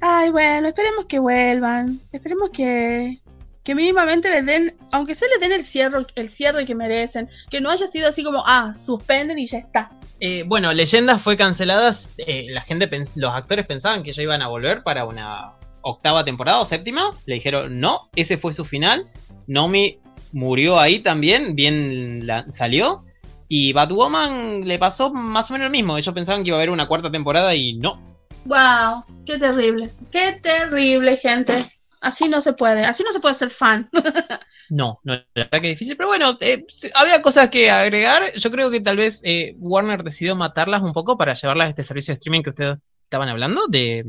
ay, 0.00 0.30
bueno, 0.30 0.68
esperemos 0.68 1.06
que 1.06 1.18
vuelvan, 1.18 2.00
esperemos 2.12 2.50
que, 2.50 3.18
que 3.64 3.74
mínimamente 3.74 4.30
les 4.30 4.46
den, 4.46 4.74
aunque 4.92 5.16
se 5.16 5.26
les 5.26 5.40
den 5.40 5.50
el 5.52 5.64
cierre, 5.64 6.06
el 6.14 6.28
cierre 6.28 6.64
que 6.64 6.76
merecen, 6.76 7.28
que 7.50 7.60
no 7.60 7.68
haya 7.70 7.88
sido 7.88 8.08
así 8.08 8.22
como, 8.22 8.44
ah, 8.46 8.72
suspenden 8.76 9.38
y 9.40 9.46
ya 9.46 9.58
está. 9.58 9.90
Eh, 10.20 10.44
bueno, 10.46 10.72
Leyendas 10.72 11.22
fue 11.22 11.36
cancelada. 11.36 11.94
eh, 12.18 12.46
la 12.50 12.62
gente, 12.62 12.88
los 13.14 13.34
actores 13.34 13.66
pensaban 13.66 14.02
que 14.02 14.12
ya 14.12 14.22
iban 14.22 14.42
a 14.42 14.48
volver 14.48 14.82
para 14.82 15.04
una 15.04 15.54
octava 15.82 16.24
temporada 16.24 16.60
o 16.60 16.64
séptima. 16.64 17.14
Le 17.26 17.34
dijeron 17.34 17.80
no, 17.80 18.08
ese 18.16 18.38
fue 18.38 18.52
su 18.52 18.64
final. 18.64 19.06
Nomi 19.46 19.98
murió 20.32 20.78
ahí 20.78 21.00
también, 21.00 21.54
bien 21.54 22.26
salió. 22.50 23.04
Y 23.48 23.72
Batwoman 23.72 24.66
le 24.66 24.78
pasó 24.78 25.10
más 25.10 25.50
o 25.50 25.54
menos 25.54 25.66
lo 25.66 25.70
mismo. 25.70 25.96
Ellos 25.96 26.14
pensaban 26.14 26.42
que 26.42 26.48
iba 26.48 26.58
a 26.58 26.60
haber 26.60 26.70
una 26.70 26.86
cuarta 26.86 27.10
temporada 27.10 27.54
y 27.54 27.74
no. 27.74 28.00
Wow, 28.44 29.04
qué 29.24 29.38
terrible, 29.38 29.90
qué 30.10 30.38
terrible, 30.42 31.16
gente. 31.16 31.58
Así 32.00 32.28
no 32.28 32.40
se 32.40 32.52
puede, 32.52 32.84
así 32.84 33.02
no 33.02 33.12
se 33.12 33.20
puede 33.20 33.34
ser 33.34 33.50
fan. 33.50 33.88
No, 34.70 35.00
no, 35.02 35.14
la 35.14 35.24
verdad 35.34 35.62
que 35.62 35.70
es 35.70 35.78
difícil. 35.78 35.96
Pero 35.96 36.08
bueno, 36.08 36.36
eh, 36.40 36.66
había 36.94 37.22
cosas 37.22 37.48
que 37.48 37.70
agregar. 37.70 38.34
Yo 38.36 38.50
creo 38.50 38.70
que 38.70 38.80
tal 38.80 38.98
vez 38.98 39.18
eh, 39.22 39.54
Warner 39.56 40.02
decidió 40.02 40.36
matarlas 40.36 40.82
un 40.82 40.92
poco 40.92 41.16
para 41.16 41.32
llevarlas 41.32 41.68
a 41.68 41.70
este 41.70 41.84
servicio 41.84 42.12
de 42.12 42.18
streaming 42.18 42.42
que 42.42 42.50
ustedes 42.50 42.78
estaban 43.04 43.30
hablando, 43.30 43.66
de 43.68 44.02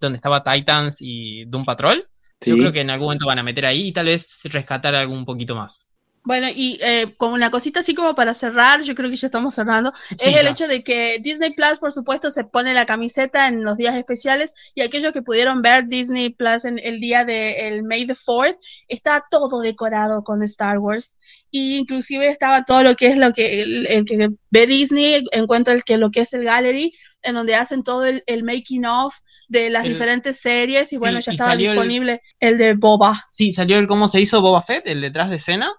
donde 0.00 0.16
estaba 0.16 0.44
Titans 0.44 0.98
y 1.00 1.46
Doom 1.46 1.64
Patrol. 1.64 2.06
Yo 2.46 2.56
creo 2.56 2.72
que 2.72 2.82
en 2.82 2.90
algún 2.90 3.06
momento 3.06 3.26
van 3.26 3.38
a 3.38 3.42
meter 3.42 3.66
ahí 3.66 3.88
y 3.88 3.92
tal 3.92 4.06
vez 4.06 4.38
rescatar 4.44 4.94
algún 4.94 5.24
poquito 5.24 5.56
más. 5.56 5.90
Bueno, 6.24 6.48
y 6.54 6.78
eh, 6.80 7.14
como 7.18 7.34
una 7.34 7.50
cosita 7.50 7.80
así 7.80 7.94
como 7.94 8.14
para 8.14 8.32
cerrar, 8.32 8.80
yo 8.82 8.94
creo 8.94 9.10
que 9.10 9.16
ya 9.16 9.26
estamos 9.26 9.54
cerrando, 9.54 9.92
Sí, 10.08 10.16
es 10.18 10.36
el 10.36 10.46
hecho 10.48 10.66
de 10.66 10.82
que 10.82 11.18
Disney 11.20 11.52
Plus, 11.52 11.78
por 11.78 11.92
supuesto, 11.92 12.30
se 12.30 12.44
pone 12.44 12.72
la 12.72 12.86
camiseta 12.86 13.46
en 13.46 13.62
los 13.62 13.76
días 13.76 13.94
especiales 13.94 14.54
y 14.74 14.80
aquellos 14.80 15.12
que 15.12 15.20
pudieron 15.20 15.60
ver 15.60 15.86
Disney 15.86 16.30
Plus 16.30 16.64
en 16.64 16.78
el 16.78 16.98
día 16.98 17.26
de 17.26 17.68
el 17.68 17.82
May 17.82 18.06
the 18.06 18.14
4th, 18.14 18.56
está 18.88 19.24
todo 19.30 19.60
decorado 19.60 20.22
con 20.24 20.42
Star 20.42 20.78
Wars 20.78 21.14
y 21.50 21.76
inclusive 21.76 22.28
estaba 22.28 22.64
todo 22.64 22.82
lo 22.82 22.94
que 22.96 23.08
es 23.08 23.16
lo 23.18 23.32
que 23.32 23.62
el, 23.62 23.86
el 23.86 24.04
que 24.06 24.30
ve 24.50 24.66
Disney 24.66 25.24
encuentra 25.32 25.74
el 25.74 25.84
que 25.84 25.98
lo 25.98 26.10
que 26.10 26.20
es 26.20 26.32
el 26.32 26.44
gallery 26.44 26.92
en 27.22 27.34
donde 27.34 27.54
hacen 27.54 27.82
todo 27.82 28.04
el, 28.04 28.22
el 28.26 28.44
making 28.44 28.84
of 28.86 29.14
de 29.48 29.70
las 29.70 29.84
El- 29.84 29.92
diferentes 29.92 30.40
series 30.40 30.86
y 30.92 30.96
Sí, 30.96 30.96
bueno 30.96 31.20
ya 31.20 31.32
estaba 31.32 31.54
disponible 31.56 32.20
el 32.40 32.56
de 32.58 32.74
Boba. 32.74 33.20
Sí, 33.30 33.52
salió 33.52 33.78
el 33.78 33.86
cómo 33.86 34.08
se 34.08 34.20
hizo 34.20 34.40
Boba 34.40 34.62
Fett, 34.62 34.86
el 34.86 35.00
detrás 35.00 35.30
de 35.30 35.36
escena. 35.36 35.70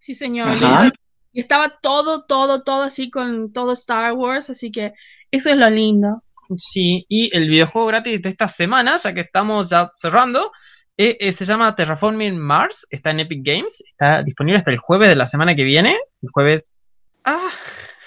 Sí, 0.00 0.14
señor. 0.14 0.48
Ajá. 0.48 0.90
Y 1.32 1.40
estaba 1.40 1.68
todo, 1.68 2.24
todo, 2.24 2.64
todo 2.64 2.82
así 2.82 3.10
con 3.10 3.52
todo 3.52 3.72
Star 3.72 4.14
Wars, 4.14 4.50
así 4.50 4.72
que 4.72 4.94
eso 5.30 5.50
es 5.50 5.56
lo 5.56 5.68
lindo. 5.70 6.24
Sí, 6.56 7.06
y 7.08 7.34
el 7.36 7.48
videojuego 7.48 7.86
gratis 7.86 8.20
de 8.22 8.30
esta 8.30 8.48
semana, 8.48 8.96
ya 8.96 9.14
que 9.14 9.20
estamos 9.20 9.68
ya 9.68 9.92
cerrando, 9.94 10.50
eh, 10.96 11.16
eh, 11.20 11.32
se 11.32 11.44
llama 11.44 11.76
Terraforming 11.76 12.36
Mars, 12.36 12.86
está 12.90 13.10
en 13.10 13.20
Epic 13.20 13.42
Games, 13.44 13.84
está 13.86 14.22
disponible 14.22 14.58
hasta 14.58 14.72
el 14.72 14.78
jueves 14.78 15.08
de 15.08 15.16
la 15.16 15.28
semana 15.28 15.54
que 15.54 15.62
viene, 15.62 15.96
el 16.22 16.28
jueves 16.32 16.74
ah, 17.24 17.50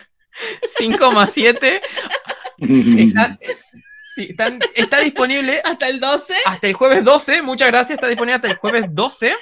5 0.77 1.11
más 1.11 1.31
7, 1.31 1.81
está, 2.57 3.37
sí, 4.15 4.35
está 4.75 4.99
disponible 4.99 5.61
Hasta 5.63 5.87
el 5.87 6.01
12. 6.01 6.33
hasta 6.45 6.67
el 6.67 6.73
jueves 6.73 7.05
12, 7.05 7.41
muchas 7.43 7.69
gracias, 7.69 7.97
está 7.97 8.07
disponible 8.07 8.35
hasta 8.35 8.49
el 8.49 8.57
jueves 8.57 8.87
12 8.89 9.33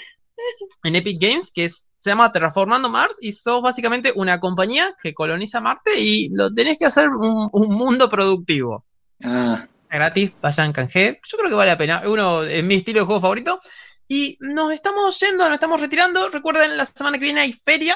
en 0.83 0.95
Epic 0.95 1.21
Games, 1.21 1.51
que 1.53 1.65
es- 1.65 1.87
se 1.97 2.09
llama 2.09 2.31
Terraformando 2.31 2.89
Mars, 2.89 3.17
y 3.21 3.31
sos 3.31 3.61
básicamente 3.61 4.11
una 4.15 4.39
compañía 4.39 4.95
que 5.01 5.13
coloniza 5.13 5.61
Marte 5.61 5.99
y 5.99 6.29
lo 6.29 6.51
tenés 6.53 6.77
que 6.79 6.85
hacer 6.85 7.09
un, 7.09 7.49
un 7.51 7.75
mundo 7.75 8.09
productivo. 8.09 8.85
Ah, 9.23 9.67
Gratis, 9.89 10.31
vayan 10.41 10.71
canje, 10.73 11.19
yo 11.27 11.37
creo 11.37 11.49
que 11.49 11.55
vale 11.55 11.71
la 11.71 11.77
pena, 11.77 11.99
es 12.03 12.07
uno 12.07 12.43
es 12.43 12.63
mi 12.63 12.75
estilo 12.75 13.01
de 13.01 13.05
juego 13.05 13.21
favorito. 13.21 13.59
Y 14.07 14.37
nos 14.41 14.73
estamos 14.73 15.17
yendo, 15.19 15.45
nos 15.45 15.53
estamos 15.53 15.79
retirando. 15.79 16.27
Recuerden, 16.29 16.75
la 16.75 16.85
semana 16.85 17.17
que 17.17 17.23
viene 17.25 17.41
hay 17.41 17.53
feria 17.53 17.95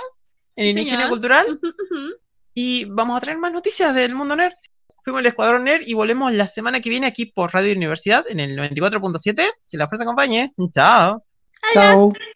en 0.55 0.63
Sí, 0.65 0.69
el 0.71 0.77
Ingenio 0.77 0.97
señor. 0.97 1.09
Cultural 1.09 1.59
y 2.53 2.85
vamos 2.85 3.17
a 3.17 3.21
traer 3.21 3.37
más 3.37 3.51
noticias 3.51 3.93
del 3.93 4.15
mundo 4.15 4.35
nerd. 4.35 4.53
Fuimos 5.03 5.19
el 5.19 5.25
Escuadrón 5.27 5.65
Nerd 5.65 5.81
y 5.85 5.93
volvemos 5.93 6.33
la 6.33 6.47
semana 6.47 6.79
que 6.79 6.89
viene 6.89 7.05
aquí 7.07 7.25
por 7.25 7.53
Radio 7.53 7.73
Universidad 7.75 8.25
en 8.29 8.39
el 8.39 8.55
94.7. 8.57 9.51
Que 9.69 9.77
la 9.77 9.87
fuerza 9.89 10.03
acompañe. 10.03 10.53
Chao. 10.71 11.23
chao. 11.73 12.13